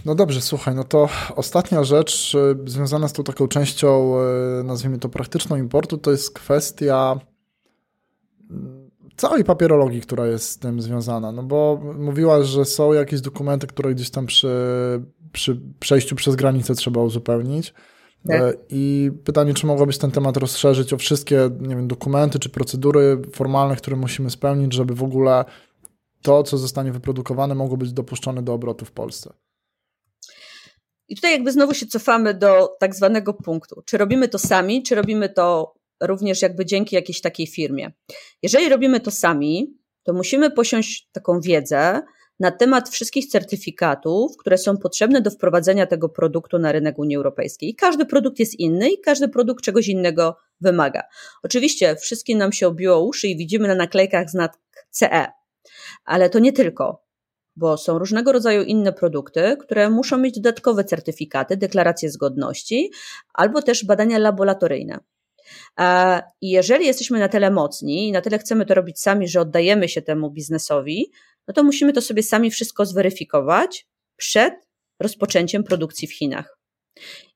No 0.04 0.14
dobrze, 0.14 0.40
słuchaj, 0.40 0.74
no 0.74 0.84
to 0.84 1.08
ostatnia 1.36 1.84
rzecz 1.84 2.34
e, 2.34 2.70
związana 2.70 3.08
z 3.08 3.12
tą 3.12 3.24
taką 3.24 3.48
częścią, 3.48 4.14
e, 4.18 4.62
nazwijmy 4.62 4.98
to 4.98 5.08
praktyczną 5.08 5.56
importu, 5.56 5.98
to 5.98 6.10
jest 6.10 6.34
kwestia 6.34 7.20
mm, 8.50 8.90
całej 9.16 9.44
papierologii, 9.44 10.00
która 10.00 10.26
jest 10.26 10.50
z 10.50 10.58
tym 10.58 10.80
związana. 10.80 11.32
No 11.32 11.42
bo 11.42 11.80
mówiłaś, 11.98 12.46
że 12.46 12.64
są 12.64 12.92
jakieś 12.92 13.20
dokumenty, 13.20 13.66
które 13.66 13.94
gdzieś 13.94 14.10
tam 14.10 14.26
przy, 14.26 14.50
przy 15.32 15.60
przejściu 15.80 16.16
przez 16.16 16.36
granicę 16.36 16.74
trzeba 16.74 17.00
uzupełnić. 17.00 17.74
Tak. 18.28 18.56
I 18.68 19.10
pytanie, 19.24 19.54
czy 19.54 19.66
mogłabyś 19.66 19.98
ten 19.98 20.10
temat 20.10 20.36
rozszerzyć 20.36 20.92
o 20.92 20.96
wszystkie 20.96 21.50
nie 21.60 21.76
wiem, 21.76 21.88
dokumenty 21.88 22.38
czy 22.38 22.48
procedury 22.48 23.22
formalne, 23.32 23.76
które 23.76 23.96
musimy 23.96 24.30
spełnić, 24.30 24.72
żeby 24.72 24.94
w 24.94 25.02
ogóle 25.02 25.44
to, 26.22 26.42
co 26.42 26.58
zostanie 26.58 26.92
wyprodukowane, 26.92 27.54
mogło 27.54 27.76
być 27.76 27.92
dopuszczone 27.92 28.42
do 28.42 28.54
obrotu 28.54 28.84
w 28.84 28.92
Polsce. 28.92 29.32
I 31.08 31.16
tutaj 31.16 31.32
jakby 31.32 31.52
znowu 31.52 31.74
się 31.74 31.86
cofamy 31.86 32.34
do 32.34 32.68
tak 32.80 32.94
zwanego 32.94 33.34
punktu. 33.34 33.82
Czy 33.86 33.98
robimy 33.98 34.28
to 34.28 34.38
sami, 34.38 34.82
czy 34.82 34.94
robimy 34.94 35.28
to 35.28 35.74
również 36.02 36.42
jakby 36.42 36.66
dzięki 36.66 36.96
jakiejś 36.96 37.20
takiej 37.20 37.46
firmie. 37.46 37.92
Jeżeli 38.42 38.68
robimy 38.68 39.00
to 39.00 39.10
sami, 39.10 39.76
to 40.02 40.12
musimy 40.12 40.50
posiąść 40.50 41.08
taką 41.12 41.40
wiedzę 41.40 42.02
na 42.40 42.50
temat 42.50 42.88
wszystkich 42.88 43.26
certyfikatów, 43.26 44.36
które 44.36 44.58
są 44.58 44.76
potrzebne 44.76 45.20
do 45.20 45.30
wprowadzenia 45.30 45.86
tego 45.86 46.08
produktu 46.08 46.58
na 46.58 46.72
rynek 46.72 46.98
Unii 46.98 47.16
Europejskiej. 47.16 47.74
Każdy 47.74 48.06
produkt 48.06 48.38
jest 48.38 48.54
inny 48.54 48.90
i 48.90 49.00
każdy 49.00 49.28
produkt 49.28 49.64
czegoś 49.64 49.88
innego 49.88 50.36
wymaga. 50.60 51.02
Oczywiście 51.42 51.96
wszystkim 51.96 52.38
nam 52.38 52.52
się 52.52 52.68
obiło 52.68 53.04
uszy 53.04 53.28
i 53.28 53.36
widzimy 53.36 53.68
na 53.68 53.74
naklejkach 53.74 54.30
znak 54.30 54.58
CE, 54.90 55.26
ale 56.04 56.30
to 56.30 56.38
nie 56.38 56.52
tylko, 56.52 57.02
bo 57.56 57.76
są 57.76 57.98
różnego 57.98 58.32
rodzaju 58.32 58.62
inne 58.62 58.92
produkty, 58.92 59.56
które 59.60 59.90
muszą 59.90 60.18
mieć 60.18 60.34
dodatkowe 60.34 60.84
certyfikaty, 60.84 61.56
deklaracje 61.56 62.10
zgodności 62.10 62.90
albo 63.34 63.62
też 63.62 63.84
badania 63.84 64.18
laboratoryjne. 64.18 64.98
I 66.40 66.50
jeżeli 66.50 66.86
jesteśmy 66.86 67.18
na 67.18 67.28
tyle 67.28 67.50
mocni 67.50 68.08
i 68.08 68.12
na 68.12 68.20
tyle 68.20 68.38
chcemy 68.38 68.66
to 68.66 68.74
robić 68.74 69.00
sami, 69.00 69.28
że 69.28 69.40
oddajemy 69.40 69.88
się 69.88 70.02
temu 70.02 70.30
biznesowi, 70.30 71.12
no 71.48 71.54
to 71.54 71.64
musimy 71.64 71.92
to 71.92 72.00
sobie 72.02 72.22
sami 72.22 72.50
wszystko 72.50 72.86
zweryfikować 72.86 73.86
przed 74.16 74.54
rozpoczęciem 75.00 75.64
produkcji 75.64 76.08
w 76.08 76.14
Chinach. 76.14 76.58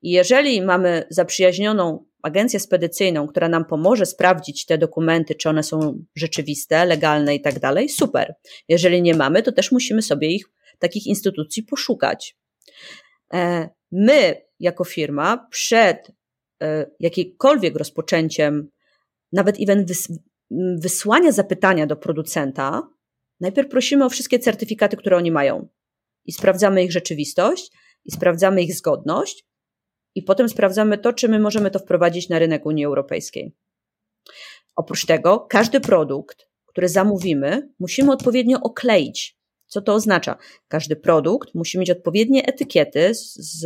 I 0.02 0.10
jeżeli 0.10 0.62
mamy 0.62 1.04
zaprzyjaźnioną 1.10 2.04
agencję 2.22 2.60
spedycyjną, 2.60 3.26
która 3.26 3.48
nam 3.48 3.64
pomoże 3.64 4.06
sprawdzić 4.06 4.66
te 4.66 4.78
dokumenty, 4.78 5.34
czy 5.34 5.48
one 5.48 5.62
są 5.62 6.04
rzeczywiste, 6.14 6.84
legalne 6.84 7.34
i 7.34 7.40
tak 7.40 7.58
dalej, 7.58 7.88
super. 7.88 8.34
Jeżeli 8.68 9.02
nie 9.02 9.14
mamy, 9.14 9.42
to 9.42 9.52
też 9.52 9.72
musimy 9.72 10.02
sobie 10.02 10.28
ich, 10.28 10.44
takich 10.78 11.06
instytucji 11.06 11.62
poszukać. 11.62 12.36
E, 13.34 13.68
my, 13.92 14.42
jako 14.60 14.84
firma, 14.84 15.46
przed 15.50 16.12
e, 16.62 16.90
jakimkolwiek 17.00 17.76
rozpoczęciem, 17.76 18.70
nawet 19.32 19.56
event 19.60 19.92
wysłania 20.78 21.32
zapytania 21.32 21.86
do 21.86 21.96
producenta, 21.96 22.88
najpierw 23.40 23.68
prosimy 23.68 24.04
o 24.04 24.08
wszystkie 24.08 24.38
certyfikaty, 24.38 24.96
które 24.96 25.16
oni 25.16 25.30
mają 25.30 25.68
i 26.24 26.32
sprawdzamy 26.32 26.84
ich 26.84 26.92
rzeczywistość 26.92 27.70
i 28.04 28.10
sprawdzamy 28.10 28.62
ich 28.62 28.74
zgodność 28.74 29.44
i 30.14 30.22
potem 30.22 30.48
sprawdzamy 30.48 30.98
to, 30.98 31.12
czy 31.12 31.28
my 31.28 31.38
możemy 31.38 31.70
to 31.70 31.78
wprowadzić 31.78 32.28
na 32.28 32.38
rynek 32.38 32.66
Unii 32.66 32.84
Europejskiej. 32.84 33.54
Oprócz 34.76 35.06
tego, 35.06 35.46
każdy 35.50 35.80
produkt, 35.80 36.48
który 36.66 36.88
zamówimy, 36.88 37.70
musimy 37.78 38.12
odpowiednio 38.12 38.60
okleić. 38.60 39.40
Co 39.66 39.82
to 39.82 39.94
oznacza? 39.94 40.36
Każdy 40.68 40.96
produkt 40.96 41.54
musi 41.54 41.78
mieć 41.78 41.90
odpowiednie 41.90 42.46
etykiety 42.46 43.14
z, 43.14 43.60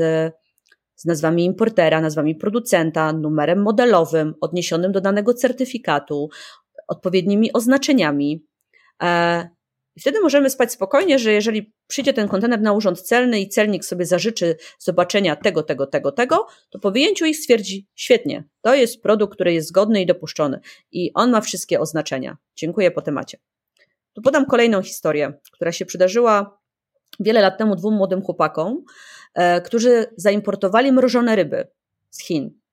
z 0.97 1.05
nazwami 1.05 1.45
importera, 1.45 2.01
nazwami 2.01 2.35
producenta, 2.35 3.13
numerem 3.13 3.63
modelowym, 3.63 4.35
odniesionym 4.41 4.93
do 4.93 5.01
danego 5.01 5.35
certyfikatu, 5.35 6.29
odpowiednimi 6.89 7.53
oznaczeniami. 7.53 8.47
I 9.97 10.01
wtedy 10.01 10.21
możemy 10.21 10.51
spać 10.51 10.73
spokojnie, 10.73 11.19
że 11.19 11.33
jeżeli 11.33 11.75
przyjdzie 11.87 12.13
ten 12.13 12.29
kontener 12.29 12.61
na 12.61 12.73
urząd 12.73 13.01
celny 13.01 13.41
i 13.41 13.49
celnik 13.49 13.85
sobie 13.85 14.07
zażyczy 14.07 14.57
zobaczenia 14.79 15.37
tego, 15.37 15.63
tego, 15.63 15.87
tego, 15.87 16.13
tego, 16.13 16.47
to 16.71 16.79
po 16.79 16.91
wyjęciu 16.91 17.25
ich 17.25 17.37
stwierdzi, 17.37 17.89
świetnie, 17.95 18.45
to 18.61 18.75
jest 18.75 19.03
produkt, 19.03 19.35
który 19.35 19.53
jest 19.53 19.69
zgodny 19.69 20.03
i 20.03 20.07
dopuszczony 20.07 20.61
i 20.93 21.11
on 21.15 21.31
ma 21.31 21.41
wszystkie 21.41 21.81
oznaczenia. 21.81 22.37
Dziękuję 22.57 22.91
po 22.91 23.03
temacie. 23.03 23.39
Tu 24.13 24.23
podam 24.23 24.47
kolejną 24.47 24.83
historię, 24.83 25.33
która 25.53 25.73
się 25.73 25.87
przydarzyła 25.87 26.59
wiele 27.21 27.41
lat 27.41 27.59
temu 27.59 27.77
dwóm 27.77 27.95
młodym 27.95 28.23
chłopakom, 28.23 28.85
e, 29.35 29.61
którzy 29.61 30.07
zaimportowali 30.17 30.93
mrożone 30.93 31.37
ryby 31.37 31.69
z 32.11 32.23
Chin. 32.23 32.64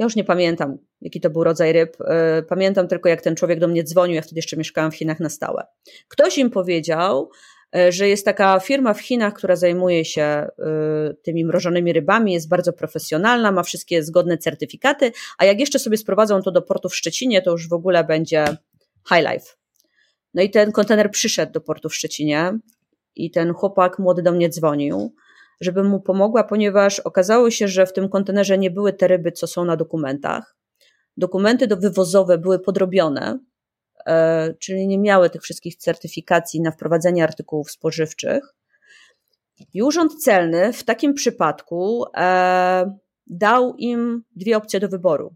Ja 0.00 0.04
już 0.04 0.16
nie 0.16 0.24
pamiętam, 0.24 0.78
jaki 1.00 1.20
to 1.20 1.30
był 1.30 1.44
rodzaj 1.44 1.72
ryb. 1.72 1.96
E, 2.00 2.42
pamiętam 2.42 2.88
tylko, 2.88 3.08
jak 3.08 3.22
ten 3.22 3.36
człowiek 3.36 3.60
do 3.60 3.68
mnie 3.68 3.84
dzwonił, 3.84 4.14
ja 4.14 4.22
wtedy 4.22 4.38
jeszcze 4.38 4.56
mieszkałam 4.56 4.90
w 4.90 4.96
Chinach 4.96 5.20
na 5.20 5.28
stałe. 5.28 5.66
Ktoś 6.08 6.38
im 6.38 6.50
powiedział, 6.50 7.30
e, 7.76 7.92
że 7.92 8.08
jest 8.08 8.24
taka 8.24 8.60
firma 8.60 8.94
w 8.94 9.00
Chinach, 9.00 9.34
która 9.34 9.56
zajmuje 9.56 10.04
się 10.04 10.22
e, 10.22 10.48
tymi 11.22 11.44
mrożonymi 11.44 11.92
rybami, 11.92 12.32
jest 12.32 12.48
bardzo 12.48 12.72
profesjonalna, 12.72 13.52
ma 13.52 13.62
wszystkie 13.62 14.02
zgodne 14.02 14.38
certyfikaty, 14.38 15.12
a 15.38 15.44
jak 15.44 15.60
jeszcze 15.60 15.78
sobie 15.78 15.96
sprowadzą 15.96 16.42
to 16.42 16.50
do 16.50 16.62
portu 16.62 16.88
w 16.88 16.96
Szczecinie, 16.96 17.42
to 17.42 17.50
już 17.50 17.68
w 17.68 17.72
ogóle 17.72 18.04
będzie 18.04 18.44
high 19.08 19.28
life. 19.32 19.46
No 20.34 20.42
i 20.42 20.50
ten 20.50 20.72
kontener 20.72 21.10
przyszedł 21.10 21.52
do 21.52 21.60
portu 21.60 21.88
w 21.88 21.94
Szczecinie 21.94 22.58
i 23.16 23.30
ten 23.30 23.52
chłopak 23.52 23.98
młody 23.98 24.22
do 24.22 24.32
mnie 24.32 24.48
dzwonił 24.48 25.14
żebym 25.60 25.86
mu 25.86 26.00
pomogła, 26.00 26.44
ponieważ 26.44 27.00
okazało 27.00 27.50
się, 27.50 27.68
że 27.68 27.86
w 27.86 27.92
tym 27.92 28.08
kontenerze 28.08 28.58
nie 28.58 28.70
były 28.70 28.92
te 28.92 29.08
ryby, 29.08 29.32
co 29.32 29.46
są 29.46 29.64
na 29.64 29.76
dokumentach. 29.76 30.56
dokumenty 31.16 31.66
do 31.66 31.76
wywozowe 31.76 32.38
były 32.38 32.58
podrobione, 32.58 33.38
e, 34.06 34.54
czyli 34.54 34.86
nie 34.86 34.98
miały 34.98 35.30
tych 35.30 35.42
wszystkich 35.42 35.76
certyfikacji 35.76 36.60
na 36.60 36.70
wprowadzenie 36.70 37.24
artykułów 37.24 37.70
spożywczych. 37.70 38.54
I 39.74 39.82
Urząd 39.82 40.24
Celny 40.24 40.72
w 40.72 40.84
takim 40.84 41.14
przypadku 41.14 42.04
e, 42.16 42.98
dał 43.26 43.74
im 43.74 44.24
dwie 44.36 44.56
opcje 44.56 44.80
do 44.80 44.88
wyboru. 44.88 45.34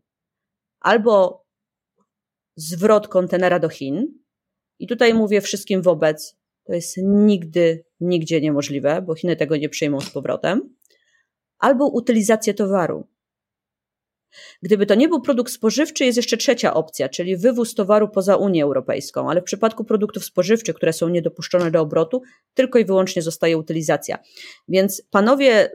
Albo 0.80 1.44
zwrot 2.56 3.08
kontenera 3.08 3.58
do 3.58 3.68
Chin, 3.68 4.24
i 4.78 4.86
tutaj 4.86 5.14
mówię 5.14 5.40
wszystkim 5.40 5.82
wobec, 5.82 6.36
to 6.64 6.72
jest 6.72 6.96
nigdy, 7.02 7.84
nigdzie 8.00 8.40
niemożliwe, 8.40 9.02
bo 9.02 9.14
Chiny 9.14 9.36
tego 9.36 9.56
nie 9.56 9.68
przyjmą 9.68 10.00
z 10.00 10.10
powrotem, 10.10 10.74
albo 11.58 11.88
utylizację 11.88 12.54
towaru. 12.54 13.06
Gdyby 14.62 14.86
to 14.86 14.94
nie 14.94 15.08
był 15.08 15.20
produkt 15.20 15.52
spożywczy, 15.52 16.04
jest 16.04 16.16
jeszcze 16.16 16.36
trzecia 16.36 16.74
opcja, 16.74 17.08
czyli 17.08 17.36
wywóz 17.36 17.74
towaru 17.74 18.08
poza 18.08 18.36
Unię 18.36 18.64
Europejską, 18.64 19.30
ale 19.30 19.40
w 19.40 19.44
przypadku 19.44 19.84
produktów 19.84 20.24
spożywczych, 20.24 20.76
które 20.76 20.92
są 20.92 21.08
niedopuszczone 21.08 21.70
do 21.70 21.80
obrotu, 21.80 22.22
tylko 22.54 22.78
i 22.78 22.84
wyłącznie 22.84 23.22
zostaje 23.22 23.58
utylizacja. 23.58 24.18
Więc 24.68 25.02
panowie, 25.10 25.70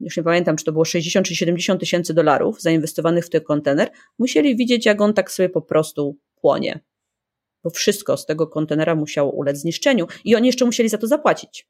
już 0.00 0.16
nie 0.16 0.22
pamiętam, 0.22 0.56
czy 0.56 0.64
to 0.64 0.72
było 0.72 0.84
60 0.84 1.26
czy 1.26 1.36
70 1.36 1.80
tysięcy 1.80 2.14
dolarów 2.14 2.60
zainwestowanych 2.62 3.26
w 3.26 3.30
ten 3.30 3.40
kontener, 3.40 3.90
musieli 4.18 4.56
widzieć, 4.56 4.86
jak 4.86 5.00
on 5.00 5.14
tak 5.14 5.30
sobie 5.30 5.48
po 5.48 5.62
prostu 5.62 6.16
płonie. 6.40 6.80
Bo 7.64 7.70
wszystko 7.70 8.16
z 8.16 8.26
tego 8.26 8.46
kontenera 8.46 8.94
musiało 8.94 9.32
ulec 9.32 9.56
zniszczeniu 9.56 10.06
i 10.24 10.36
oni 10.36 10.46
jeszcze 10.46 10.64
musieli 10.64 10.88
za 10.88 10.98
to 10.98 11.06
zapłacić. 11.06 11.68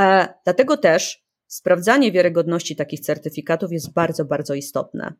E, 0.00 0.34
dlatego 0.44 0.76
też 0.76 1.24
Sprawdzanie 1.50 2.12
wiarygodności 2.12 2.76
takich 2.76 3.00
certyfikatów 3.00 3.72
jest 3.72 3.92
bardzo, 3.92 4.24
bardzo 4.24 4.54
istotne. 4.54 5.14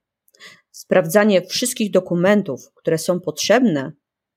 Sprawdzanie 0.70 1.42
wszystkich 1.42 1.90
dokumentów, 1.90 2.72
które 2.74 2.98
są 2.98 3.20
potrzebne 3.20 3.92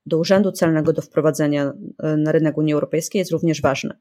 do 0.06 0.18
Urzędu 0.18 0.52
Celnego 0.52 0.94
do 0.94 1.02
wprowadzenia 1.02 1.74
e, 2.04 2.18
na 2.18 2.32
rynek 2.32 2.58
Unii 2.58 2.74
Europejskiej 2.74 3.20
jest 3.20 3.32
również 3.32 3.62
ważne. 3.62 4.00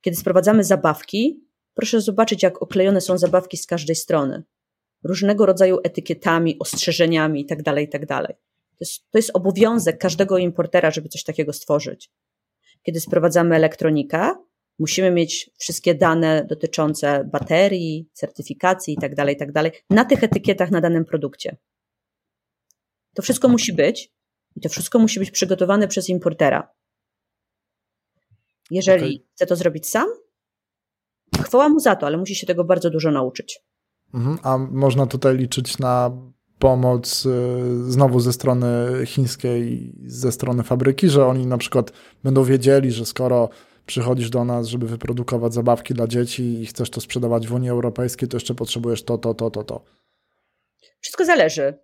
Kiedy 0.00 0.16
sprowadzamy 0.16 0.64
zabawki, 0.64 1.44
proszę 1.74 2.00
zobaczyć, 2.00 2.42
jak 2.42 2.62
oklejone 2.62 3.00
są 3.00 3.18
zabawki 3.18 3.56
z 3.56 3.66
każdej 3.66 3.96
strony. 3.96 4.42
Różnego 5.04 5.46
rodzaju 5.46 5.78
etykietami, 5.84 6.58
ostrzeżeniami 6.58 7.40
itd. 7.40 7.62
Tak 7.62 7.78
itd. 7.80 8.26
To 8.78 8.84
jest, 8.84 9.10
to 9.10 9.18
jest 9.18 9.30
obowiązek 9.34 9.98
każdego 9.98 10.38
importera, 10.38 10.90
żeby 10.90 11.08
coś 11.08 11.24
takiego 11.24 11.52
stworzyć. 11.52 12.10
Kiedy 12.82 13.00
sprowadzamy 13.00 13.56
elektronikę, 13.56 14.34
Musimy 14.78 15.10
mieć 15.10 15.50
wszystkie 15.58 15.94
dane 15.94 16.44
dotyczące 16.44 17.24
baterii, 17.24 18.08
certyfikacji 18.12 18.94
itd., 18.94 19.16
tak 19.16 19.28
itd. 19.28 19.52
Tak 19.52 19.72
na 19.90 20.04
tych 20.04 20.24
etykietach 20.24 20.70
na 20.70 20.80
danym 20.80 21.04
produkcie. 21.04 21.56
To 23.14 23.22
wszystko 23.22 23.48
musi 23.48 23.72
być 23.72 24.12
i 24.56 24.60
to 24.60 24.68
wszystko 24.68 24.98
musi 24.98 25.20
być 25.20 25.30
przygotowane 25.30 25.88
przez 25.88 26.08
importera. 26.08 26.68
Jeżeli 28.70 29.16
okay. 29.16 29.26
chce 29.34 29.46
to 29.46 29.56
zrobić 29.56 29.88
sam, 29.88 30.08
chwała 31.44 31.68
mu 31.68 31.80
za 31.80 31.96
to, 31.96 32.06
ale 32.06 32.16
musi 32.16 32.34
się 32.34 32.46
tego 32.46 32.64
bardzo 32.64 32.90
dużo 32.90 33.10
nauczyć. 33.10 33.60
Mhm. 34.14 34.38
A 34.42 34.58
można 34.58 35.06
tutaj 35.06 35.36
liczyć 35.36 35.78
na 35.78 36.10
pomoc 36.58 37.26
y, 37.26 37.92
znowu 37.92 38.20
ze 38.20 38.32
strony 38.32 38.66
chińskiej, 39.06 39.92
ze 40.06 40.32
strony 40.32 40.62
fabryki, 40.62 41.08
że 41.08 41.26
oni 41.26 41.46
na 41.46 41.58
przykład 41.58 41.92
będą 42.24 42.44
wiedzieli, 42.44 42.92
że 42.92 43.06
skoro 43.06 43.48
przychodzisz 43.86 44.30
do 44.30 44.44
nas, 44.44 44.66
żeby 44.66 44.86
wyprodukować 44.86 45.54
zabawki 45.54 45.94
dla 45.94 46.06
dzieci 46.06 46.42
i 46.62 46.66
chcesz 46.66 46.90
to 46.90 47.00
sprzedawać 47.00 47.46
w 47.48 47.54
Unii 47.54 47.70
Europejskiej, 47.70 48.28
to 48.28 48.36
jeszcze 48.36 48.54
potrzebujesz 48.54 49.02
to, 49.02 49.18
to, 49.18 49.34
to, 49.34 49.50
to, 49.50 49.64
to. 49.64 49.84
Wszystko 51.00 51.24
zależy. 51.24 51.74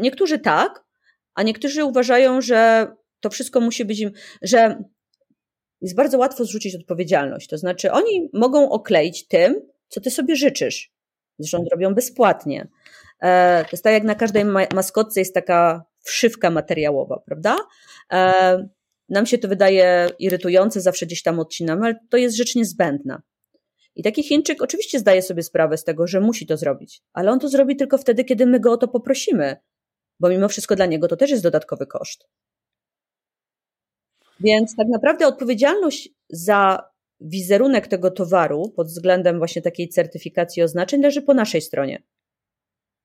Niektórzy 0.00 0.38
tak, 0.38 0.84
a 1.34 1.42
niektórzy 1.42 1.84
uważają, 1.84 2.40
że 2.40 2.88
to 3.20 3.30
wszystko 3.30 3.60
musi 3.60 3.84
być 3.84 4.00
im, 4.00 4.10
że 4.42 4.84
jest 5.80 5.96
bardzo 5.96 6.18
łatwo 6.18 6.44
zrzucić 6.44 6.74
odpowiedzialność. 6.74 7.48
To 7.48 7.58
znaczy, 7.58 7.92
oni 7.92 8.30
mogą 8.32 8.70
okleić 8.70 9.26
tym, 9.26 9.60
co 9.88 10.00
ty 10.00 10.10
sobie 10.10 10.36
życzysz. 10.36 10.92
Zresztą 11.38 11.64
robią 11.72 11.94
bezpłatnie. 11.94 12.68
E, 13.20 13.64
to 13.64 13.68
jest 13.72 13.84
tak, 13.84 13.92
jak 13.92 14.04
na 14.04 14.14
każdej 14.14 14.44
maskotce 14.74 15.20
jest 15.20 15.34
taka 15.34 15.84
wszywka 16.02 16.50
materiałowa, 16.50 17.22
prawda? 17.26 17.56
E, 18.12 18.68
nam 19.08 19.26
się 19.26 19.38
to 19.38 19.48
wydaje 19.48 20.10
irytujące, 20.18 20.80
zawsze 20.80 21.06
gdzieś 21.06 21.22
tam 21.22 21.40
odcinamy, 21.40 21.84
ale 21.84 21.94
to 22.10 22.16
jest 22.16 22.36
rzecz 22.36 22.54
niezbędna. 22.54 23.22
I 23.94 24.02
taki 24.02 24.22
Chińczyk 24.22 24.62
oczywiście 24.62 24.98
zdaje 24.98 25.22
sobie 25.22 25.42
sprawę 25.42 25.76
z 25.76 25.84
tego, 25.84 26.06
że 26.06 26.20
musi 26.20 26.46
to 26.46 26.56
zrobić, 26.56 27.02
ale 27.12 27.30
on 27.30 27.40
to 27.40 27.48
zrobi 27.48 27.76
tylko 27.76 27.98
wtedy, 27.98 28.24
kiedy 28.24 28.46
my 28.46 28.60
go 28.60 28.72
o 28.72 28.76
to 28.76 28.88
poprosimy, 28.88 29.56
bo 30.20 30.28
mimo 30.28 30.48
wszystko 30.48 30.76
dla 30.76 30.86
niego 30.86 31.08
to 31.08 31.16
też 31.16 31.30
jest 31.30 31.42
dodatkowy 31.42 31.86
koszt. 31.86 32.28
Więc 34.40 34.76
tak 34.76 34.88
naprawdę 34.88 35.26
odpowiedzialność 35.26 36.08
za 36.30 36.90
wizerunek 37.20 37.88
tego 37.88 38.10
towaru 38.10 38.72
pod 38.76 38.86
względem 38.86 39.38
właśnie 39.38 39.62
takiej 39.62 39.88
certyfikacji 39.88 40.62
oznaczeń 40.62 41.02
leży 41.02 41.22
po 41.22 41.34
naszej 41.34 41.60
stronie. 41.60 42.02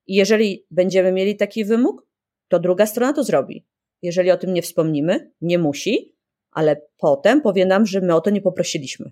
I 0.08 0.16
jeżeli 0.16 0.66
będziemy 0.72 1.12
mieli 1.12 1.36
taki 1.36 1.66
wymóg, 1.66 2.06
to 2.48 2.60
druga 2.60 2.86
strona 2.86 3.14
to 3.14 3.24
zrobi. 3.24 3.66
Jeżeli 4.02 4.32
o 4.32 4.38
tym 4.38 4.54
nie 4.54 4.62
wspomnimy, 4.62 5.32
nie 5.42 5.60
musi, 5.60 6.16
ale 6.52 6.82
potem 6.98 7.42
powie 7.42 7.66
nam, 7.66 7.86
że 7.86 8.02
my 8.02 8.16
o 8.16 8.22
to 8.22 8.30
nie 8.30 8.42
poprosiliśmy. 8.42 9.12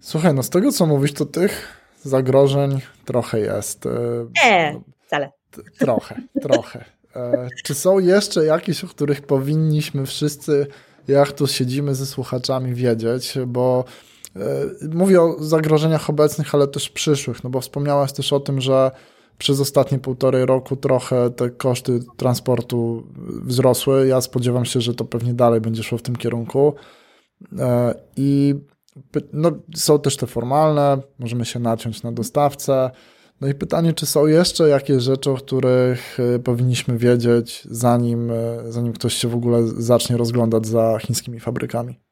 Słuchaj, 0.00 0.34
no 0.34 0.42
z 0.42 0.50
tego 0.50 0.72
co 0.72 0.86
mówisz, 0.86 1.12
to 1.12 1.26
tych 1.26 1.80
zagrożeń 2.02 2.80
trochę 3.04 3.40
jest. 3.40 3.86
E, 3.86 4.80
wcale. 5.06 5.30
Trochę, 5.78 6.22
trochę. 6.42 6.84
E, 7.16 7.48
czy 7.64 7.74
są 7.74 7.98
jeszcze 7.98 8.44
jakieś, 8.44 8.84
o 8.84 8.88
których 8.88 9.22
powinniśmy 9.22 10.06
wszyscy, 10.06 10.66
jak 11.08 11.32
tu 11.32 11.46
siedzimy 11.46 11.94
ze 11.94 12.06
słuchaczami, 12.06 12.74
wiedzieć? 12.74 13.38
Bo 13.46 13.84
mówię 14.94 15.22
o 15.22 15.36
zagrożeniach 15.40 16.10
obecnych, 16.10 16.54
ale 16.54 16.68
też 16.68 16.88
przyszłych, 16.88 17.44
no 17.44 17.50
bo 17.50 17.60
wspomniałaś 17.60 18.12
też 18.12 18.32
o 18.32 18.40
tym, 18.40 18.60
że 18.60 18.90
przez 19.38 19.60
ostatnie 19.60 19.98
półtorej 19.98 20.46
roku 20.46 20.76
trochę 20.76 21.30
te 21.30 21.50
koszty 21.50 22.00
transportu 22.16 23.06
wzrosły. 23.42 24.06
Ja 24.06 24.20
spodziewam 24.20 24.64
się, 24.64 24.80
że 24.80 24.94
to 24.94 25.04
pewnie 25.04 25.34
dalej 25.34 25.60
będzie 25.60 25.82
szło 25.82 25.98
w 25.98 26.02
tym 26.02 26.16
kierunku. 26.16 26.74
E, 27.58 27.94
I 28.16 28.54
no, 29.32 29.52
są 29.76 29.98
też 29.98 30.16
te 30.16 30.26
formalne, 30.26 30.98
możemy 31.18 31.44
się 31.44 31.58
naciąć 31.58 32.02
na 32.02 32.12
dostawcę. 32.12 32.90
No 33.40 33.48
i 33.48 33.54
pytanie, 33.54 33.92
czy 33.92 34.06
są 34.06 34.26
jeszcze 34.26 34.68
jakieś 34.68 35.02
rzeczy, 35.02 35.30
o 35.30 35.34
których 35.34 36.20
e, 36.20 36.38
powinniśmy 36.38 36.98
wiedzieć, 36.98 37.68
zanim, 37.70 38.30
e, 38.30 38.72
zanim 38.72 38.92
ktoś 38.92 39.14
się 39.14 39.28
w 39.28 39.34
ogóle 39.34 39.66
zacznie 39.66 40.16
rozglądać 40.16 40.66
za 40.66 40.98
chińskimi 40.98 41.40
fabrykami? 41.40 42.03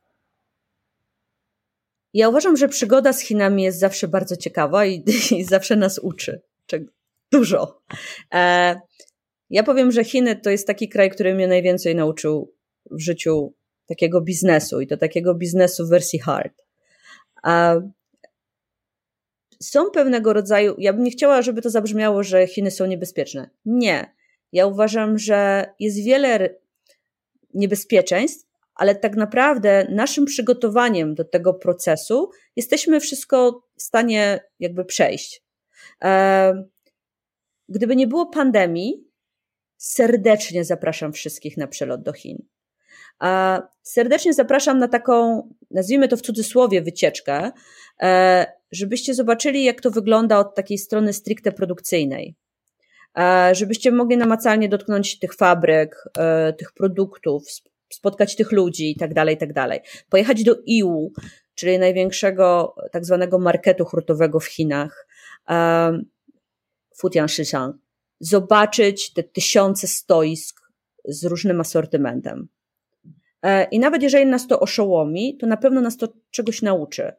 Ja 2.14 2.28
uważam, 2.28 2.56
że 2.56 2.68
przygoda 2.68 3.12
z 3.12 3.20
Chinami 3.20 3.62
jest 3.62 3.78
zawsze 3.78 4.08
bardzo 4.08 4.36
ciekawa 4.36 4.86
i, 4.86 5.04
i 5.38 5.44
zawsze 5.44 5.76
nas 5.76 5.98
uczy 5.98 6.42
dużo. 7.32 7.82
E, 8.34 8.80
ja 9.50 9.62
powiem, 9.62 9.92
że 9.92 10.04
Chiny 10.04 10.36
to 10.36 10.50
jest 10.50 10.66
taki 10.66 10.88
kraj, 10.88 11.10
który 11.10 11.34
mnie 11.34 11.48
najwięcej 11.48 11.94
nauczył 11.94 12.54
w 12.90 13.00
życiu 13.00 13.54
takiego 13.86 14.20
biznesu 14.20 14.80
i 14.80 14.86
to 14.86 14.96
takiego 14.96 15.34
biznesu 15.34 15.86
w 15.86 15.90
wersji 15.90 16.18
hard. 16.18 16.52
E, 17.46 17.90
są 19.60 19.90
pewnego 19.90 20.32
rodzaju, 20.32 20.74
ja 20.78 20.92
bym 20.92 21.04
nie 21.04 21.10
chciała, 21.10 21.42
żeby 21.42 21.62
to 21.62 21.70
zabrzmiało, 21.70 22.22
że 22.22 22.46
Chiny 22.46 22.70
są 22.70 22.86
niebezpieczne. 22.86 23.50
Nie. 23.64 24.14
Ja 24.52 24.66
uważam, 24.66 25.18
że 25.18 25.66
jest 25.78 26.04
wiele 26.04 26.56
niebezpieczeństw, 27.54 28.51
ale 28.74 28.94
tak 28.94 29.16
naprawdę 29.16 29.86
naszym 29.90 30.24
przygotowaniem 30.24 31.14
do 31.14 31.24
tego 31.24 31.54
procesu 31.54 32.30
jesteśmy 32.56 33.00
wszystko 33.00 33.64
w 33.76 33.82
stanie 33.82 34.40
jakby 34.58 34.84
przejść. 34.84 35.42
Gdyby 37.68 37.96
nie 37.96 38.06
było 38.06 38.26
pandemii, 38.26 39.04
serdecznie 39.76 40.64
zapraszam 40.64 41.12
wszystkich 41.12 41.56
na 41.56 41.66
przelot 41.66 42.02
do 42.02 42.12
Chin. 42.12 42.38
Serdecznie 43.82 44.34
zapraszam 44.34 44.78
na 44.78 44.88
taką, 44.88 45.42
nazwijmy 45.70 46.08
to 46.08 46.16
w 46.16 46.22
cudzysłowie, 46.22 46.82
wycieczkę, 46.82 47.50
e, 48.02 48.46
żebyście 48.72 49.14
zobaczyli, 49.14 49.64
jak 49.64 49.80
to 49.80 49.90
wygląda 49.90 50.38
od 50.38 50.54
takiej 50.54 50.78
strony 50.78 51.12
stricte 51.12 51.52
produkcyjnej. 51.52 52.34
E, 53.18 53.54
żebyście 53.54 53.92
mogli 53.92 54.16
namacalnie 54.16 54.68
dotknąć 54.68 55.18
tych 55.18 55.34
fabryk, 55.34 55.96
e, 56.18 56.52
tych 56.52 56.72
produktów, 56.72 57.42
spotkać 57.94 58.36
tych 58.36 58.52
ludzi 58.52 58.90
i 58.90 58.96
tak 58.96 59.14
dalej, 59.14 59.34
i 59.34 59.38
tak 59.38 59.52
dalej. 59.52 59.80
Pojechać 60.08 60.44
do 60.44 60.56
IU, 60.66 61.12
czyli 61.54 61.78
największego 61.78 62.74
tak 62.92 63.04
zwanego 63.04 63.38
marketu 63.38 63.84
hurtowego 63.84 64.40
w 64.40 64.46
Chinach, 64.46 65.06
Futian 66.96 67.28
Shishang, 67.28 67.76
zobaczyć 68.20 69.12
te 69.12 69.22
tysiące 69.22 69.86
stoisk 69.86 70.60
z 71.04 71.24
różnym 71.24 71.60
asortymentem. 71.60 72.48
E, 73.42 73.64
I 73.64 73.78
nawet 73.78 74.02
jeżeli 74.02 74.26
nas 74.26 74.46
to 74.46 74.60
oszołomi, 74.60 75.36
to 75.36 75.46
na 75.46 75.56
pewno 75.56 75.80
nas 75.80 75.96
to 75.96 76.08
czegoś 76.30 76.62
nauczy. 76.62 77.12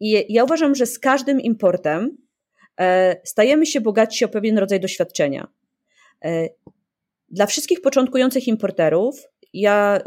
I 0.00 0.32
ja 0.32 0.44
uważam, 0.44 0.74
że 0.74 0.86
z 0.86 0.98
każdym 0.98 1.40
importem 1.40 2.16
e, 2.80 3.16
stajemy 3.24 3.66
się 3.66 3.80
bogatsi 3.80 4.24
o 4.24 4.28
pewien 4.28 4.58
rodzaj 4.58 4.80
doświadczenia. 4.80 5.48
E, 6.24 6.48
dla 7.28 7.46
wszystkich 7.46 7.80
początkujących 7.80 8.48
importerów 8.48 9.28
ja 9.60 10.00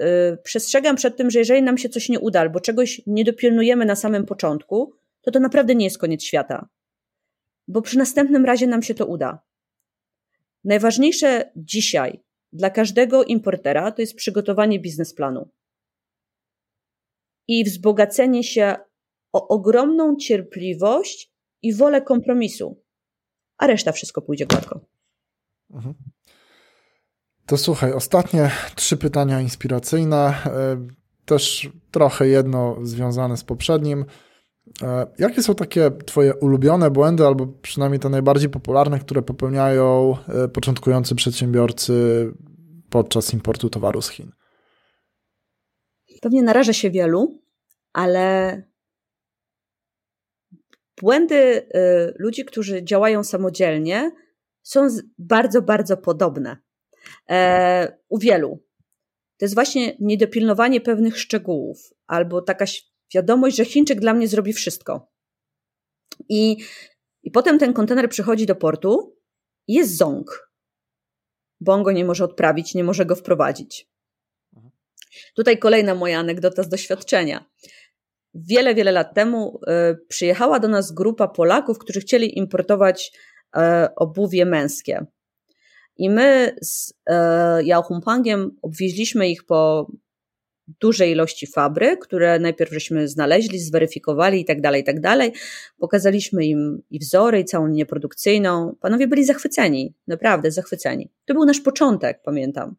przestrzegam 0.43 0.95
przed 0.95 1.17
tym, 1.17 1.31
że 1.31 1.39
jeżeli 1.39 1.63
nam 1.63 1.77
się 1.77 1.89
coś 1.89 2.09
nie 2.09 2.19
uda 2.19 2.39
albo 2.39 2.59
czegoś 2.59 3.01
nie 3.07 3.23
dopilnujemy 3.23 3.85
na 3.85 3.95
samym 3.95 4.25
początku, 4.25 4.93
to 5.21 5.31
to 5.31 5.39
naprawdę 5.39 5.75
nie 5.75 5.85
jest 5.85 5.97
koniec 5.97 6.23
świata. 6.23 6.69
Bo 7.67 7.81
przy 7.81 7.97
następnym 7.97 8.45
razie 8.45 8.67
nam 8.67 8.83
się 8.83 8.95
to 8.95 9.05
uda. 9.05 9.39
Najważniejsze 10.63 11.51
dzisiaj 11.55 12.23
dla 12.53 12.69
każdego 12.69 13.23
importera 13.23 13.91
to 13.91 14.01
jest 14.01 14.15
przygotowanie 14.15 14.79
biznesplanu 14.79 15.49
i 17.47 17.63
wzbogacenie 17.63 18.43
się 18.43 18.75
o 19.33 19.47
ogromną 19.47 20.15
cierpliwość 20.15 21.31
i 21.61 21.73
wolę 21.73 22.01
kompromisu, 22.01 22.83
a 23.57 23.67
reszta 23.67 23.91
wszystko 23.91 24.21
pójdzie 24.21 24.45
gładko. 24.45 24.85
Mhm. 25.71 25.95
To 27.49 27.57
słuchaj, 27.57 27.93
ostatnie 27.93 28.51
trzy 28.75 28.97
pytania 28.97 29.41
inspiracyjne, 29.41 30.17
e, 30.45 30.87
też 31.25 31.69
trochę 31.91 32.27
jedno 32.27 32.77
związane 32.83 33.37
z 33.37 33.43
poprzednim. 33.43 34.05
E, 34.81 35.07
jakie 35.19 35.43
są 35.43 35.55
takie 35.55 35.91
Twoje 35.91 36.35
ulubione 36.35 36.91
błędy, 36.91 37.25
albo 37.25 37.47
przynajmniej 37.47 37.99
te 37.99 38.09
najbardziej 38.09 38.49
popularne, 38.49 38.99
które 38.99 39.21
popełniają 39.21 40.15
e, 40.27 40.47
początkujący 40.47 41.15
przedsiębiorcy 41.15 41.93
podczas 42.89 43.33
importu 43.33 43.69
towaru 43.69 44.01
z 44.01 44.09
Chin? 44.09 44.31
Pewnie 46.21 46.43
naraża 46.43 46.73
się 46.73 46.89
wielu, 46.89 47.41
ale 47.93 48.63
błędy 51.01 51.35
y, 51.35 51.67
ludzi, 52.19 52.45
którzy 52.45 52.83
działają 52.83 53.23
samodzielnie, 53.23 54.11
są 54.61 54.87
bardzo, 55.17 55.61
bardzo 55.61 55.97
podobne. 55.97 56.68
E, 57.30 57.97
u 58.09 58.19
wielu. 58.19 58.63
To 59.38 59.45
jest 59.45 59.55
właśnie 59.55 59.95
niedopilnowanie 59.99 60.82
pewnych 60.82 61.19
szczegółów, 61.19 61.93
albo 62.07 62.41
taka 62.41 62.65
wiadomość, 63.13 63.57
że 63.57 63.65
Chińczyk 63.65 63.99
dla 63.99 64.13
mnie 64.13 64.27
zrobi 64.27 64.53
wszystko. 64.53 65.11
I, 66.30 66.57
i 67.23 67.32
potem 67.32 67.59
ten 67.59 67.73
kontener 67.73 68.09
przychodzi 68.09 68.45
do 68.45 68.55
portu 68.55 69.17
i 69.67 69.73
jest 69.73 69.97
ząg, 69.97 70.51
bo 71.61 71.73
on 71.73 71.84
go 71.84 71.91
nie 71.91 72.05
może 72.05 72.23
odprawić, 72.23 72.75
nie 72.75 72.84
może 72.84 73.05
go 73.05 73.15
wprowadzić. 73.15 73.89
Tutaj 75.36 75.57
kolejna 75.57 75.95
moja 75.95 76.19
anegdota 76.19 76.63
z 76.63 76.69
doświadczenia. 76.69 77.45
Wiele, 78.34 78.75
wiele 78.75 78.91
lat 78.91 79.13
temu 79.15 79.59
y, 79.91 80.05
przyjechała 80.07 80.59
do 80.59 80.67
nas 80.67 80.91
grupa 80.91 81.27
Polaków, 81.27 81.80
którzy 81.80 81.99
chcieli 81.99 82.38
importować 82.38 83.11
y, 83.57 83.59
obuwie 83.95 84.45
męskie. 84.45 85.05
I 85.99 86.09
my 86.09 86.55
z 86.61 86.89
y, 86.89 86.93
Yao 87.63 87.83
Humpangiem 87.83 88.57
obwieźliśmy 88.61 89.29
ich 89.29 89.43
po 89.43 89.91
dużej 90.79 91.11
ilości 91.11 91.47
fabryk, 91.47 91.99
które 91.99 92.39
najpierw 92.39 92.73
żeśmy 92.73 93.07
znaleźli, 93.07 93.59
zweryfikowali 93.59 94.41
i 94.41 94.45
tak 94.45 94.61
dalej, 94.61 94.81
i 94.81 94.83
tak 94.83 94.99
dalej. 94.99 95.33
Pokazaliśmy 95.77 96.45
im 96.45 96.81
i 96.89 96.99
wzory, 96.99 97.39
i 97.39 97.45
całą 97.45 97.67
linię 97.67 97.85
produkcyjną. 97.85 98.75
Panowie 98.81 99.07
byli 99.07 99.25
zachwyceni, 99.25 99.93
naprawdę 100.07 100.51
zachwyceni. 100.51 101.09
To 101.25 101.33
był 101.33 101.45
nasz 101.45 101.59
początek, 101.59 102.21
pamiętam. 102.23 102.75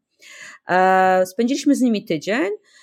E, 0.69 1.27
spędziliśmy 1.27 1.75
z 1.75 1.81
nimi 1.81 2.05
tydzień, 2.05 2.47
e, 2.47 2.80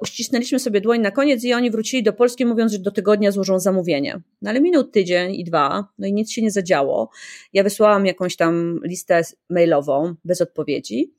uścisnęliśmy 0.00 0.58
sobie 0.58 0.80
dłoń 0.80 1.00
na 1.00 1.10
koniec 1.10 1.44
i 1.44 1.52
oni 1.52 1.70
wrócili 1.70 2.02
do 2.02 2.12
Polski 2.12 2.44
mówiąc, 2.44 2.72
że 2.72 2.78
do 2.78 2.90
tygodnia 2.90 3.30
złożą 3.32 3.60
zamówienie. 3.60 4.20
No 4.42 4.50
ale 4.50 4.60
minął 4.60 4.84
tydzień 4.84 5.34
i 5.34 5.44
dwa, 5.44 5.88
no 5.98 6.06
i 6.06 6.12
nic 6.12 6.32
się 6.32 6.42
nie 6.42 6.50
zadziało. 6.50 7.10
Ja 7.52 7.62
wysłałam 7.62 8.06
jakąś 8.06 8.36
tam 8.36 8.80
listę 8.84 9.22
mailową 9.50 10.14
bez 10.24 10.40
odpowiedzi. 10.40 11.14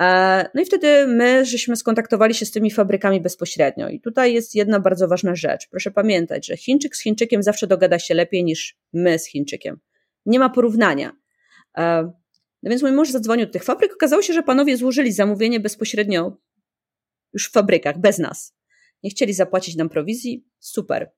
E, 0.00 0.50
no 0.54 0.62
i 0.62 0.64
wtedy 0.64 1.06
my 1.06 1.44
żeśmy 1.44 1.76
skontaktowali 1.76 2.34
się 2.34 2.46
z 2.46 2.50
tymi 2.50 2.70
fabrykami 2.70 3.20
bezpośrednio. 3.20 3.88
I 3.88 4.00
tutaj 4.00 4.34
jest 4.34 4.54
jedna 4.54 4.80
bardzo 4.80 5.08
ważna 5.08 5.34
rzecz. 5.34 5.68
Proszę 5.70 5.90
pamiętać, 5.90 6.46
że 6.46 6.56
Chińczyk 6.56 6.96
z 6.96 7.02
Chińczykiem 7.02 7.42
zawsze 7.42 7.66
dogada 7.66 7.98
się 7.98 8.14
lepiej 8.14 8.44
niż 8.44 8.76
my 8.92 9.18
z 9.18 9.26
Chińczykiem. 9.26 9.78
Nie 10.26 10.38
ma 10.38 10.50
porównania. 10.50 11.12
No 12.62 12.70
więc 12.70 12.82
mój 12.82 12.92
mąż 12.92 13.10
zadzwonił 13.10 13.46
do 13.46 13.52
tych 13.52 13.64
fabryk. 13.64 13.92
Okazało 13.92 14.22
się, 14.22 14.32
że 14.32 14.42
panowie 14.42 14.76
złożyli 14.76 15.12
zamówienie 15.12 15.60
bezpośrednio 15.60 16.36
już 17.32 17.48
w 17.48 17.52
fabrykach, 17.52 17.98
bez 17.98 18.18
nas. 18.18 18.54
Nie 19.02 19.10
chcieli 19.10 19.34
zapłacić 19.34 19.76
nam 19.76 19.88
prowizji. 19.88 20.46
Super. 20.58 21.10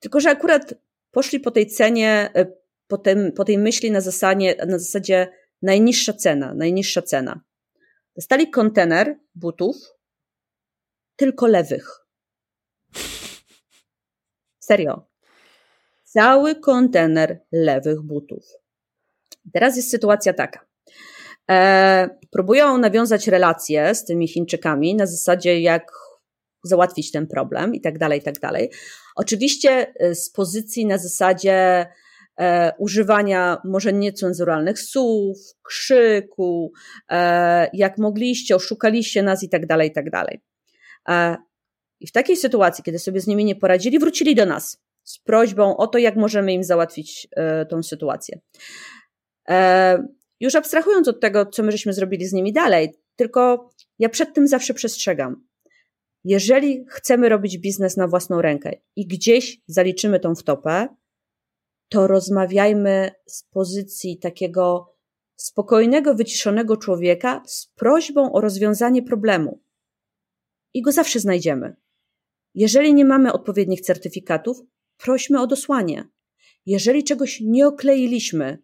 Tylko, 0.00 0.20
że 0.20 0.30
akurat 0.30 0.74
poszli 1.10 1.40
po 1.40 1.50
tej 1.50 1.66
cenie, 1.66 2.30
e, 2.34 2.46
po, 2.86 2.98
tym, 2.98 3.32
po 3.32 3.44
tej 3.44 3.58
myśli 3.58 3.90
na 3.90 4.00
zasadzie, 4.00 4.56
na 4.66 4.78
zasadzie 4.78 5.28
najniższa 5.62 6.12
cena, 6.12 6.54
najniższa 6.54 7.02
cena. 7.02 7.40
Dostali 8.16 8.50
kontener 8.50 9.18
butów, 9.34 9.76
tylko 11.16 11.46
lewych. 11.46 12.08
Serio. 14.58 15.08
Cały 16.04 16.60
kontener 16.60 17.40
lewych 17.52 18.02
butów. 18.02 18.44
Teraz 19.52 19.76
jest 19.76 19.90
sytuacja 19.90 20.32
taka. 20.32 20.67
E, 21.50 22.08
próbują 22.30 22.78
nawiązać 22.78 23.28
relacje 23.28 23.94
z 23.94 24.04
tymi 24.04 24.28
Chińczykami 24.28 24.94
na 24.94 25.06
zasadzie, 25.06 25.60
jak 25.60 25.92
załatwić 26.64 27.12
ten 27.12 27.26
problem 27.26 27.74
i 27.74 27.80
tak 27.80 27.98
dalej, 27.98 28.20
i 28.20 28.22
tak 28.22 28.38
dalej. 28.40 28.70
Oczywiście 29.16 29.94
e, 29.94 30.14
z 30.14 30.30
pozycji 30.30 30.86
na 30.86 30.98
zasadzie 30.98 31.86
e, 32.40 32.72
używania 32.78 33.58
może 33.64 33.92
niecenzuralnych 33.92 34.78
słów, 34.78 35.38
krzyku, 35.62 36.72
e, 37.10 37.70
jak 37.72 37.98
mogliście, 37.98 38.56
oszukaliście 38.56 39.22
nas 39.22 39.42
i 39.42 39.48
tak 39.48 39.66
dalej, 39.66 39.88
i 39.88 39.92
tak 39.92 40.10
dalej. 40.10 40.40
E, 41.08 41.36
I 42.00 42.06
w 42.06 42.12
takiej 42.12 42.36
sytuacji, 42.36 42.84
kiedy 42.84 42.98
sobie 42.98 43.20
z 43.20 43.26
nimi 43.26 43.44
nie 43.44 43.56
poradzili, 43.56 43.98
wrócili 43.98 44.34
do 44.34 44.46
nas 44.46 44.82
z 45.04 45.18
prośbą 45.18 45.76
o 45.76 45.86
to, 45.86 45.98
jak 45.98 46.16
możemy 46.16 46.52
im 46.52 46.64
załatwić 46.64 47.28
e, 47.36 47.66
tą 47.66 47.82
sytuację. 47.82 48.40
E, 49.48 49.98
już 50.40 50.54
abstrahując 50.54 51.08
od 51.08 51.20
tego, 51.20 51.46
co 51.46 51.62
my 51.62 51.72
żeśmy 51.72 51.92
zrobili 51.92 52.26
z 52.26 52.32
nimi 52.32 52.52
dalej, 52.52 52.94
tylko 53.16 53.70
ja 53.98 54.08
przed 54.08 54.34
tym 54.34 54.48
zawsze 54.48 54.74
przestrzegam. 54.74 55.48
Jeżeli 56.24 56.84
chcemy 56.88 57.28
robić 57.28 57.58
biznes 57.58 57.96
na 57.96 58.08
własną 58.08 58.42
rękę 58.42 58.72
i 58.96 59.06
gdzieś 59.06 59.60
zaliczymy 59.66 60.20
tą 60.20 60.34
wtopę, 60.34 60.88
to 61.88 62.06
rozmawiajmy 62.06 63.10
z 63.26 63.42
pozycji 63.42 64.18
takiego 64.18 64.94
spokojnego, 65.36 66.14
wyciszonego 66.14 66.76
człowieka 66.76 67.42
z 67.46 67.66
prośbą 67.66 68.32
o 68.32 68.40
rozwiązanie 68.40 69.02
problemu. 69.02 69.62
I 70.74 70.82
go 70.82 70.92
zawsze 70.92 71.20
znajdziemy. 71.20 71.76
Jeżeli 72.54 72.94
nie 72.94 73.04
mamy 73.04 73.32
odpowiednich 73.32 73.80
certyfikatów, 73.80 74.60
prośmy 74.96 75.40
o 75.40 75.46
dosłanie. 75.46 76.08
Jeżeli 76.66 77.04
czegoś 77.04 77.40
nie 77.40 77.66
okleiliśmy, 77.66 78.58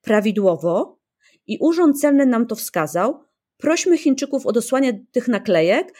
prawidłowo 0.00 0.99
i 1.46 1.58
Urząd 1.60 2.00
Celny 2.00 2.26
nam 2.26 2.46
to 2.46 2.56
wskazał, 2.56 3.24
prośmy 3.56 3.98
Chińczyków 3.98 4.46
o 4.46 4.52
dosłanie 4.52 5.04
tych 5.12 5.28
naklejek, 5.28 5.94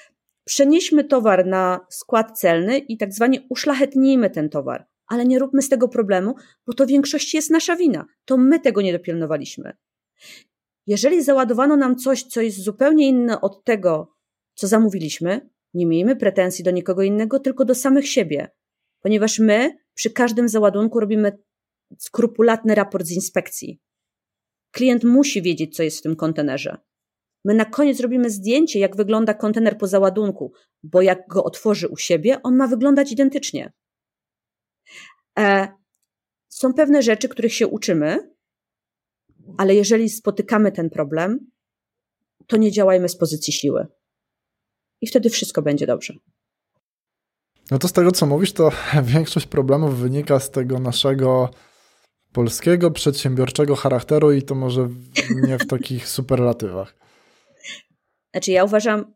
przenieśmy 0.45 1.05
towar 1.05 1.47
na 1.47 1.87
skład 1.91 2.39
celny 2.39 2.79
i 2.79 2.97
tak 2.97 3.13
zwanie 3.13 3.47
uszlachetnijmy 3.49 4.31
ten 4.31 4.49
towar. 4.49 4.87
Ale 5.07 5.25
nie 5.25 5.39
róbmy 5.39 5.63
z 5.63 5.69
tego 5.69 5.89
problemu, 5.89 6.35
bo 6.67 6.73
to 6.73 6.85
w 6.85 6.89
większości 6.89 7.37
jest 7.37 7.51
nasza 7.51 7.77
wina. 7.77 8.05
To 8.25 8.37
my 8.37 8.61
tego 8.61 8.83
nie 8.83 8.93
dopilnowaliśmy. 8.93 9.73
Jeżeli 10.87 11.23
załadowano 11.23 11.77
nam 11.77 11.97
coś, 11.97 12.23
co 12.23 12.41
jest 12.41 12.59
zupełnie 12.63 13.09
inne 13.09 13.41
od 13.41 13.65
tego, 13.65 14.15
co 14.55 14.69
zamówiliśmy, 14.69 15.51
nie 15.75 15.87
miejmy 15.87 16.17
pretensji 16.17 16.65
do 16.65 16.71
nikogo 16.71 17.03
innego, 17.03 17.41
tylko 17.41 17.65
do 17.65 17.75
samych 17.75 18.09
siebie, 18.09 18.51
ponieważ 19.01 19.39
my 19.39 19.79
przy 19.95 20.11
każdym 20.11 20.49
załadunku 20.49 21.01
robimy 21.01 21.39
skrupulatny 21.99 22.75
raport 22.75 23.07
z 23.07 23.13
inspekcji. 23.13 23.81
Klient 24.71 25.05
musi 25.05 25.43
wiedzieć, 25.43 25.77
co 25.77 25.83
jest 25.83 25.99
w 25.99 26.03
tym 26.03 26.17
kontenerze. 26.17 26.77
My 27.45 27.55
na 27.55 27.65
koniec 27.65 28.01
robimy 28.01 28.31
zdjęcie, 28.31 28.79
jak 28.79 28.97
wygląda 28.97 29.35
kontener 29.35 29.79
po 29.79 29.87
załadunku, 29.87 30.53
bo 30.83 31.03
jak 31.03 31.29
go 31.29 31.45
otworzy 31.45 31.89
u 31.89 31.97
siebie, 31.97 32.43
on 32.43 32.57
ma 32.57 32.67
wyglądać 32.67 33.13
identycznie. 33.13 33.73
E, 35.39 35.69
są 36.49 36.75
pewne 36.75 37.03
rzeczy, 37.03 37.29
których 37.29 37.55
się 37.55 37.67
uczymy, 37.67 38.35
ale 39.59 39.75
jeżeli 39.75 40.09
spotykamy 40.09 40.73
ten 40.73 40.91
problem, 40.91 41.51
to 42.47 42.57
nie 42.57 42.73
działajmy 42.73 43.09
z 43.09 43.17
pozycji 43.17 43.53
siły. 43.53 43.87
I 45.01 45.07
wtedy 45.07 45.31
wszystko 45.31 45.63
będzie 45.63 45.87
dobrze. 45.87 46.15
No 47.71 47.79
to 47.79 47.89
z 47.89 47.93
tego, 47.93 48.13
co 48.13 48.27
mówisz, 48.27 48.53
to 48.53 48.71
większość 49.03 49.47
problemów 49.47 49.99
wynika 49.99 50.41
z 50.41 50.51
tego 50.51 50.79
naszego 50.79 51.51
polskiego, 52.33 52.91
przedsiębiorczego 52.91 53.77
charakteru 53.77 54.33
i 54.33 54.43
to 54.43 54.55
może 54.55 54.89
nie 55.43 55.59
w 55.59 55.67
takich 55.67 56.09
superlatywach. 56.17 56.95
Znaczy, 58.33 58.53
ja 58.53 58.65
uważam, 58.65 59.15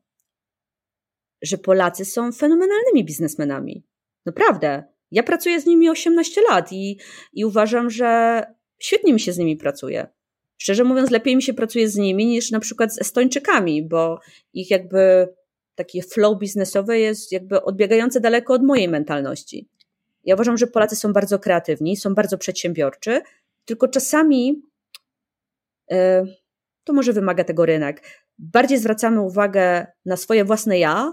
że 1.43 1.59
Polacy 1.59 2.05
są 2.05 2.33
fenomenalnymi 2.33 3.05
biznesmenami. 3.05 3.85
Naprawdę. 4.27 4.85
Ja 5.11 5.23
pracuję 5.23 5.61
z 5.61 5.67
nimi 5.67 5.91
18 5.91 6.41
lat 6.51 6.73
i, 6.73 6.99
i 7.33 7.45
uważam, 7.45 7.91
że 7.91 8.43
świetnie 8.79 9.12
mi 9.12 9.21
się 9.21 9.33
z 9.33 9.39
nimi 9.39 9.57
pracuje. 9.57 10.07
Szczerze 10.57 10.85
mówiąc, 10.85 11.11
lepiej 11.11 11.37
mi 11.37 11.43
się 11.43 11.55
pracuje 11.55 11.89
z 11.89 11.97
nimi 11.97 12.27
niż 12.27 12.51
na 12.51 12.61
przykład 12.61 12.95
z 12.95 13.01
Estończykami, 13.01 13.89
bo 13.89 14.21
ich 14.53 14.71
jakby 14.71 15.29
takie 15.75 16.03
flow 16.03 16.39
biznesowe 16.39 16.99
jest 16.99 17.33
jakby 17.33 17.62
odbiegające 17.62 18.21
daleko 18.21 18.55
od 18.55 18.62
mojej 18.62 18.89
mentalności. 18.89 19.69
Ja 20.25 20.35
uważam, 20.35 20.59
że 20.59 20.66
Polacy 20.66 20.97
są 20.97 21.12
bardzo 21.12 21.39
kreatywni, 21.39 21.97
są 21.97 22.14
bardzo 22.14 22.39
przedsiębiorczy, 22.39 23.22
tylko 23.64 23.89
czasami 23.89 24.62
yy, 25.91 25.97
to 26.85 26.93
może 26.93 27.12
wymaga 27.12 27.45
tego 27.45 27.66
rynek. 27.66 28.03
Bardziej 28.39 28.79
zwracamy 28.79 29.20
uwagę 29.20 29.87
na 30.05 30.16
swoje 30.16 30.45
własne 30.45 30.79
ja, 30.79 31.12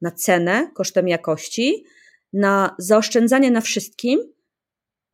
na 0.00 0.10
cenę 0.10 0.70
kosztem 0.74 1.08
jakości, 1.08 1.84
na 2.32 2.74
zaoszczędzanie 2.78 3.50
na 3.50 3.60
wszystkim 3.60 4.20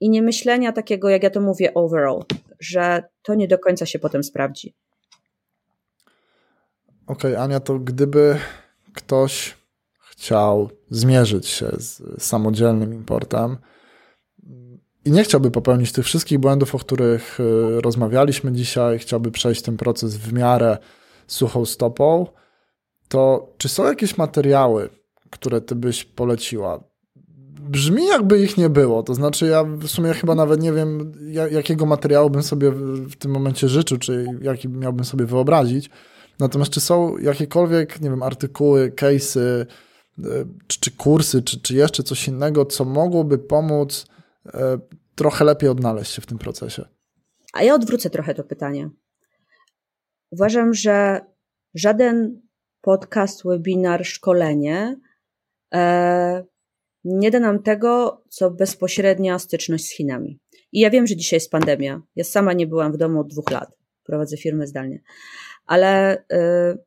i 0.01 0.11
nie 0.11 0.23
myślenia 0.23 0.73
takiego, 0.73 1.09
jak 1.09 1.23
ja 1.23 1.31
to 1.31 1.41
mówię, 1.41 1.75
overall, 1.75 2.25
że 2.61 3.03
to 3.23 3.35
nie 3.35 3.49
do 3.49 3.59
końca 3.59 3.87
się 3.87 3.99
potem 3.99 4.25
sprawdzi. 4.25 4.75
Okej, 7.07 7.33
okay, 7.33 7.43
Ania, 7.43 7.61
to 7.61 7.79
gdyby 7.79 8.39
ktoś 8.93 9.55
chciał 10.17 10.71
zmierzyć 10.91 11.47
się 11.47 11.67
z 11.79 12.03
samodzielnym 12.23 12.95
importem 12.95 13.57
i 15.05 15.11
nie 15.11 15.25
chciałby 15.25 15.51
popełnić 15.51 15.93
tych 15.93 16.05
wszystkich 16.05 16.39
błędów, 16.39 16.75
o 16.75 16.79
których 16.79 17.41
y, 17.41 17.81
rozmawialiśmy 17.81 18.53
dzisiaj, 18.53 18.99
chciałby 18.99 19.31
przejść 19.31 19.63
ten 19.63 19.77
proces 19.77 20.17
w 20.17 20.33
miarę 20.33 20.79
suchą 21.27 21.65
stopą, 21.65 22.27
to 23.09 23.53
czy 23.59 23.69
są 23.69 23.85
jakieś 23.85 24.19
materiały, 24.19 24.89
które 25.31 25.61
ty 25.61 25.75
byś 25.75 26.05
poleciła? 26.05 26.85
Brzmi 27.61 28.07
jakby 28.07 28.43
ich 28.43 28.59
nie 28.59 28.69
było, 28.69 29.03
to 29.03 29.15
znaczy 29.15 29.47
ja 29.47 29.65
w 29.65 29.89
sumie 29.89 30.13
chyba 30.13 30.35
nawet 30.35 30.63
nie 30.63 30.73
wiem, 30.73 31.13
jakiego 31.51 31.87
materiału 31.87 32.31
bym 32.31 32.43
sobie 32.43 32.71
w 32.71 33.17
tym 33.17 33.31
momencie 33.31 33.69
życzył, 33.69 33.99
czy 33.99 34.27
jaki 34.43 34.69
miałbym 34.69 35.05
sobie 35.05 35.27
wyobrazić. 35.27 35.91
Natomiast 36.39 36.71
czy 36.71 36.81
są 36.81 37.19
jakiekolwiek, 37.19 38.01
nie 38.01 38.11
wiem, 38.11 38.23
artykuły, 38.23 38.93
case'y, 38.97 39.67
czy, 40.67 40.81
czy 40.81 40.91
kursy, 40.91 41.43
czy, 41.43 41.61
czy 41.61 41.75
jeszcze 41.75 42.03
coś 42.03 42.29
innego, 42.29 42.67
co 42.67 42.85
mogłoby 42.85 43.39
pomóc 43.39 44.07
e, 44.47 44.79
trochę 45.15 45.45
lepiej 45.45 45.69
odnaleźć 45.69 46.13
się 46.13 46.23
w 46.23 46.27
tym 46.27 46.39
procesie? 46.39 46.85
A 47.53 47.63
ja 47.63 47.75
odwrócę 47.75 48.11
trochę 48.11 48.35
to 48.35 48.45
pytanie. 48.45 48.91
Uważam, 50.31 50.75
że 50.75 51.21
żaden 51.75 52.43
podcast, 52.81 53.45
webinar, 53.45 54.07
szkolenie 54.07 54.97
e, 55.75 56.45
nie 57.05 57.31
da 57.31 57.41
nam 57.41 57.63
tego, 57.63 58.23
co 58.29 58.51
bezpośrednia 58.51 59.39
styczność 59.39 59.85
z 59.85 59.93
Chinami. 59.93 60.41
I 60.73 60.81
ja 60.81 60.91
wiem, 60.91 61.07
że 61.07 61.17
dzisiaj 61.17 61.37
jest 61.37 61.51
pandemia. 61.51 62.03
Ja 62.17 62.25
sama 62.25 62.53
nie 62.53 62.67
byłam 62.67 62.93
w 62.93 62.97
domu 62.97 63.21
od 63.21 63.29
dwóch 63.29 63.51
lat. 63.51 63.69
Prowadzę 64.05 64.37
firmę 64.37 64.67
zdalnie. 64.67 65.03
Ale 65.67 66.23
e, 66.33 66.79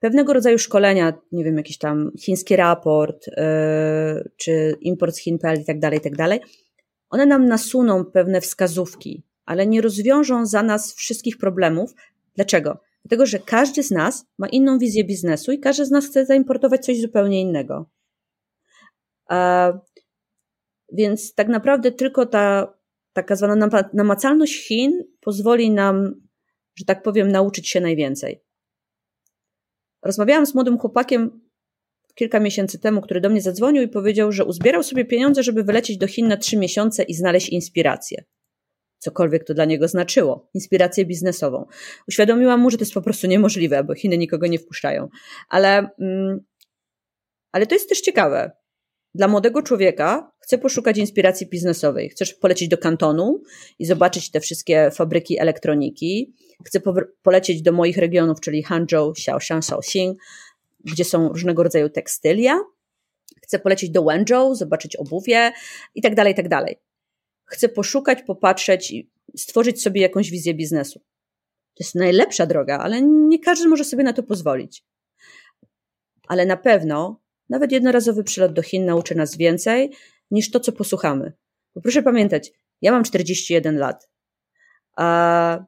pewnego 0.00 0.32
rodzaju 0.32 0.58
szkolenia, 0.58 1.12
nie 1.32 1.44
wiem, 1.44 1.56
jakiś 1.56 1.78
tam 1.78 2.10
chiński 2.20 2.56
raport, 2.56 3.28
e, 3.28 4.28
czy 4.36 4.76
import 4.80 5.14
z 5.14 5.18
Chin.pl 5.18 5.60
i 5.60 5.64
tak 5.64 5.78
dalej, 5.78 5.98
i 5.98 6.02
tak 6.02 6.16
dalej, 6.16 6.40
one 7.10 7.26
nam 7.26 7.46
nasuną 7.46 8.04
pewne 8.04 8.40
wskazówki, 8.40 9.22
ale 9.44 9.66
nie 9.66 9.80
rozwiążą 9.80 10.46
za 10.46 10.62
nas 10.62 10.94
wszystkich 10.94 11.38
problemów. 11.38 11.94
Dlaczego? 12.34 12.78
Dlatego, 13.04 13.26
że 13.26 13.38
każdy 13.38 13.82
z 13.82 13.90
nas 13.90 14.26
ma 14.38 14.48
inną 14.48 14.78
wizję 14.78 15.04
biznesu 15.04 15.52
i 15.52 15.58
każdy 15.58 15.86
z 15.86 15.90
nas 15.90 16.06
chce 16.06 16.26
zaimportować 16.26 16.84
coś 16.84 17.00
zupełnie 17.00 17.40
innego. 17.40 17.90
A, 19.28 19.72
więc 20.92 21.34
tak 21.34 21.48
naprawdę 21.48 21.92
tylko 21.92 22.26
ta 22.26 22.74
taka 23.12 23.36
zwana 23.36 23.68
namacalność 23.92 24.66
Chin 24.66 25.04
pozwoli 25.20 25.70
nam, 25.70 26.14
że 26.76 26.84
tak 26.84 27.02
powiem, 27.02 27.32
nauczyć 27.32 27.68
się 27.68 27.80
najwięcej. 27.80 28.40
Rozmawiałam 30.02 30.46
z 30.46 30.54
młodym 30.54 30.78
chłopakiem 30.78 31.40
kilka 32.14 32.40
miesięcy 32.40 32.78
temu, 32.78 33.00
który 33.00 33.20
do 33.20 33.30
mnie 33.30 33.40
zadzwonił 33.40 33.82
i 33.82 33.88
powiedział, 33.88 34.32
że 34.32 34.44
uzbierał 34.44 34.82
sobie 34.82 35.04
pieniądze, 35.04 35.42
żeby 35.42 35.64
wylecieć 35.64 35.98
do 35.98 36.06
Chin 36.06 36.28
na 36.28 36.36
trzy 36.36 36.56
miesiące 36.56 37.02
i 37.02 37.14
znaleźć 37.14 37.48
inspirację 37.48 38.24
cokolwiek 39.00 39.44
to 39.44 39.54
dla 39.54 39.64
niego 39.64 39.88
znaczyło, 39.88 40.50
inspirację 40.54 41.04
biznesową. 41.06 41.66
Uświadomiłam 42.08 42.60
mu, 42.60 42.70
że 42.70 42.76
to 42.78 42.82
jest 42.82 42.94
po 42.94 43.02
prostu 43.02 43.26
niemożliwe, 43.26 43.84
bo 43.84 43.94
Chiny 43.94 44.18
nikogo 44.18 44.46
nie 44.46 44.58
wpuszczają. 44.58 45.08
Ale, 45.48 45.90
mm, 46.00 46.40
ale 47.52 47.66
to 47.66 47.74
jest 47.74 47.88
też 47.88 48.00
ciekawe. 48.00 48.50
Dla 49.14 49.28
młodego 49.28 49.62
człowieka 49.62 50.32
chcę 50.50 50.58
poszukać 50.58 50.98
inspiracji 50.98 51.46
biznesowej. 51.46 52.08
Chcesz 52.08 52.34
polecieć 52.34 52.68
do 52.68 52.78
kantonu 52.78 53.42
i 53.78 53.86
zobaczyć 53.86 54.30
te 54.30 54.40
wszystkie 54.40 54.90
fabryki 54.90 55.38
elektroniki. 55.38 56.34
Chcę 56.64 56.80
po 56.80 56.94
polecieć 57.22 57.62
do 57.62 57.72
moich 57.72 57.96
regionów, 57.96 58.40
czyli 58.40 58.62
Hangzhou, 58.62 59.10
Xiaoshan, 59.10 59.62
Shaoxing, 59.62 60.18
gdzie 60.84 61.04
są 61.04 61.28
różnego 61.28 61.62
rodzaju 61.62 61.88
tekstylia. 61.88 62.60
Chcę 63.42 63.58
polecieć 63.58 63.90
do 63.90 64.04
Wenzhou, 64.04 64.54
zobaczyć 64.54 64.96
obuwie 64.96 65.52
i 65.94 66.02
tak 66.02 66.14
dalej, 66.14 66.32
i 66.32 66.36
tak 66.36 66.48
dalej 66.48 66.80
chcę 67.44 67.68
poszukać, 67.68 68.22
popatrzeć 68.22 68.90
i 68.90 69.10
stworzyć 69.36 69.82
sobie 69.82 70.00
jakąś 70.00 70.30
wizję 70.30 70.54
biznesu. 70.54 70.98
To 71.74 71.84
jest 71.84 71.94
najlepsza 71.94 72.46
droga, 72.46 72.78
ale 72.78 73.02
nie 73.02 73.38
każdy 73.38 73.68
może 73.68 73.84
sobie 73.84 74.04
na 74.04 74.12
to 74.12 74.22
pozwolić. 74.22 74.84
Ale 76.28 76.46
na 76.46 76.56
pewno 76.56 77.20
nawet 77.48 77.72
jednorazowy 77.72 78.24
przylot 78.24 78.52
do 78.52 78.62
Chin 78.62 78.84
nauczy 78.84 79.14
nas 79.14 79.36
więcej 79.36 79.90
niż 80.30 80.50
to, 80.50 80.60
co 80.60 80.72
posłuchamy. 80.72 81.32
Bo 81.74 81.80
proszę 81.80 82.02
pamiętać, 82.02 82.52
ja 82.82 82.92
mam 82.92 83.04
41 83.04 83.78
lat. 83.78 84.08
A... 84.96 85.64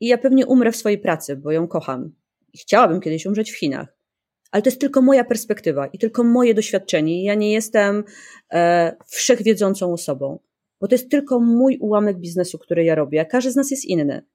I 0.00 0.06
ja 0.06 0.18
pewnie 0.18 0.46
umrę 0.46 0.72
w 0.72 0.76
swojej 0.76 0.98
pracy, 0.98 1.36
bo 1.36 1.52
ją 1.52 1.68
kocham. 1.68 2.12
I 2.52 2.58
chciałabym 2.58 3.00
kiedyś 3.00 3.26
umrzeć 3.26 3.52
w 3.52 3.58
Chinach. 3.58 3.96
Ale 4.50 4.62
to 4.62 4.68
jest 4.68 4.80
tylko 4.80 5.02
moja 5.02 5.24
perspektywa 5.24 5.86
i 5.86 5.98
tylko 5.98 6.24
moje 6.24 6.54
doświadczenie. 6.54 7.24
Ja 7.24 7.34
nie 7.34 7.52
jestem 7.52 8.04
e, 8.52 8.96
wszechwiedzącą 9.06 9.92
osobą 9.92 10.38
bo 10.80 10.88
to 10.88 10.94
jest 10.94 11.10
tylko 11.10 11.40
mój 11.40 11.78
ułamek 11.78 12.18
biznesu, 12.18 12.58
który 12.58 12.84
ja 12.84 12.94
robię, 12.94 13.26
każdy 13.26 13.50
z 13.50 13.56
nas 13.56 13.70
jest 13.70 13.84
inny. 13.84 14.26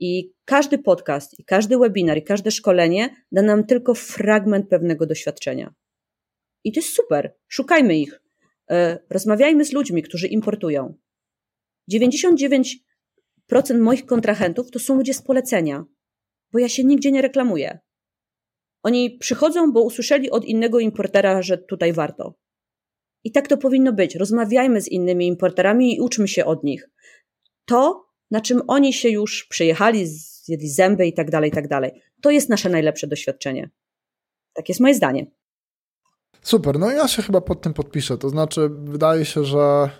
I 0.00 0.32
każdy 0.44 0.78
podcast, 0.78 1.38
i 1.38 1.44
każdy 1.44 1.78
webinar, 1.78 2.18
i 2.18 2.22
każde 2.22 2.50
szkolenie 2.50 3.16
da 3.32 3.42
nam 3.42 3.66
tylko 3.66 3.94
fragment 3.94 4.68
pewnego 4.68 5.06
doświadczenia. 5.06 5.74
I 6.64 6.72
to 6.72 6.80
jest 6.80 6.94
super. 6.94 7.34
Szukajmy 7.48 7.98
ich. 7.98 8.20
E, 8.70 8.98
rozmawiajmy 9.10 9.64
z 9.64 9.72
ludźmi, 9.72 10.02
którzy 10.02 10.26
importują. 10.26 10.94
99% 11.92 12.78
moich 13.80 14.06
kontrahentów 14.06 14.70
to 14.70 14.78
są 14.78 14.96
ludzie 14.96 15.14
z 15.14 15.22
polecenia, 15.22 15.84
bo 16.52 16.58
ja 16.58 16.68
się 16.68 16.84
nigdzie 16.84 17.12
nie 17.12 17.22
reklamuję. 17.22 17.78
Oni 18.82 19.10
przychodzą, 19.10 19.72
bo 19.72 19.82
usłyszeli 19.82 20.30
od 20.30 20.44
innego 20.44 20.80
importera, 20.80 21.42
że 21.42 21.58
tutaj 21.58 21.92
warto. 21.92 22.34
I 23.24 23.32
tak 23.32 23.48
to 23.48 23.56
powinno 23.56 23.92
być. 23.92 24.14
Rozmawiajmy 24.14 24.80
z 24.80 24.88
innymi 24.88 25.26
importerami 25.26 25.96
i 25.96 26.00
uczmy 26.00 26.28
się 26.28 26.44
od 26.44 26.64
nich. 26.64 26.90
To, 27.64 28.06
na 28.30 28.40
czym 28.40 28.62
oni 28.66 28.92
się 28.92 29.08
już 29.08 29.46
przyjechali, 29.50 30.06
zjedli 30.06 30.68
zęby 30.68 31.06
i 31.06 31.12
tak 31.12 31.30
dalej, 31.30 31.50
i 31.50 31.52
tak 31.52 31.68
dalej. 31.68 32.02
To 32.22 32.30
jest 32.30 32.48
nasze 32.48 32.68
najlepsze 32.68 33.06
doświadczenie. 33.06 33.70
Tak 34.52 34.68
jest 34.68 34.80
moje 34.80 34.94
zdanie. 34.94 35.26
Super, 36.42 36.78
no 36.78 36.90
ja 36.90 37.08
się 37.08 37.22
chyba 37.22 37.40
pod 37.40 37.60
tym 37.60 37.74
podpiszę. 37.74 38.18
To 38.18 38.28
znaczy, 38.28 38.70
wydaje 38.84 39.24
się, 39.24 39.44
że 39.44 39.90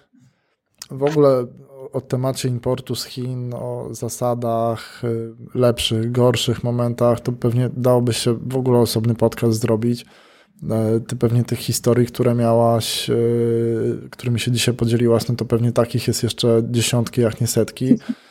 w 0.90 1.02
ogóle 1.02 1.46
o 1.92 2.00
temacie 2.00 2.48
importu 2.48 2.94
z 2.94 3.04
Chin, 3.04 3.54
o 3.54 3.88
zasadach 3.90 5.04
y, 5.04 5.34
lepszych, 5.54 6.12
gorszych 6.12 6.64
momentach, 6.64 7.20
to 7.20 7.32
pewnie 7.32 7.70
dałoby 7.76 8.12
się 8.12 8.34
w 8.34 8.56
ogóle 8.56 8.78
osobny 8.78 9.14
podcast 9.14 9.60
zrobić. 9.60 10.04
E, 10.70 11.00
ty 11.00 11.16
pewnie 11.16 11.44
tych 11.44 11.58
historii, 11.58 12.06
które 12.06 12.34
miałaś, 12.34 13.10
e, 13.10 13.14
którymi 14.10 14.40
się 14.40 14.50
dzisiaj 14.50 14.74
podzieliłaś, 14.74 15.28
no 15.28 15.34
to 15.34 15.44
pewnie 15.44 15.72
takich 15.72 16.08
jest 16.08 16.22
jeszcze 16.22 16.62
dziesiątki, 16.70 17.20
jak 17.20 17.40
nie 17.40 17.46
setki. 17.46 17.94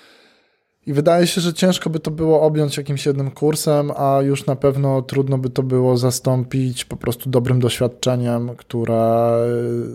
I 0.88 0.94
wydaje 0.94 1.28
się, 1.28 1.42
że 1.42 1.54
ciężko 1.54 1.90
by 1.90 2.00
to 2.00 2.12
było 2.12 2.42
objąć 2.42 2.78
jakimś 2.78 3.06
jednym 3.06 3.32
kursem, 3.32 3.92
a 3.96 4.22
już 4.22 4.46
na 4.46 4.56
pewno 4.56 5.02
trudno 5.02 5.38
by 5.38 5.50
to 5.50 5.64
było 5.64 5.98
zastąpić 5.98 6.86
po 6.86 6.98
prostu 6.98 7.30
dobrym 7.30 7.60
doświadczeniem, 7.60 8.56
które 8.56 9.32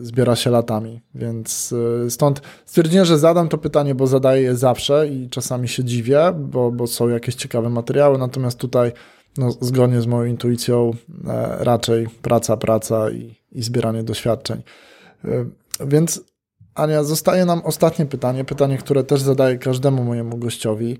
zbiera 0.02 0.36
się 0.36 0.50
latami. 0.50 1.00
Więc 1.14 1.74
e, 2.06 2.10
stąd 2.10 2.42
stwierdziłem, 2.66 3.06
że 3.06 3.18
zadam 3.18 3.48
to 3.48 3.58
pytanie, 3.58 3.94
bo 3.94 4.06
zadaję 4.06 4.42
je 4.42 4.56
zawsze 4.56 5.08
i 5.08 5.28
czasami 5.28 5.68
się 5.68 5.84
dziwię, 5.84 6.32
bo, 6.38 6.72
bo 6.72 6.86
są 6.86 7.08
jakieś 7.08 7.34
ciekawe 7.34 7.70
materiały, 7.70 8.18
natomiast 8.18 8.58
tutaj 8.58 8.92
no, 9.38 9.50
zgodnie 9.60 10.00
z 10.00 10.06
moją 10.06 10.24
intuicją 10.24 10.90
e, 11.28 11.56
raczej 11.64 12.08
praca, 12.22 12.56
praca 12.56 13.10
i, 13.10 13.34
i 13.52 13.62
zbieranie 13.62 14.02
doświadczeń. 14.02 14.62
E, 15.24 15.44
więc 15.86 16.31
Ania, 16.74 17.04
zostaje 17.04 17.44
nam 17.44 17.60
ostatnie 17.64 18.06
pytanie, 18.06 18.44
pytanie, 18.44 18.78
które 18.78 19.04
też 19.04 19.20
zadaję 19.20 19.58
każdemu 19.58 20.04
mojemu 20.04 20.36
gościowi, 20.36 20.98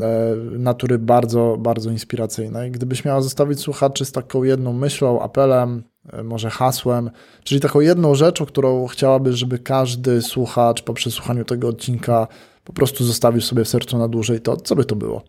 e, 0.00 0.36
natury 0.58 0.98
bardzo, 0.98 1.56
bardzo 1.58 1.90
inspiracyjnej. 1.90 2.70
Gdybyś 2.70 3.04
miała 3.04 3.20
zostawić 3.20 3.60
słuchaczy 3.60 4.04
z 4.04 4.12
taką 4.12 4.42
jedną 4.42 4.72
myślą, 4.72 5.22
apelem, 5.22 5.82
e, 6.12 6.22
może 6.22 6.50
hasłem, 6.50 7.10
czyli 7.44 7.60
taką 7.60 7.80
jedną 7.80 8.14
rzeczą, 8.14 8.46
którą 8.46 8.86
chciałabyś, 8.86 9.34
żeby 9.34 9.58
każdy 9.58 10.22
słuchacz 10.22 10.82
po 10.82 10.94
przesłuchaniu 10.94 11.44
tego 11.44 11.68
odcinka 11.68 12.28
po 12.64 12.72
prostu 12.72 13.04
zostawił 13.04 13.40
sobie 13.40 13.64
w 13.64 13.68
sercu 13.68 13.98
na 13.98 14.08
dłużej, 14.08 14.40
to 14.40 14.56
co 14.56 14.76
by 14.76 14.84
to 14.84 14.96
było? 14.96 15.22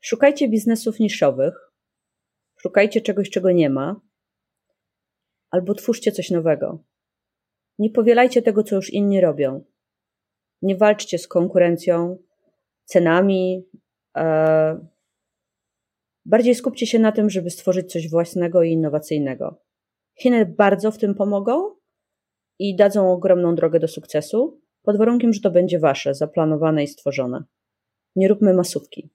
Szukajcie 0.00 0.48
biznesów 0.48 1.00
niszowych, 1.00 1.54
szukajcie 2.56 3.00
czegoś, 3.00 3.30
czego 3.30 3.52
nie 3.52 3.70
ma, 3.70 4.00
albo 5.50 5.74
twórzcie 5.74 6.12
coś 6.12 6.30
nowego. 6.30 6.84
Nie 7.78 7.90
powielajcie 7.90 8.42
tego, 8.42 8.62
co 8.62 8.76
już 8.76 8.90
inni 8.90 9.20
robią. 9.20 9.64
Nie 10.62 10.76
walczcie 10.76 11.18
z 11.18 11.28
konkurencją, 11.28 12.18
cenami. 12.84 13.66
E, 14.16 14.86
bardziej 16.24 16.54
skupcie 16.54 16.86
się 16.86 16.98
na 16.98 17.12
tym, 17.12 17.30
żeby 17.30 17.50
stworzyć 17.50 17.92
coś 17.92 18.10
własnego 18.10 18.62
i 18.62 18.70
innowacyjnego. 18.70 19.60
Chiny 20.18 20.46
bardzo 20.46 20.90
w 20.90 20.98
tym 20.98 21.14
pomogą 21.14 21.74
i 22.58 22.76
dadzą 22.76 23.12
ogromną 23.12 23.54
drogę 23.54 23.80
do 23.80 23.88
sukcesu, 23.88 24.60
pod 24.82 24.98
warunkiem, 24.98 25.32
że 25.32 25.40
to 25.40 25.50
będzie 25.50 25.78
wasze, 25.78 26.14
zaplanowane 26.14 26.84
i 26.84 26.88
stworzone. 26.88 27.44
Nie 28.16 28.28
róbmy 28.28 28.54
masówki. 28.54 29.10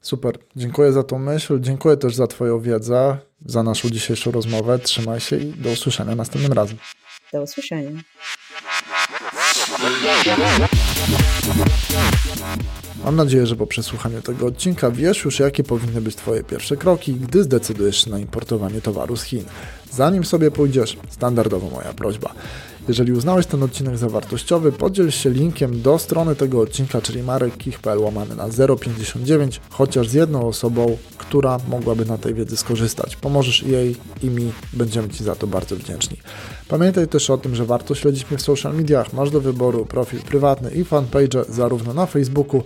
Super. 0.00 0.38
Dziękuję 0.56 0.92
za 0.92 1.02
tą 1.02 1.18
myśl. 1.18 1.60
Dziękuję 1.60 1.96
też 1.96 2.14
za 2.14 2.26
Twoją 2.26 2.60
wiedzę, 2.60 3.18
za 3.46 3.62
naszą 3.62 3.90
dzisiejszą 3.90 4.30
rozmowę. 4.30 4.78
Trzymaj 4.78 5.20
się 5.20 5.36
i 5.36 5.52
do 5.52 5.70
usłyszenia 5.70 6.14
następnym 6.14 6.52
razem. 6.52 6.76
Do 7.32 7.42
usłyszenia. 7.42 7.90
Mam 13.04 13.16
nadzieję, 13.16 13.46
że 13.46 13.56
po 13.56 13.66
przesłuchaniu 13.66 14.22
tego 14.22 14.46
odcinka 14.46 14.90
wiesz 14.90 15.24
już, 15.24 15.38
jakie 15.38 15.64
powinny 15.64 16.00
być 16.00 16.16
Twoje 16.16 16.44
pierwsze 16.44 16.76
kroki, 16.76 17.14
gdy 17.14 17.42
zdecydujesz 17.42 18.04
się 18.04 18.10
na 18.10 18.18
importowanie 18.18 18.80
towaru 18.80 19.16
z 19.16 19.22
Chin. 19.22 19.44
Zanim 19.90 20.24
sobie 20.24 20.50
pójdziesz, 20.50 20.96
standardowo 21.10 21.70
moja 21.70 21.92
prośba. 21.92 22.34
Jeżeli 22.88 23.12
uznałeś 23.12 23.46
ten 23.46 23.62
odcinek 23.62 23.98
za 23.98 24.08
wartościowy, 24.08 24.72
podziel 24.72 25.10
się 25.10 25.30
linkiem 25.30 25.82
do 25.82 25.98
strony 25.98 26.36
tego 26.36 26.60
odcinka, 26.60 27.00
czyli 27.00 27.22
marekkich.pl 27.22 27.98
łamany 27.98 28.36
na 28.36 28.48
059, 28.80 29.60
chociaż 29.70 30.08
z 30.08 30.12
jedną 30.12 30.48
osobą, 30.48 30.98
która 31.28 31.58
mogłaby 31.68 32.04
na 32.04 32.18
tej 32.18 32.34
wiedzy 32.34 32.56
skorzystać. 32.56 33.16
Pomożesz 33.16 33.62
jej 33.62 33.96
i 34.22 34.30
mi, 34.30 34.52
będziemy 34.72 35.08
Ci 35.08 35.24
za 35.24 35.34
to 35.34 35.46
bardzo 35.46 35.76
wdzięczni. 35.76 36.16
Pamiętaj 36.68 37.08
też 37.08 37.30
o 37.30 37.38
tym, 37.38 37.54
że 37.54 37.64
warto 37.64 37.94
śledzić 37.94 38.30
mnie 38.30 38.38
w 38.38 38.42
social 38.42 38.74
mediach. 38.74 39.12
Masz 39.12 39.30
do 39.30 39.40
wyboru 39.40 39.86
profil 39.86 40.20
prywatny 40.20 40.70
i 40.70 40.84
fanpage 40.84 41.44
zarówno 41.48 41.94
na 41.94 42.06
Facebooku, 42.06 42.62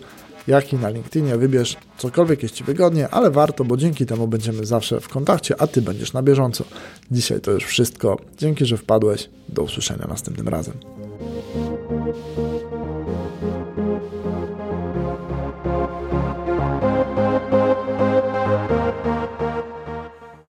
jak 0.46 0.72
i 0.72 0.76
na 0.76 0.88
LinkedInie. 0.88 1.36
Wybierz 1.36 1.76
cokolwiek 1.98 2.42
jest 2.42 2.54
Ci 2.54 2.64
wygodnie, 2.64 3.08
ale 3.08 3.30
warto, 3.30 3.64
bo 3.64 3.76
dzięki 3.76 4.06
temu 4.06 4.28
będziemy 4.28 4.66
zawsze 4.66 5.00
w 5.00 5.08
kontakcie, 5.08 5.60
a 5.60 5.66
Ty 5.66 5.82
będziesz 5.82 6.12
na 6.12 6.22
bieżąco. 6.22 6.64
Dzisiaj 7.10 7.40
to 7.40 7.50
już 7.50 7.64
wszystko. 7.64 8.18
Dzięki, 8.38 8.66
że 8.66 8.76
wpadłeś. 8.76 9.30
Do 9.48 9.62
usłyszenia 9.62 10.06
następnym 10.08 10.48
razem. 10.48 10.74